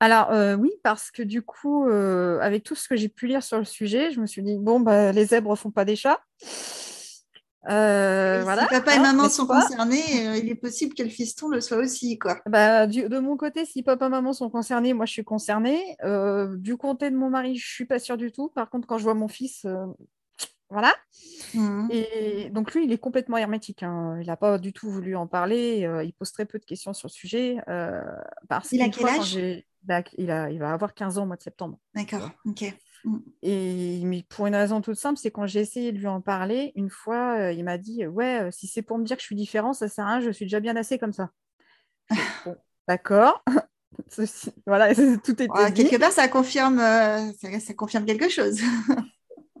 Alors 0.00 0.30
euh, 0.30 0.54
oui, 0.54 0.70
parce 0.84 1.10
que 1.10 1.24
du 1.24 1.42
coup, 1.42 1.88
euh, 1.88 2.38
avec 2.40 2.62
tout 2.62 2.76
ce 2.76 2.88
que 2.88 2.94
j'ai 2.94 3.08
pu 3.08 3.26
lire 3.26 3.42
sur 3.42 3.58
le 3.58 3.64
sujet, 3.64 4.12
je 4.12 4.20
me 4.20 4.26
suis 4.26 4.42
dit, 4.42 4.56
bon, 4.56 4.78
bah, 4.78 5.10
les 5.10 5.26
zèbres 5.26 5.56
font 5.56 5.72
pas 5.72 5.84
des 5.84 5.96
chats. 5.96 6.20
Euh, 7.68 8.42
voilà, 8.44 8.62
si 8.62 8.68
papa 8.68 8.94
et 8.94 9.00
maman 9.00 9.28
sont 9.28 9.46
concernés, 9.46 10.38
il 10.38 10.48
est 10.48 10.54
possible 10.54 10.94
que 10.94 11.02
le 11.02 11.08
fiston 11.08 11.48
le 11.48 11.60
soit 11.60 11.78
aussi. 11.78 12.18
Quoi. 12.18 12.38
Bah, 12.46 12.86
de 12.86 13.18
mon 13.18 13.36
côté, 13.36 13.64
si 13.64 13.82
papa 13.82 14.06
et 14.06 14.10
maman 14.10 14.32
sont 14.32 14.48
concernés, 14.48 14.94
moi 14.94 15.06
je 15.06 15.12
suis 15.12 15.24
concernée. 15.24 15.96
du 16.56 16.76
côté 16.76 17.10
de 17.10 17.16
mon 17.16 17.30
mari, 17.30 17.56
je 17.56 17.66
suis 17.66 17.86
pas 17.86 17.98
sûre 17.98 18.16
du 18.16 18.32
tout. 18.32 18.48
Par 18.48 18.70
contre, 18.70 18.86
quand 18.86 18.98
je 18.98 19.04
vois 19.04 19.14
mon 19.14 19.28
fils, 19.28 19.66
voilà. 20.70 20.94
Mmh. 21.54 21.88
Et 21.90 22.50
donc 22.50 22.74
lui, 22.74 22.84
il 22.84 22.92
est 22.92 22.98
complètement 22.98 23.38
hermétique. 23.38 23.82
Hein. 23.82 24.18
Il 24.20 24.26
n'a 24.26 24.36
pas 24.36 24.58
du 24.58 24.72
tout 24.72 24.90
voulu 24.90 25.16
en 25.16 25.26
parler. 25.26 25.86
Euh, 25.86 26.04
il 26.04 26.12
pose 26.12 26.30
très 26.32 26.44
peu 26.44 26.58
de 26.58 26.64
questions 26.64 26.92
sur 26.92 27.08
le 27.08 27.12
sujet. 27.12 27.56
Euh, 27.68 28.02
parce 28.48 28.72
il 28.72 28.82
a 28.82 28.88
quel 28.90 29.06
âge? 29.06 29.34
il, 29.34 30.30
a, 30.30 30.50
il 30.50 30.58
va 30.58 30.72
avoir 30.72 30.92
15 30.92 31.18
ans 31.18 31.22
au 31.22 31.26
mois 31.26 31.36
de 31.36 31.42
septembre. 31.42 31.78
D'accord, 31.94 32.30
ok. 32.44 32.74
Mmh. 33.04 33.18
Et 33.42 34.00
mais 34.04 34.24
pour 34.28 34.46
une 34.46 34.54
raison 34.54 34.80
toute 34.80 34.96
simple, 34.96 35.18
c'est 35.18 35.30
quand 35.30 35.46
j'ai 35.46 35.60
essayé 35.60 35.92
de 35.92 35.98
lui 35.98 36.06
en 36.06 36.20
parler, 36.20 36.72
une 36.74 36.90
fois, 36.90 37.38
euh, 37.38 37.52
il 37.52 37.64
m'a 37.64 37.78
dit 37.78 38.06
Ouais, 38.06 38.48
si 38.50 38.66
c'est 38.66 38.82
pour 38.82 38.98
me 38.98 39.04
dire 39.04 39.16
que 39.16 39.22
je 39.22 39.26
suis 39.26 39.36
différent, 39.36 39.72
ça 39.72 39.88
sert 39.88 40.06
à 40.06 40.16
rien, 40.16 40.20
je 40.20 40.30
suis 40.30 40.44
déjà 40.44 40.60
bien 40.60 40.76
assez 40.76 40.98
comme 40.98 41.12
ça. 41.12 41.30
D'accord. 42.88 43.44
voilà, 44.66 44.94
tout 45.24 45.42
est. 45.42 45.48
quelque 45.74 45.98
part, 45.98 46.12
ça 46.12 46.28
confirme, 46.28 46.78
ça 46.78 47.74
confirme 47.74 48.04
quelque 48.04 48.28
chose. 48.28 48.60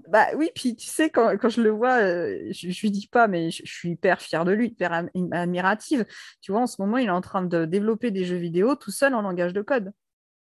Bah 0.08 0.28
oui, 0.36 0.50
puis 0.54 0.74
tu 0.74 0.86
sais, 0.86 1.10
quand, 1.10 1.36
je 1.50 1.60
le 1.60 1.68
vois, 1.68 2.00
euh, 2.00 2.48
je, 2.50 2.70
je, 2.70 2.80
lui 2.80 2.90
dis 2.90 3.08
pas, 3.08 3.28
mais 3.28 3.50
je, 3.50 3.62
suis 3.66 3.90
hyper 3.90 4.22
fière 4.22 4.46
de 4.46 4.52
lui, 4.52 4.68
hyper 4.68 5.04
admirative. 5.32 6.06
Tu 6.40 6.50
vois, 6.50 6.62
en 6.62 6.66
ce 6.66 6.80
moment, 6.80 6.96
il 6.96 7.08
est 7.08 7.10
en 7.10 7.20
train 7.20 7.42
de 7.42 7.66
développer 7.66 8.10
des 8.10 8.24
jeux 8.24 8.36
vidéo 8.36 8.74
tout 8.74 8.90
seul 8.90 9.14
en 9.14 9.20
langage 9.20 9.52
de 9.52 9.60
code. 9.60 9.92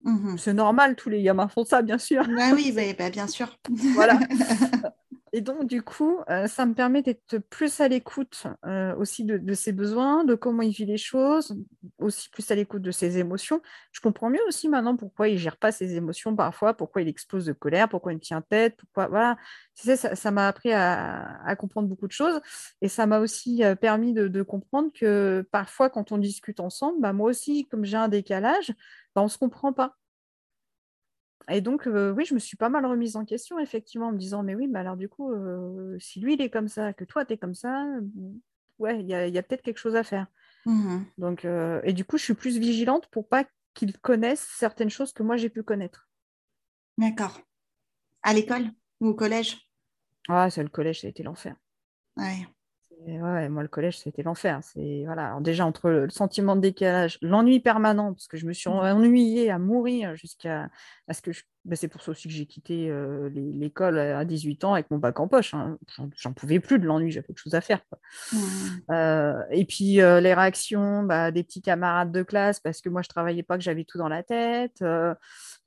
Mmh 0.03 0.37
C'est 0.37 0.53
normal, 0.53 0.95
tous 0.95 1.09
les 1.09 1.21
gamins 1.21 1.47
font 1.47 1.63
ça, 1.63 1.81
bien 1.81 1.97
sûr. 1.97 2.23
Bah 2.27 2.51
oui, 2.53 2.73
bah, 2.97 3.09
bien 3.09 3.27
sûr. 3.27 3.59
voilà. 3.93 4.19
Et 5.33 5.39
donc, 5.39 5.65
du 5.65 5.81
coup, 5.81 6.19
euh, 6.29 6.47
ça 6.47 6.65
me 6.65 6.73
permet 6.73 7.01
d'être 7.01 7.37
plus 7.37 7.79
à 7.79 7.87
l'écoute 7.87 8.47
euh, 8.65 8.93
aussi 8.97 9.23
de, 9.23 9.53
ses 9.53 9.71
besoins, 9.71 10.25
de 10.25 10.35
comment 10.35 10.61
il 10.61 10.71
vit 10.71 10.85
les 10.85 10.97
choses, 10.97 11.55
aussi 11.99 12.29
plus 12.29 12.51
à 12.51 12.55
l'écoute 12.55 12.81
de 12.81 12.91
ses 12.91 13.17
émotions. 13.17 13.61
Je 13.93 14.01
comprends 14.01 14.29
mieux 14.29 14.41
aussi 14.47 14.67
maintenant 14.67 14.97
pourquoi 14.97 15.29
il 15.29 15.35
ne 15.35 15.39
gère 15.39 15.55
pas 15.55 15.71
ses 15.71 15.95
émotions 15.95 16.35
parfois, 16.35 16.73
pourquoi 16.73 17.01
il 17.01 17.07
explose 17.07 17.45
de 17.45 17.53
colère, 17.53 17.87
pourquoi 17.87 18.11
il 18.11 18.19
tient 18.19 18.41
tête, 18.41 18.75
pourquoi. 18.75 19.07
Voilà. 19.07 19.37
ça 19.75 20.31
m'a 20.31 20.47
appris 20.49 20.73
à, 20.73 21.55
comprendre 21.57 21.87
beaucoup 21.87 22.07
de 22.07 22.11
choses. 22.11 22.41
Et 22.81 22.89
ça 22.89 23.05
m'a 23.05 23.19
aussi 23.19 23.63
euh, 23.63 23.75
permis 23.75 24.13
de, 24.13 24.41
comprendre 24.43 24.91
que 24.93 25.47
parfois, 25.51 25.89
quand 25.89 26.11
on 26.11 26.17
discute 26.17 26.59
ensemble, 26.59 26.99
bah, 26.99 27.13
moi 27.13 27.29
aussi, 27.29 27.67
comme 27.69 27.85
j'ai 27.85 27.97
un 27.97 28.09
décalage, 28.09 28.73
bah, 29.15 29.21
on 29.21 29.25
ne 29.25 29.29
se 29.29 29.37
comprend 29.37 29.71
pas. 29.71 29.95
Et 31.49 31.61
donc, 31.61 31.87
euh, 31.87 32.11
oui, 32.11 32.25
je 32.25 32.33
me 32.33 32.39
suis 32.39 32.57
pas 32.57 32.69
mal 32.69 32.85
remise 32.85 33.15
en 33.15 33.25
question, 33.25 33.59
effectivement, 33.59 34.07
en 34.07 34.11
me 34.11 34.17
disant, 34.17 34.43
mais 34.43 34.55
oui, 34.55 34.67
mais 34.67 34.79
alors 34.79 34.97
du 34.97 35.09
coup, 35.09 35.31
euh, 35.31 35.97
si 35.99 36.19
lui, 36.19 36.33
il 36.35 36.41
est 36.41 36.49
comme 36.49 36.67
ça, 36.67 36.93
que 36.93 37.03
toi, 37.03 37.25
tu 37.25 37.33
es 37.33 37.37
comme 37.37 37.53
ça, 37.53 37.85
ouais, 38.79 38.99
il 38.99 39.07
y 39.07 39.13
a, 39.15 39.43
peut-être 39.43 39.61
quelque 39.61 39.79
chose 39.79 39.95
à 39.95 40.03
faire. 40.03 40.27
Mmh 40.65 40.99
donc, 41.17 41.45
euh, 41.45 41.81
et 41.83 41.93
du 41.93 42.05
coup, 42.05 42.17
je 42.17 42.23
suis 42.23 42.33
plus 42.33 42.57
vigilante 42.57 43.07
pour 43.07 43.27
pas 43.27 43.45
qu'il 43.73 43.97
connaisse 43.97 44.41
certaines 44.41 44.89
choses 44.89 45.13
que 45.13 45.23
moi, 45.23 45.37
j'ai 45.37 45.49
pu 45.49 45.63
connaître. 45.63 46.07
D'accord. 46.97 47.39
À 48.23 48.33
l'école 48.33 48.69
ou 48.99 49.07
au 49.07 49.13
collège? 49.15 49.57
Ah, 50.29 50.49
c'est 50.49 50.63
le 50.63 50.69
collège, 50.69 51.01
ça 51.01 51.07
a 51.07 51.09
été 51.09 51.23
l'enfer. 51.23 51.55
Ouais 52.17 52.45
ouais, 53.07 53.49
moi, 53.49 53.61
le 53.61 53.67
collège, 53.67 53.99
c'était 53.99 54.23
l'enfer. 54.23 54.59
C'est 54.61 55.03
voilà. 55.05 55.37
déjà 55.41 55.65
entre 55.65 55.89
le 55.89 56.09
sentiment 56.09 56.55
de 56.55 56.61
décalage, 56.61 57.17
l'ennui 57.21 57.59
permanent, 57.59 58.13
parce 58.13 58.27
que 58.27 58.37
je 58.37 58.45
me 58.45 58.53
suis 58.53 58.69
mmh. 58.69 58.73
ennuyée 58.73 59.51
à 59.51 59.59
mourir 59.59 60.15
jusqu'à 60.15 60.69
ce 61.11 61.21
que 61.21 61.31
c'est 61.73 61.87
pour 61.87 62.01
ça 62.01 62.11
aussi 62.11 62.27
que 62.27 62.33
j'ai 62.33 62.45
quitté 62.45 62.89
euh, 62.89 63.29
l'école 63.33 63.99
à 63.99 64.25
18 64.25 64.63
ans 64.63 64.73
avec 64.73 64.89
mon 64.89 64.97
bac 64.97 65.19
en 65.19 65.27
poche. 65.27 65.53
Hein. 65.53 65.77
J'en 66.15 66.33
pouvais 66.33 66.59
plus 66.59 66.79
de 66.79 66.85
l'ennui, 66.85 67.11
j'avais 67.11 67.27
quelque 67.27 67.37
chose 67.37 67.53
à 67.53 67.61
faire. 67.61 67.81
Mmh. 68.33 68.37
Euh, 68.89 69.43
et 69.51 69.65
puis 69.65 70.01
euh, 70.01 70.19
les 70.21 70.33
réactions 70.33 71.03
bah, 71.03 71.31
des 71.31 71.43
petits 71.43 71.61
camarades 71.61 72.11
de 72.11 72.23
classe, 72.23 72.59
parce 72.59 72.81
que 72.81 72.89
moi 72.89 73.03
je 73.03 73.09
travaillais 73.09 73.43
pas, 73.43 73.57
que 73.57 73.63
j'avais 73.63 73.83
tout 73.83 73.99
dans 73.99 74.07
la 74.07 74.23
tête. 74.23 74.83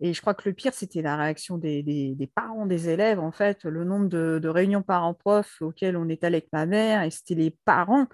et 0.00 0.12
je 0.12 0.20
crois 0.20 0.34
que 0.34 0.48
le 0.48 0.54
pire, 0.54 0.74
c'était 0.74 1.02
la 1.02 1.16
réaction 1.16 1.58
des, 1.58 2.28
parents 2.34 2.66
des 2.66 2.88
élèves. 2.88 3.20
En 3.20 3.32
fait, 3.32 3.64
le 3.64 3.84
nombre 3.84 4.08
de, 4.08 4.48
réunions 4.48 4.82
parents-profs 4.82 5.62
auxquelles 5.62 5.96
on 5.96 6.08
est 6.08 6.24
allé 6.24 6.36
avec 6.36 6.48
ma 6.52 6.66
mère, 6.66 7.02
et 7.02 7.10
c'était 7.10 7.34
les 7.34 7.56
parents 7.64 8.06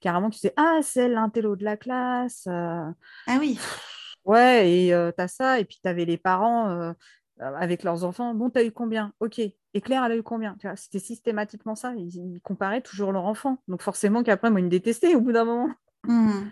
carrément 0.00 0.30
qui 0.30 0.40
disaient 0.40 0.54
Ah, 0.56 0.80
c'est 0.82 1.08
l'intello 1.08 1.54
de 1.54 1.64
la 1.64 1.76
classe. 1.76 2.48
ah 2.48 2.92
oui. 3.38 3.58
Ouais, 4.24 4.70
et 4.70 4.88
tu 5.16 5.22
as 5.22 5.28
ça, 5.28 5.58
et 5.58 5.64
puis 5.64 5.78
tu 5.82 5.88
avais 5.88 6.04
les 6.04 6.18
parents 6.18 6.68
euh, 6.68 6.92
avec 7.40 7.82
leurs 7.82 8.04
enfants. 8.04 8.34
Bon, 8.34 8.50
tu 8.50 8.58
as 8.58 8.64
eu 8.64 8.72
combien? 8.72 9.12
Ok. 9.20 9.38
Et 9.38 9.80
Claire, 9.80 10.04
elle 10.04 10.12
a 10.12 10.16
eu 10.16 10.22
combien? 10.22 10.56
C'était 10.76 10.98
systématiquement 10.98 11.74
ça. 11.74 11.94
Ils, 11.96 12.40
comparaient 12.42 12.80
toujours 12.80 13.12
leur 13.12 13.24
enfant. 13.24 13.58
Donc 13.68 13.82
forcément 13.82 14.22
qu'après, 14.22 14.50
moi, 14.50 14.60
ils 14.60 14.64
me 14.64 14.70
détestaient 14.70 15.14
au 15.14 15.20
bout 15.20 15.32
d'un 15.32 15.44
moment. 15.44 15.70
Mmh. 16.04 16.50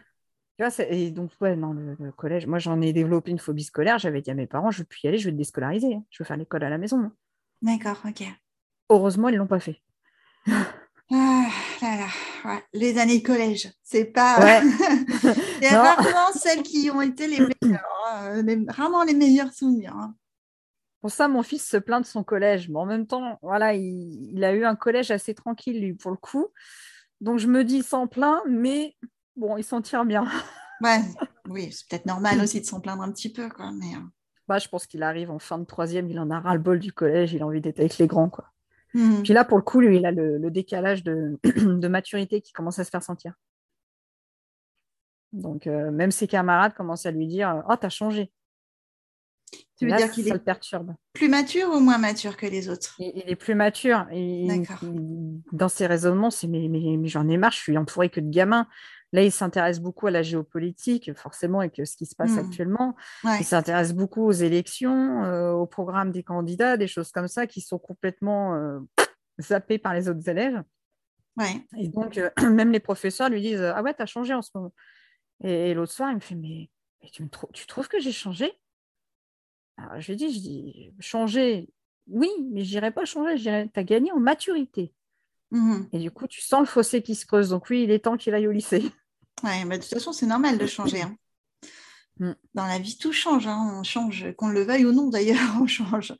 Tu 0.58 0.64
vois, 0.64 0.86
et 0.88 1.10
donc, 1.10 1.30
ouais, 1.40 1.54
non, 1.54 1.74
le, 1.74 2.12
collège, 2.12 2.46
moi, 2.46 2.58
j'en 2.58 2.80
ai 2.80 2.92
développé 2.92 3.30
une 3.30 3.38
phobie 3.38 3.64
scolaire. 3.64 3.98
J'avais 3.98 4.22
dit 4.22 4.30
à 4.30 4.34
mes 4.34 4.46
parents, 4.46 4.70
je 4.70 4.78
veux 4.78 4.84
plus 4.84 5.04
y 5.04 5.08
aller, 5.08 5.18
je 5.18 5.26
vais 5.26 5.32
te 5.32 5.36
déscolariser. 5.36 5.94
Hein. 5.94 6.04
Je 6.10 6.22
veux 6.22 6.26
faire 6.26 6.36
l'école 6.36 6.64
à 6.64 6.70
la 6.70 6.78
maison. 6.78 6.98
Hein. 6.98 7.12
D'accord, 7.62 7.98
ok. 8.06 8.24
Heureusement, 8.88 9.28
ils 9.28 9.34
ne 9.34 9.38
l'ont 9.38 9.46
pas 9.46 9.60
fait. 9.60 9.82
Ah, 11.12 11.46
Les 12.72 12.98
années 12.98 13.22
collège, 13.22 13.70
c'est 13.82 14.06
pas. 14.06 14.38
Il 14.62 15.62
y 15.62 15.66
a 15.66 15.82
rarement 15.82 16.32
celles 16.34 16.62
qui 16.62 16.90
ont 16.90 17.00
été 17.00 17.26
les 17.26 17.38
meilleures, 17.38 18.06
hein. 18.08 18.42
vraiment 18.68 19.02
les 19.04 19.14
meilleurs 19.14 19.52
souvenirs. 19.52 19.94
Pour 21.00 21.10
ça, 21.10 21.28
mon 21.28 21.42
fils 21.42 21.66
se 21.66 21.76
plaint 21.76 22.02
de 22.02 22.06
son 22.06 22.24
collège. 22.24 22.68
Mais 22.68 22.78
en 22.78 22.86
même 22.86 23.06
temps, 23.06 23.38
voilà, 23.42 23.74
il, 23.74 24.42
a 24.44 24.52
eu 24.52 24.64
un 24.64 24.76
collège 24.76 25.10
assez 25.10 25.34
tranquille, 25.34 25.80
lui, 25.80 25.94
pour 25.94 26.10
le 26.10 26.16
coup. 26.16 26.48
Donc, 27.20 27.38
je 27.38 27.46
me 27.46 27.64
dis, 27.64 27.76
il 27.76 27.84
s'en 27.84 28.06
plaint, 28.06 28.42
mais 28.48 28.96
bon, 29.36 29.56
il 29.56 29.64
s'en 29.64 29.80
tire 29.82 30.04
bien. 30.04 30.24
Ouais, 30.82 31.00
oui, 31.48 31.72
c'est 31.72 31.88
peut-être 31.88 32.04
normal 32.04 32.38
aussi 32.42 32.60
de 32.60 32.66
s'en 32.66 32.80
plaindre 32.80 33.02
un 33.02 33.10
petit 33.10 33.32
peu, 33.32 33.48
quoi. 33.48 33.72
Mais... 33.72 33.96
Euh. 33.96 34.00
Bah, 34.46 34.58
je 34.58 34.68
pense 34.68 34.86
qu'il 34.86 35.02
arrive 35.02 35.30
en 35.30 35.38
fin 35.38 35.58
de 35.58 35.64
troisième, 35.64 36.10
il 36.10 36.20
en 36.20 36.30
a 36.30 36.38
ras-le-bol 36.38 36.78
du 36.78 36.92
collège, 36.92 37.32
il 37.32 37.42
a 37.42 37.46
envie 37.46 37.62
d'être 37.62 37.80
avec 37.80 37.96
les 37.96 38.06
grands, 38.06 38.28
quoi. 38.28 38.52
Mmh. 38.94 39.22
Puis 39.22 39.32
là, 39.32 39.44
pour 39.44 39.58
le 39.58 39.62
coup, 39.62 39.80
lui, 39.80 39.96
il 39.96 40.06
a 40.06 40.12
le, 40.12 40.50
décalage 40.50 41.02
de, 41.04 41.88
maturité 41.88 42.40
qui 42.40 42.52
commence 42.52 42.78
à 42.78 42.84
se 42.84 42.90
faire 42.90 43.02
sentir. 43.02 43.34
Donc, 45.32 45.66
euh, 45.66 45.90
même 45.90 46.10
ses 46.10 46.28
camarades 46.28 46.74
commencent 46.74 47.06
à 47.06 47.10
lui 47.10 47.26
dire 47.26 47.62
Oh, 47.68 47.76
t'as 47.76 47.88
changé. 47.88 48.32
Tu 49.78 49.86
veux 49.86 49.96
dire 49.96 50.10
qu'il 50.10 50.28
est 50.28 50.38
perturbe. 50.38 50.94
plus 51.12 51.28
mature 51.28 51.68
ou 51.68 51.80
moins 51.80 51.98
mature 51.98 52.36
que 52.36 52.46
les 52.46 52.68
autres? 52.68 52.94
Il, 52.98 53.24
est 53.26 53.36
plus 53.36 53.54
mature. 53.54 54.06
Et 54.10 54.62
dans 55.52 55.68
ses 55.68 55.86
raisonnements, 55.86 56.30
c'est 56.30 56.46
mais, 56.46 56.68
mais, 56.68 57.06
j'en 57.08 57.28
ai 57.28 57.36
marre, 57.36 57.52
je 57.52 57.58
suis 57.58 57.76
entourée 57.76 58.08
que 58.08 58.20
de 58.20 58.30
gamins. 58.30 58.66
Là, 59.12 59.22
il 59.22 59.30
s'intéresse 59.30 59.80
beaucoup 59.80 60.08
à 60.08 60.10
la 60.10 60.22
géopolitique, 60.22 61.16
forcément, 61.16 61.60
avec 61.60 61.80
ce 61.84 61.96
qui 61.96 62.06
se 62.06 62.16
passe 62.16 62.32
Hmm. 62.32 62.40
actuellement. 62.40 62.96
Ouais. 63.24 63.38
Il 63.40 63.44
s'intéresse 63.44 63.94
beaucoup 63.94 64.24
aux 64.24 64.32
élections, 64.32 65.24
euh, 65.24 65.52
au 65.52 65.66
programme 65.66 66.10
des 66.10 66.22
candidats, 66.22 66.76
des 66.76 66.88
choses 66.88 67.12
comme 67.12 67.28
ça 67.28 67.46
qui 67.46 67.60
sont 67.60 67.78
complètement 67.78 68.54
euh, 68.56 68.80
zappées 69.40 69.78
par 69.78 69.94
les 69.94 70.08
autres 70.08 70.28
élèves. 70.28 70.62
Ouais. 71.36 71.64
Et 71.78 71.88
donc, 71.88 72.18
euh, 72.18 72.30
même 72.50 72.72
les 72.72 72.80
professeurs 72.80 73.28
lui 73.28 73.40
disent 73.40 73.62
Ah 73.62 73.82
ouais, 73.82 73.94
t'as 73.94 74.06
changé 74.06 74.34
en 74.34 74.42
ce 74.42 74.50
moment. 74.54 74.72
Et, 75.44 75.70
et 75.70 75.74
l'autre 75.74 75.92
soir, 75.92 76.10
il 76.10 76.16
me 76.16 76.20
fait 76.20 76.34
Mais, 76.34 76.70
mais 77.02 77.08
tu, 77.10 77.22
me 77.22 77.28
trou- 77.28 77.50
tu 77.52 77.66
trouves 77.66 77.88
que 77.88 78.00
j'ai 78.00 78.12
changé? 78.12 78.52
Alors, 79.78 80.00
je 80.00 80.12
dit, 80.14 80.32
je 80.32 80.38
dis 80.40 80.90
Changer, 81.00 81.68
oui, 82.08 82.30
mais 82.52 82.64
je 82.64 82.70
dirais 82.70 82.90
pas 82.90 83.04
changer, 83.04 83.36
je 83.36 83.42
dirais 83.42 83.70
T'as 83.72 83.82
gagné 83.82 84.10
en 84.12 84.18
maturité. 84.20 84.92
Mhm. 85.50 85.88
Et 85.92 85.98
du 85.98 86.10
coup, 86.10 86.26
tu 86.26 86.40
sens 86.40 86.60
le 86.60 86.66
fossé 86.66 87.02
qui 87.02 87.14
se 87.14 87.26
creuse. 87.26 87.50
Donc, 87.50 87.66
oui, 87.70 87.82
il 87.84 87.90
est 87.90 88.00
temps 88.00 88.16
qu'il 88.16 88.34
aille 88.34 88.48
au 88.48 88.52
lycée. 88.52 88.82
Ouais, 89.44 89.66
bah, 89.66 89.76
de 89.76 89.82
toute 89.82 89.92
façon, 89.92 90.12
c'est 90.14 90.24
normal 90.24 90.56
de 90.56 90.66
changer. 90.66 91.02
hein. 91.02 91.14
Mm. 92.18 92.32
Dans 92.54 92.64
la 92.64 92.78
vie, 92.78 92.96
tout 92.96 93.12
change. 93.12 93.46
hein. 93.46 93.74
On 93.78 93.82
change, 93.82 94.32
qu'on 94.38 94.48
le 94.48 94.62
veuille 94.62 94.86
ou 94.86 94.92
non 94.92 95.10
d'ailleurs, 95.10 95.36
on 95.60 95.66
change. 95.66 96.14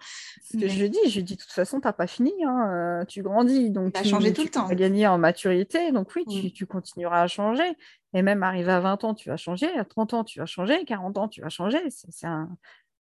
Ce 0.45 0.53
que 0.53 0.59
Mais- 0.65 0.69
je 0.69 0.83
lui 0.83 0.91
dis, 0.91 0.99
je 1.09 1.15
lui 1.17 1.23
dis, 1.23 1.37
de 1.37 1.41
toute 1.41 1.51
façon, 1.53 1.81
t'as 1.81 1.95
pas 1.95 2.07
fini, 2.07 2.35
hein, 2.45 2.69
euh, 3.01 3.05
tu 3.07 3.23
grandis, 3.23 3.71
donc 3.71 3.95
tu, 3.95 4.07
changer 4.07 4.35
tout 4.35 4.43
tu 4.43 4.49
le 4.49 4.53
temps. 4.53 4.67
vas 4.67 4.75
gagner 4.75 5.07
en 5.07 5.17
maturité, 5.17 5.93
donc 5.93 6.15
oui, 6.15 6.27
tu, 6.29 6.49
Mm. 6.49 6.51
tu 6.51 6.67
continueras 6.67 7.23
à 7.23 7.27
changer. 7.29 7.73
Et 8.13 8.21
même 8.21 8.43
arrivé 8.43 8.71
à 8.73 8.81
20 8.81 9.05
ans, 9.05 9.15
tu 9.15 9.31
vas 9.31 9.39
changer, 9.39 9.69
à 9.79 9.87
30 9.87 10.13
ans, 10.13 10.23
tu 10.23 10.39
vas 10.39 10.45
changer, 10.45 10.85
40 10.85 11.17
ans, 11.17 11.29
tu 11.29 11.41
vas 11.41 11.49
changer. 11.49 11.79
C'est 11.89 12.27
un, 12.27 12.51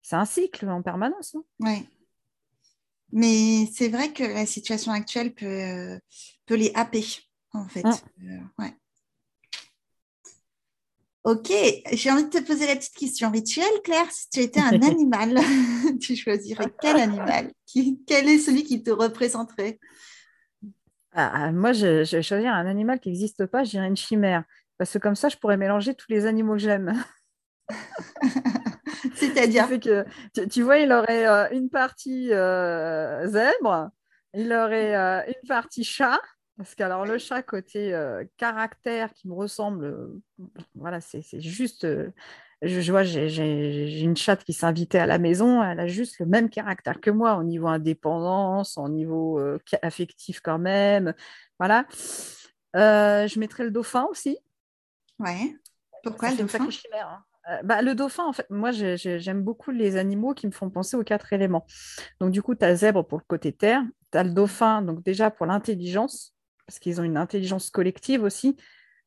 c'est 0.02 0.16
un 0.16 0.24
cycle 0.24 0.68
en 0.68 0.82
permanence. 0.82 1.36
Ouais. 1.60 1.84
Mais 3.12 3.66
c'est 3.72 3.88
vrai 3.88 4.12
que 4.12 4.24
la 4.24 4.46
situation 4.46 4.92
actuelle 4.92 5.34
peut, 5.34 5.46
euh, 5.46 5.98
peut 6.46 6.54
les 6.56 6.72
happer, 6.74 7.04
en 7.52 7.68
fait. 7.68 7.84
Mm. 7.84 7.90
Euh, 8.24 8.38
ouais. 8.58 8.74
Ok, 11.24 11.52
j'ai 11.92 12.10
envie 12.10 12.24
de 12.24 12.30
te 12.30 12.42
poser 12.42 12.66
la 12.66 12.74
petite 12.74 12.96
question 12.96 13.30
rituelle, 13.30 13.80
Claire. 13.84 14.10
Si 14.10 14.28
tu 14.28 14.40
étais 14.40 14.60
un 14.60 14.72
animal, 14.82 15.38
tu 16.00 16.16
choisirais 16.16 16.72
quel 16.80 16.96
animal? 16.96 17.52
Qui- 17.64 18.02
Quel 18.06 18.28
est 18.28 18.38
celui 18.38 18.64
qui 18.64 18.82
te 18.82 18.90
représenterait? 18.90 19.78
Ah, 21.12 21.30
ah, 21.34 21.52
moi, 21.52 21.72
je, 21.72 22.02
je 22.04 22.16
vais 22.16 22.22
choisir 22.22 22.52
un 22.52 22.66
animal 22.66 22.98
qui 22.98 23.10
n'existe 23.10 23.46
pas, 23.46 23.62
je 23.62 23.70
dirais 23.70 23.86
une 23.86 23.96
chimère. 23.96 24.44
Parce 24.78 24.92
que 24.94 24.98
comme 24.98 25.14
ça, 25.14 25.28
je 25.28 25.36
pourrais 25.36 25.56
mélanger 25.58 25.94
tous 25.94 26.06
les 26.10 26.26
animaux 26.26 26.54
que 26.54 26.58
j'aime. 26.58 27.04
C'est-à-dire 29.22 29.68
que, 29.80 30.04
tu, 30.34 30.48
tu 30.48 30.62
vois, 30.62 30.78
il 30.78 30.92
aurait 30.92 31.26
euh, 31.26 31.48
une 31.52 31.70
partie 31.70 32.32
euh, 32.32 33.26
zèbre, 33.28 33.90
il 34.34 34.52
aurait 34.52 34.96
euh, 34.96 35.22
une 35.28 35.48
partie 35.48 35.84
chat, 35.84 36.20
parce 36.56 36.74
que 36.74 36.82
alors 36.82 37.06
le 37.06 37.18
chat 37.18 37.42
côté 37.42 37.96
caractère 38.36 39.12
qui 39.14 39.28
me 39.28 39.34
ressemble, 39.34 40.10
voilà, 40.74 41.00
c'est 41.00 41.22
juste, 41.40 41.86
je, 42.62 42.80
je 42.80 42.92
vois, 42.92 43.04
j'ai- 43.04 44.00
une 44.02 44.16
chatte 44.16 44.44
qui 44.44 44.52
s'invitait 44.52 44.98
à 44.98 45.06
la 45.06 45.18
maison, 45.18 45.62
elle 45.62 45.80
a 45.80 45.86
juste 45.86 46.18
le 46.18 46.26
même 46.26 46.50
caractère 46.50 47.00
que 47.00 47.10
moi 47.10 47.36
au 47.36 47.42
niveau 47.42 47.68
indépendance, 47.68 48.76
au 48.76 48.88
niveau 48.88 49.40
affectif 49.82 50.40
quand 50.40 50.58
même, 50.58 51.14
voilà. 51.58 51.86
Je 52.74 53.38
mettrais 53.38 53.64
le 53.64 53.70
dauphin 53.70 54.06
aussi. 54.10 54.38
Ouais. 55.18 55.56
Pourquoi 56.02 56.30
le 56.30 56.36
dauphin? 56.38 56.68
chimère, 56.70 57.08
hein. 57.08 57.24
Euh, 57.50 57.62
bah, 57.64 57.82
le 57.82 57.94
dauphin, 57.94 58.24
en 58.24 58.32
fait, 58.32 58.46
moi, 58.50 58.70
j'ai- 58.70 58.96
j'ai- 58.96 59.18
j'aime 59.18 59.42
beaucoup 59.42 59.70
les 59.72 59.96
animaux 59.96 60.32
qui 60.34 60.46
me 60.46 60.52
font 60.52 60.70
penser 60.70 60.96
aux 60.96 61.02
quatre 61.02 61.32
éléments. 61.32 61.66
Donc, 62.20 62.30
du 62.30 62.42
coup, 62.42 62.54
tu 62.54 62.64
as 62.64 62.76
zèbre 62.76 63.04
pour 63.06 63.18
le 63.18 63.24
côté 63.26 63.52
terre, 63.52 63.82
tu 64.12 64.18
as 64.18 64.22
le 64.24 64.30
dauphin, 64.30 64.82
donc 64.82 65.02
déjà 65.02 65.30
pour 65.30 65.46
l'intelligence, 65.46 66.34
parce 66.66 66.78
qu'ils 66.78 67.00
ont 67.00 67.04
une 67.04 67.16
intelligence 67.16 67.70
collective 67.70 68.22
aussi. 68.22 68.56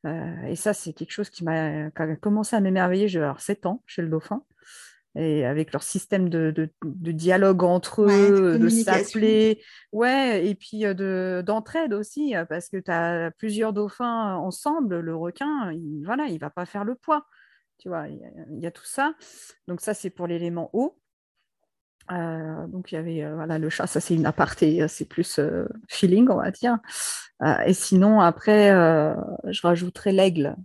Euh, 0.06 0.44
et 0.48 0.56
ça, 0.56 0.74
c'est 0.74 0.94
quelque 0.94 1.12
chose 1.12 1.30
qui 1.30 1.44
m'a 1.46 1.92
commencé 2.22 2.56
à 2.56 2.60
m'émerveiller. 2.62 3.08
J'ai 3.08 3.20
alors 3.20 3.40
7 3.42 3.66
ans 3.66 3.84
chez 3.88 4.02
le 4.02 4.10
dauphin. 4.10 4.44
Et 5.18 5.46
avec 5.46 5.72
leur 5.72 5.82
système 5.84 6.28
de, 6.28 6.52
de- 6.52 6.70
de 6.84 7.12
dialogue 7.14 7.64
entre 7.64 8.04
Ouais, 8.04 8.32
de 8.32 8.58
eux, 8.58 8.60
de 8.60 8.68
s'appeler, 8.70 9.62
ouais, 9.94 10.46
et 10.46 10.56
puis 10.56 10.86
euh, 10.86 10.94
de, 10.94 11.42
d'entraide 11.46 11.94
aussi, 11.94 12.34
parce 12.50 12.68
que 12.70 12.76
tu 12.78 12.92
as 12.92 13.32
plusieurs 13.38 13.72
dauphins 13.72 14.36
ensemble, 14.36 15.00
le 15.00 15.16
requin, 15.16 15.72
il, 15.72 16.04
voilà, 16.06 16.26
il 16.26 16.38
va 16.40 16.50
pas 16.50 16.66
faire 16.66 16.84
le 16.84 16.96
poids. 16.96 17.26
Tu 17.78 17.90
vois, 17.90 18.08
il 18.08 18.18
y, 18.62 18.66
a- 18.68 18.72
tout 18.72 18.86
ça. 18.86 19.14
Donc 19.68 19.82
ça, 19.82 19.94
c'est 19.94 20.10
pour 20.10 20.28
l'élément 20.28 20.70
eau. 20.74 20.98
Euh, 22.12 22.68
donc 22.68 22.92
il 22.92 22.96
y 22.96 22.98
avait 23.00 23.24
euh, 23.24 23.34
voilà, 23.36 23.58
le 23.58 23.68
chat, 23.72 23.88
ça 23.88 24.00
c'est 24.00 24.14
une 24.14 24.28
aparté, 24.28 24.84
euh, 24.84 24.88
c'est 24.88 25.06
plus 25.06 25.40
feeling, 25.90 26.30
on 26.30 26.36
va 26.36 26.52
dire. 26.52 26.78
Et 27.66 27.74
sinon, 27.74 28.22
après, 28.22 28.70
je 29.46 29.62
rajouterais 29.62 30.12
l'aigle. 30.14 30.56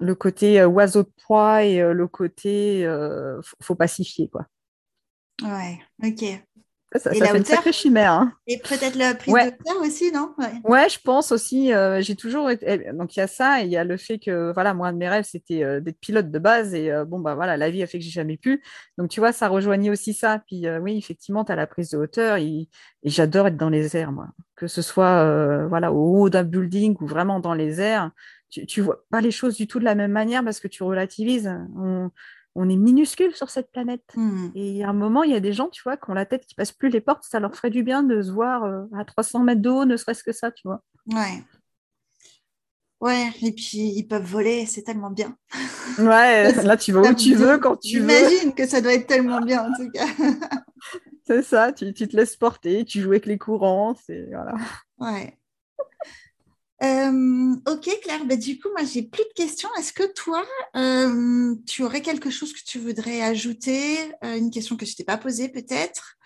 Le 0.00 0.14
côté 0.14 0.62
oiseau 0.66 1.02
de 1.02 1.10
proie 1.22 1.64
et 1.64 1.80
le 1.80 2.06
côté 2.06 2.86
faut 3.62 3.74
pacifier, 3.74 4.28
quoi. 4.28 4.46
Ouais, 5.42 5.78
ok. 6.02 6.22
Ça, 6.92 6.98
ça 6.98 7.10
Et 7.14 7.18
fait 7.18 7.32
la 7.32 7.36
une 7.38 7.44
sacrée 7.44 7.72
chimère. 7.72 8.12
hein. 8.12 8.32
Et 8.46 8.58
peut-être 8.58 8.96
la 8.96 9.14
prise 9.14 9.32
Ouais. 9.32 9.50
de 9.50 9.56
hauteur 9.56 9.80
aussi, 9.82 10.12
non? 10.12 10.34
Ouais. 10.38 10.52
Ouais, 10.64 10.88
je 10.90 10.98
pense 11.00 11.32
aussi. 11.32 11.72
euh, 11.72 12.00
j'ai 12.02 12.16
toujours 12.16 12.50
été. 12.50 12.92
Donc 12.92 13.16
il 13.16 13.20
y 13.20 13.22
a 13.22 13.26
ça, 13.26 13.62
et 13.62 13.64
il 13.64 13.70
y 13.70 13.76
a 13.78 13.84
le 13.84 13.96
fait 13.96 14.18
que 14.18 14.52
voilà, 14.52 14.74
moi 14.74 14.88
un 14.88 14.92
de 14.92 14.98
mes 14.98 15.08
rêves 15.08 15.24
c'était 15.24 15.62
euh, 15.64 15.80
d'être 15.80 15.98
pilote 16.00 16.30
de 16.30 16.38
base, 16.38 16.74
et 16.74 16.92
euh, 16.92 17.04
bon 17.06 17.18
bah 17.20 17.34
voilà, 17.34 17.56
la 17.56 17.70
vie 17.70 17.82
a 17.82 17.86
fait 17.86 17.98
que 17.98 18.04
j'ai 18.04 18.10
jamais 18.10 18.36
pu. 18.36 18.62
Donc 18.98 19.08
tu 19.10 19.20
vois, 19.20 19.32
ça 19.32 19.48
rejoignait 19.48 19.90
aussi 19.90 20.12
ça. 20.12 20.40
Puis 20.46 20.66
euh, 20.66 20.80
oui, 20.80 20.98
effectivement, 20.98 21.44
tu 21.44 21.52
as 21.52 21.56
la 21.56 21.66
prise 21.66 21.90
de 21.90 21.98
hauteur, 21.98 22.36
et, 22.36 22.68
et 23.02 23.10
j'adore 23.10 23.46
être 23.46 23.56
dans 23.56 23.70
les 23.70 23.96
airs, 23.96 24.12
moi. 24.12 24.28
Que 24.56 24.66
ce 24.66 24.82
soit 24.82 25.24
euh, 25.24 25.66
voilà 25.68 25.92
au 25.92 26.20
haut 26.20 26.28
d'un 26.30 26.42
building 26.44 26.96
ou 27.00 27.06
vraiment 27.06 27.40
dans 27.40 27.54
les 27.54 27.80
airs, 27.80 28.10
tu, 28.50 28.66
tu 28.66 28.80
vois 28.82 29.02
pas 29.10 29.20
les 29.22 29.30
choses 29.30 29.56
du 29.56 29.66
tout 29.66 29.78
de 29.78 29.84
la 29.84 29.94
même 29.94 30.12
manière 30.12 30.44
parce 30.44 30.60
que 30.60 30.68
tu 30.68 30.82
relativises. 30.82 31.50
On, 31.76 32.10
on 32.54 32.68
est 32.68 32.76
minuscule 32.76 33.34
sur 33.34 33.50
cette 33.50 33.70
planète. 33.70 34.04
Hmm. 34.14 34.48
Et 34.54 34.68
il 34.68 34.76
y 34.76 34.82
a 34.82 34.88
un 34.88 34.94
moment, 34.94 35.22
il 35.22 35.30
y 35.30 35.34
a 35.34 35.40
des 35.40 35.52
gens, 35.52 35.68
tu 35.68 35.82
vois, 35.82 35.96
qui 35.96 36.10
ont 36.10 36.14
la 36.14 36.26
tête 36.26 36.46
qui 36.46 36.54
passe 36.54 36.72
plus 36.72 36.88
les 36.88 37.00
portes, 37.00 37.24
ça 37.24 37.40
leur 37.40 37.54
ferait 37.54 37.70
du 37.70 37.82
bien 37.82 38.02
de 38.02 38.22
se 38.22 38.30
voir 38.30 38.64
euh, 38.64 38.84
à 38.96 39.04
300 39.04 39.40
mètres 39.40 39.62
de 39.62 39.70
haut, 39.70 39.84
ne 39.84 39.96
serait-ce 39.96 40.22
que 40.22 40.32
ça, 40.32 40.50
tu 40.50 40.68
vois. 40.68 40.82
Ouais. 41.06 41.42
Ouais, 43.00 43.30
et 43.42 43.50
puis 43.50 43.92
ils 43.96 44.06
peuvent 44.06 44.24
voler, 44.24 44.64
c'est 44.66 44.82
tellement 44.82 45.10
bien. 45.10 45.36
Ouais, 45.98 46.52
là 46.62 46.76
tu 46.76 46.92
vas 46.92 47.00
où 47.00 47.14
tu 47.14 47.34
veux, 47.34 47.58
quand 47.58 47.76
tu 47.76 47.98
veux. 47.98 48.08
J'imagine 48.08 48.54
que 48.54 48.64
ça 48.64 48.80
doit 48.80 48.94
être 48.94 49.08
tellement 49.08 49.40
bien 49.40 49.64
en 49.64 49.72
tout 49.74 49.90
cas. 49.90 50.06
C'est 51.26 51.42
ça, 51.42 51.72
tu, 51.72 51.92
tu 51.94 52.06
te 52.06 52.16
laisses 52.16 52.36
porter, 52.36 52.84
tu 52.84 53.00
joues 53.00 53.10
avec 53.10 53.26
les 53.26 53.38
courants, 53.38 53.94
c'est 53.94 54.26
voilà. 54.32 54.54
Ouais. 54.98 55.38
Euh, 56.82 57.54
ok 57.68 57.88
Claire, 58.02 58.24
bah, 58.24 58.36
du 58.36 58.58
coup 58.58 58.68
moi 58.76 58.84
j'ai 58.84 59.02
plus 59.02 59.22
de 59.22 59.32
questions. 59.36 59.68
Est-ce 59.78 59.92
que 59.92 60.12
toi 60.14 60.44
euh, 60.76 61.54
tu 61.66 61.84
aurais 61.84 62.02
quelque 62.02 62.28
chose 62.30 62.52
que 62.52 62.64
tu 62.66 62.78
voudrais 62.78 63.22
ajouter, 63.22 63.98
euh, 64.24 64.36
une 64.36 64.50
question 64.50 64.76
que 64.76 64.84
je 64.84 64.96
t'ai 64.96 65.04
pas 65.04 65.16
posée 65.18 65.48
peut-être, 65.48 66.16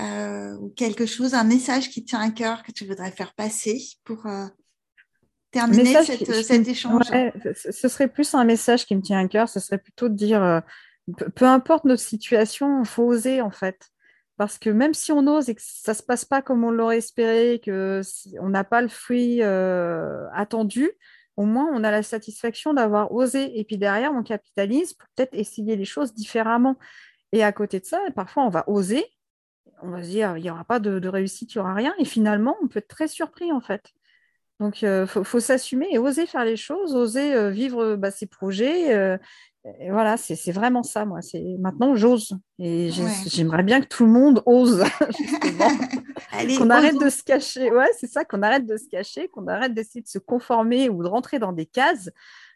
ou 0.00 0.70
quelque 0.76 1.04
chose, 1.04 1.34
un 1.34 1.44
message 1.44 1.90
qui 1.90 2.04
tient 2.04 2.20
à 2.20 2.30
cœur 2.30 2.62
que 2.62 2.72
tu 2.72 2.86
voudrais 2.86 3.10
faire 3.10 3.34
passer 3.34 3.82
pour 4.04 4.26
terminer 5.50 5.82
Message 5.82 6.06
cette- 6.06 6.32
qui- 6.32 6.44
cet 6.44 6.68
échange? 6.68 7.02
ouais, 7.10 7.32
ce 7.54 7.88
serait 7.88 8.08
plus 8.08 8.34
un 8.34 8.44
message 8.44 8.86
qui 8.86 8.96
me 8.96 9.02
tient 9.02 9.18
à 9.18 9.28
cœur, 9.28 9.48
ce 9.48 9.60
serait 9.60 9.78
plutôt 9.78 10.08
de 10.08 10.14
dire, 10.14 10.62
peu, 11.18 11.28
peu 11.28 11.44
importe 11.44 11.84
notre 11.84 12.02
situation, 12.02 12.80
il 12.80 12.88
faut 12.88 13.04
oser 13.04 13.42
en 13.42 13.50
fait. 13.50 13.90
Parce 14.40 14.58
que 14.58 14.70
même 14.70 14.94
si 14.94 15.12
on 15.12 15.26
ose 15.26 15.50
et 15.50 15.54
que 15.54 15.60
ça 15.62 15.92
ne 15.92 15.96
se 15.98 16.02
passe 16.02 16.24
pas 16.24 16.40
comme 16.40 16.64
on 16.64 16.70
l'aurait 16.70 16.96
espéré, 16.96 17.60
que 17.62 18.00
si- 18.02 18.38
on 18.40 18.48
n'a 18.48 18.64
pas 18.64 18.80
le 18.80 18.88
fruit 18.88 19.42
euh, 19.42 20.26
attendu, 20.32 20.90
au 21.36 21.44
moins 21.44 21.68
on 21.74 21.84
a 21.84 21.90
la 21.90 22.02
satisfaction 22.02 22.72
d'avoir 22.72 23.12
osé. 23.12 23.58
Et 23.60 23.64
puis 23.64 23.76
derrière, 23.76 24.12
on 24.14 24.22
capitalise 24.22 24.94
pour 24.94 25.06
peut-être 25.14 25.34
essayer 25.34 25.76
les 25.76 25.84
choses 25.84 26.14
différemment. 26.14 26.76
Et 27.32 27.44
à 27.44 27.52
côté 27.52 27.80
de 27.80 27.84
ça, 27.84 28.00
parfois 28.16 28.44
on 28.44 28.48
va 28.48 28.64
oser, 28.66 29.04
on 29.82 29.90
va 29.90 30.02
se 30.02 30.08
dire, 30.08 30.38
il 30.38 30.42
n'y 30.42 30.50
aura 30.50 30.64
pas 30.64 30.80
de, 30.80 31.06
réussite, 31.06 31.54
il 31.54 31.58
n'y 31.58 31.60
aura 31.60 31.74
rien. 31.74 31.94
Et 31.98 32.06
finalement, 32.06 32.56
on 32.62 32.68
peut 32.68 32.78
être 32.78 32.88
très 32.88 33.08
surpris 33.08 33.52
en 33.52 33.60
fait. 33.60 33.90
Donc, 34.58 34.80
il 34.80 35.04
faut, 35.06 35.22
faut 35.22 35.40
s'assumer 35.40 35.88
et 35.90 35.98
oser 35.98 36.26
faire 36.26 36.46
les 36.46 36.56
choses, 36.56 36.94
oser 36.94 37.34
euh, 37.34 37.50
vivre 37.50 37.96
bah, 37.96 38.10
ses 38.10 38.26
projets. 38.26 38.94
euh, 38.94 39.18
et 39.80 39.90
voilà, 39.90 40.16
c'est 40.16 40.52
vraiment 40.52 40.82
ça, 40.82 41.04
moi. 41.04 41.20
C'est 41.22 41.42
Maintenant, 41.58 41.94
j'ose. 41.94 42.32
Et 42.58 42.90
Ouais. 42.90 43.12
j'aimerais 43.26 43.62
bien 43.62 43.80
que 43.80 43.86
tout 43.86 44.04
le 44.06 44.10
monde 44.10 44.42
ose, 44.46 44.82
qu'on 46.58 46.70
arrête 46.70 46.98
de 46.98 47.08
se 47.10 47.22
cacher. 47.22 47.70
Ouais, 47.70 47.90
c'est 47.98 48.06
ça, 48.10 48.24
qu'on 48.24 48.42
arrête 48.42 48.66
de 48.66 48.76
se 48.76 48.88
cacher, 48.88 49.28
qu'on 49.28 49.46
arrête 49.48 49.74
d'essayer 49.74 50.02
de 50.02 50.08
se 50.08 50.18
conformer 50.18 50.88
ou 50.88 51.02
de 51.02 51.08
rentrer 51.08 51.38
dans 51.38 51.52
des 51.52 51.66
cases. 51.66 52.08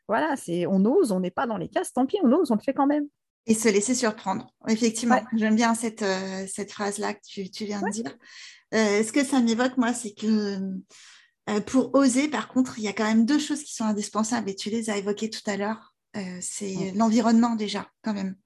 Voilà, 0.09 0.37
c'est 0.37 0.67
on 0.67 0.85
ose, 0.85 1.13
on 1.13 1.21
n'est 1.21 1.31
pas 1.31 1.47
dans 1.47 1.57
les 1.57 1.69
cases, 1.69 1.93
tant 1.93 2.07
pis, 2.07 2.19
on 2.23 2.33
ose, 2.33 2.51
on 2.51 2.55
le 2.57 2.61
fait 2.61 2.75
quand 2.75 2.87
même. 2.87 3.07
Et 3.47 3.55
se 3.55 3.69
laisser 3.69 3.95
surprendre. 3.95 4.47
Effectivement, 4.69 5.17
Ouais. 5.17 5.23
j'aime 5.35 5.57
bien 5.57 5.75
cette, 5.75 6.03
euh, 6.03 6.47
cette 6.47 6.73
phrase-là 6.73 7.13
que 7.15 7.21
tu, 7.27 7.51
tu 7.51 7.65
viens 7.67 7.83
de 7.83 7.91
dire. 7.91 8.17
Euh, 8.73 9.03
ce 9.03 9.13
que 9.13 9.23
ça 9.23 9.41
m'évoque, 9.41 9.77
moi, 9.77 9.93
c'est 9.93 10.15
que 10.15 10.59
euh, 11.51 11.61
pour 11.67 11.95
oser, 11.95 12.29
par 12.29 12.49
contre, 12.49 12.79
il 12.79 12.85
y 12.85 12.89
a 12.89 12.95
quand 12.95 13.05
même 13.05 13.27
deux 13.27 13.39
choses 13.39 13.63
qui 13.63 13.75
sont 13.75 13.85
indispensables 13.85 14.49
et 14.49 14.55
tu 14.57 14.71
les 14.71 14.89
as 14.89 14.97
évoquées 14.97 15.29
tout 15.29 15.43
à 15.47 15.59
l'heure. 15.59 15.94
Euh, 16.17 16.39
c'est 16.41 16.77
Ouais. 16.77 16.93
l'environnement 16.95 17.57
déjà, 17.57 17.91
quand 18.03 18.15
même. 18.15 18.37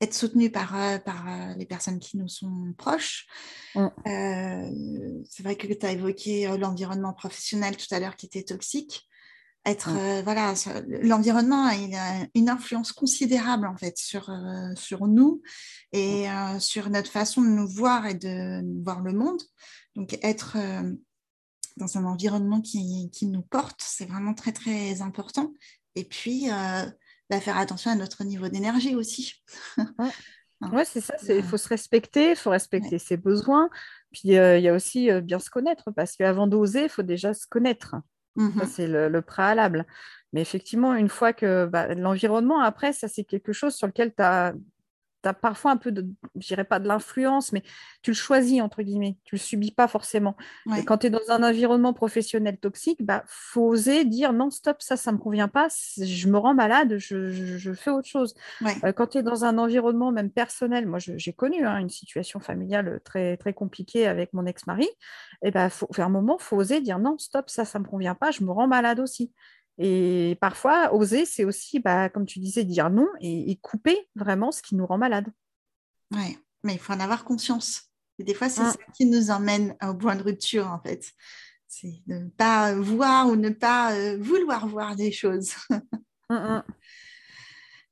Être 0.00 0.14
soutenu 0.14 0.48
par, 0.50 0.76
euh, 0.76 0.98
par 0.98 1.28
euh, 1.28 1.54
les 1.56 1.66
personnes 1.66 1.98
qui 1.98 2.18
nous 2.18 2.28
sont 2.28 2.72
proches. 2.78 3.26
Ouais. 3.74 3.90
Euh, 4.06 5.22
c'est 5.28 5.42
vrai 5.42 5.56
que 5.56 5.66
tu 5.66 5.86
as 5.86 5.92
évoqué 5.92 6.56
l'environnement 6.56 7.12
professionnel 7.12 7.76
tout 7.76 7.92
à 7.92 7.98
l'heure 7.98 8.14
qui 8.16 8.26
était 8.26 8.44
toxique. 8.44 9.08
être 9.66 9.90
voilà 10.22 10.54
l'environnement 11.02 11.66
a 11.66 11.74
une, 12.34 12.48
influence 12.48 12.92
considérable 12.92 13.66
en 13.66 13.76
fait 13.76 13.98
sur 13.98 14.30
sur 14.76 15.08
nous 15.08 15.42
et 15.92 16.26
sur 16.58 16.88
notre 16.90 17.10
façon 17.10 17.42
de 17.42 17.48
nous 17.48 17.68
voir 17.68 18.06
et 18.06 18.14
de 18.14 18.62
voir 18.84 19.02
le 19.02 19.12
monde 19.12 19.42
donc 19.96 20.16
être 20.22 20.56
dans 21.76 21.98
un 21.98 22.04
environnement 22.04 22.62
qui, 22.62 23.10
qui 23.12 23.26
nous 23.26 23.42
porte 23.42 23.82
c'est 23.82 24.06
vraiment 24.06 24.32
très 24.32 24.52
très 24.52 25.02
important 25.02 25.52
et 25.96 26.04
puis 26.04 26.48
bah, 27.30 27.40
faire 27.40 27.58
attention 27.58 27.90
à 27.90 27.94
notre 27.94 28.24
niveau 28.24 28.48
d'énergie 28.48 28.94
aussi 28.94 29.34
Ouais, 30.72 30.84
c'est 30.84 31.00
ça, 31.00 31.14
il 31.28 31.44
faut 31.44 31.56
se 31.56 31.68
respecter, 31.68 32.30
il 32.30 32.36
faut 32.36 32.50
respecter 32.50 32.98
ses 32.98 33.16
besoins. 33.16 33.70
Puis 34.10 34.22
il 34.24 34.32
y 34.32 34.68
a 34.68 34.74
aussi 34.74 35.08
bien 35.22 35.38
se 35.38 35.50
connaître, 35.50 35.92
parce 35.92 36.16
qu'avant 36.16 36.48
d'oser, 36.48 36.84
il 36.84 36.88
faut 36.88 37.04
déjà 37.04 37.32
se 37.32 37.46
connaître. 37.46 37.94
Mmh 38.34 38.64
c'est 38.66 38.88
le, 38.88 39.22
préalable. 39.22 39.86
Mais 40.32 40.40
effectivement, 40.40 40.94
une 40.94 41.08
fois 41.08 41.32
que 41.32 41.66
bah, 41.66 41.94
l'environnement, 41.94 42.60
après, 42.60 42.92
ça, 42.92 43.08
c'est 43.08 43.24
quelque 43.24 43.52
chose 43.52 43.74
sur 43.74 43.86
lequel 43.86 44.12
tu 44.14 44.22
as 44.22 44.52
as 45.28 45.34
parfois 45.34 45.70
un 45.70 45.76
peu 45.76 45.92
de, 45.92 46.06
je 46.36 46.48
dirais 46.48 46.64
pas 46.64 46.78
de 46.78 46.88
l'influence, 46.88 47.52
mais 47.52 47.62
tu 48.02 48.10
le 48.10 48.16
choisis, 48.16 48.60
entre 48.60 48.82
guillemets. 48.82 49.16
Tu 49.24 49.36
le 49.36 49.40
subis 49.40 49.70
pas 49.70 49.88
forcément. 49.88 50.36
Et 50.76 50.84
quand 50.84 50.98
tu 50.98 51.06
es 51.08 51.10
dans 51.10 51.30
un 51.30 51.42
environnement 51.42 51.92
professionnel 51.92 52.58
toxique, 52.58 53.04
bah, 53.04 53.22
faut 53.26 53.66
oser 53.66 54.04
dire 54.04 54.32
non, 54.32 54.50
stop, 54.50 54.80
ça, 54.80 54.96
ça 54.96 55.12
me 55.12 55.18
convient 55.18 55.48
pas, 55.48 55.68
je 55.96 56.28
me 56.28 56.38
rends 56.38 56.54
malade, 56.54 56.98
je, 56.98 57.72
fais 57.74 57.90
autre 57.90 58.08
chose. 58.08 58.34
Euh, 58.84 58.92
quand 58.92 59.08
tu 59.08 59.18
es 59.18 59.22
dans 59.22 59.44
un 59.44 59.58
environnement 59.58 60.12
même 60.12 60.30
personnel, 60.30 60.86
moi, 60.86 60.98
j'ai 60.98 61.32
connu 61.32 61.64
hein, 61.64 61.78
une 61.78 61.90
situation 61.90 62.40
familiale 62.40 63.00
très, 63.04 63.36
très 63.36 63.52
compliquée 63.52 64.06
avec 64.06 64.32
mon 64.32 64.46
ex-mari, 64.46 64.88
et 65.42 65.50
ben, 65.50 65.68
faut, 65.68 65.88
à 65.96 66.02
un 66.02 66.08
moment, 66.08 66.36
il 66.40 66.42
faut 66.42 66.56
oser 66.56 66.80
dire 66.80 66.98
non, 66.98 67.18
stop, 67.18 67.50
ça, 67.50 67.64
ça 67.64 67.78
me 67.78 67.84
convient 67.84 68.14
pas, 68.14 68.30
je 68.30 68.42
me 68.44 68.50
rends 68.50 68.68
malade 68.68 69.00
aussi. 69.00 69.32
Et 69.78 70.36
parfois, 70.40 70.92
oser, 70.92 71.24
c'est 71.24 71.44
aussi, 71.44 71.78
bah, 71.78 72.08
comme 72.08 72.26
tu 72.26 72.40
disais, 72.40 72.64
dire 72.64 72.90
non 72.90 73.06
et, 73.20 73.56
couper 73.62 74.08
vraiment 74.16 74.50
ce 74.50 74.60
qui 74.60 74.74
nous 74.74 74.86
rend 74.86 74.98
malade. 74.98 75.32
Oui, 76.12 76.36
mais 76.64 76.74
il 76.74 76.78
faut 76.80 76.92
en 76.92 77.00
avoir 77.00 77.24
conscience. 77.24 77.84
Et 78.18 78.24
des 78.24 78.34
fois, 78.34 78.48
c'est 78.48 78.62
mmh. 78.62 78.72
ça 78.72 78.78
qui 78.96 79.06
nous 79.06 79.30
emmène 79.30 79.76
au 79.86 79.94
point 79.94 80.16
de 80.16 80.22
rupture, 80.22 80.66
en 80.66 80.80
fait. 80.80 81.12
C'est 81.68 82.02
de 82.06 82.14
ne 82.14 82.28
pas 82.28 82.74
voir 82.74 83.28
ou 83.28 83.36
ne 83.36 83.50
pas 83.50 83.92
euh, 83.92 84.16
vouloir 84.18 84.66
voir 84.66 84.96
des 84.96 85.12
choses. 85.12 85.52
Mmh, 85.70 86.34
mmh. 86.34 86.62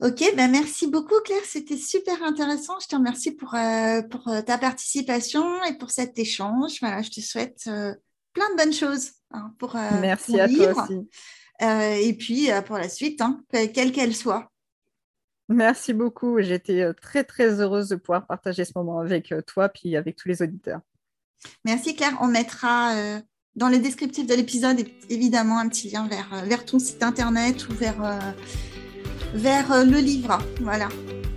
Ok, 0.02 0.22
ben 0.36 0.50
merci 0.50 0.88
beaucoup 0.88 1.18
Claire, 1.24 1.44
c'était 1.46 1.78
super 1.78 2.22
intéressant. 2.22 2.78
Je 2.80 2.86
te 2.86 2.96
remercie 2.96 3.30
pour, 3.30 3.54
euh, 3.54 4.02
pour 4.02 4.28
euh, 4.28 4.42
ta 4.42 4.58
participation 4.58 5.64
et 5.64 5.78
pour 5.78 5.90
cet 5.90 6.18
échange. 6.18 6.80
Voilà, 6.80 7.00
je 7.00 7.10
te 7.10 7.20
souhaite 7.20 7.64
plein 8.34 8.50
de 8.50 8.56
bonnes 8.58 8.74
choses 8.74 9.12
hein, 9.30 9.54
pour 9.58 9.74
Merci 9.74 10.38
à 10.38 10.48
toi 10.48 10.84
aussi. 10.84 11.08
Euh, 11.62 11.94
et 11.94 12.12
puis 12.12 12.50
euh, 12.50 12.60
pour 12.62 12.76
la 12.76 12.88
suite, 12.88 13.20
hein, 13.20 13.40
quelle 13.50 13.92
qu'elle 13.92 14.14
soit. 14.14 14.50
Merci 15.48 15.92
beaucoup. 15.92 16.40
J'étais 16.40 16.82
euh, 16.82 16.92
très 16.92 17.24
très 17.24 17.60
heureuse 17.60 17.88
de 17.88 17.96
pouvoir 17.96 18.26
partager 18.26 18.64
ce 18.64 18.72
moment 18.74 19.00
avec 19.00 19.32
toi 19.46 19.68
puis 19.68 19.96
avec 19.96 20.16
tous 20.16 20.28
les 20.28 20.42
auditeurs. 20.42 20.80
Merci 21.64 21.94
Claire. 21.94 22.16
On 22.20 22.26
mettra 22.26 22.94
dans 23.54 23.68
le 23.68 23.78
descriptif 23.78 24.26
de 24.26 24.34
l'épisode 24.34 24.84
évidemment 25.10 25.58
un 25.58 25.68
petit 25.68 25.90
lien 25.90 26.08
vers, 26.08 26.44
vers 26.44 26.64
ton 26.64 26.78
site 26.78 27.02
internet 27.02 27.68
ou 27.68 27.74
vers, 27.74 28.18
vers 29.34 29.84
le 29.84 29.98
livre. 29.98 30.38
Voilà. 30.60 30.88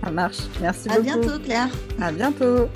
Ça 0.02 0.10
marche. 0.10 0.38
Merci 0.60 0.88
beaucoup. 0.88 1.00
À 1.00 1.02
bientôt 1.02 1.38
Claire. 1.38 1.68
À 2.00 2.10
bientôt. 2.10 2.68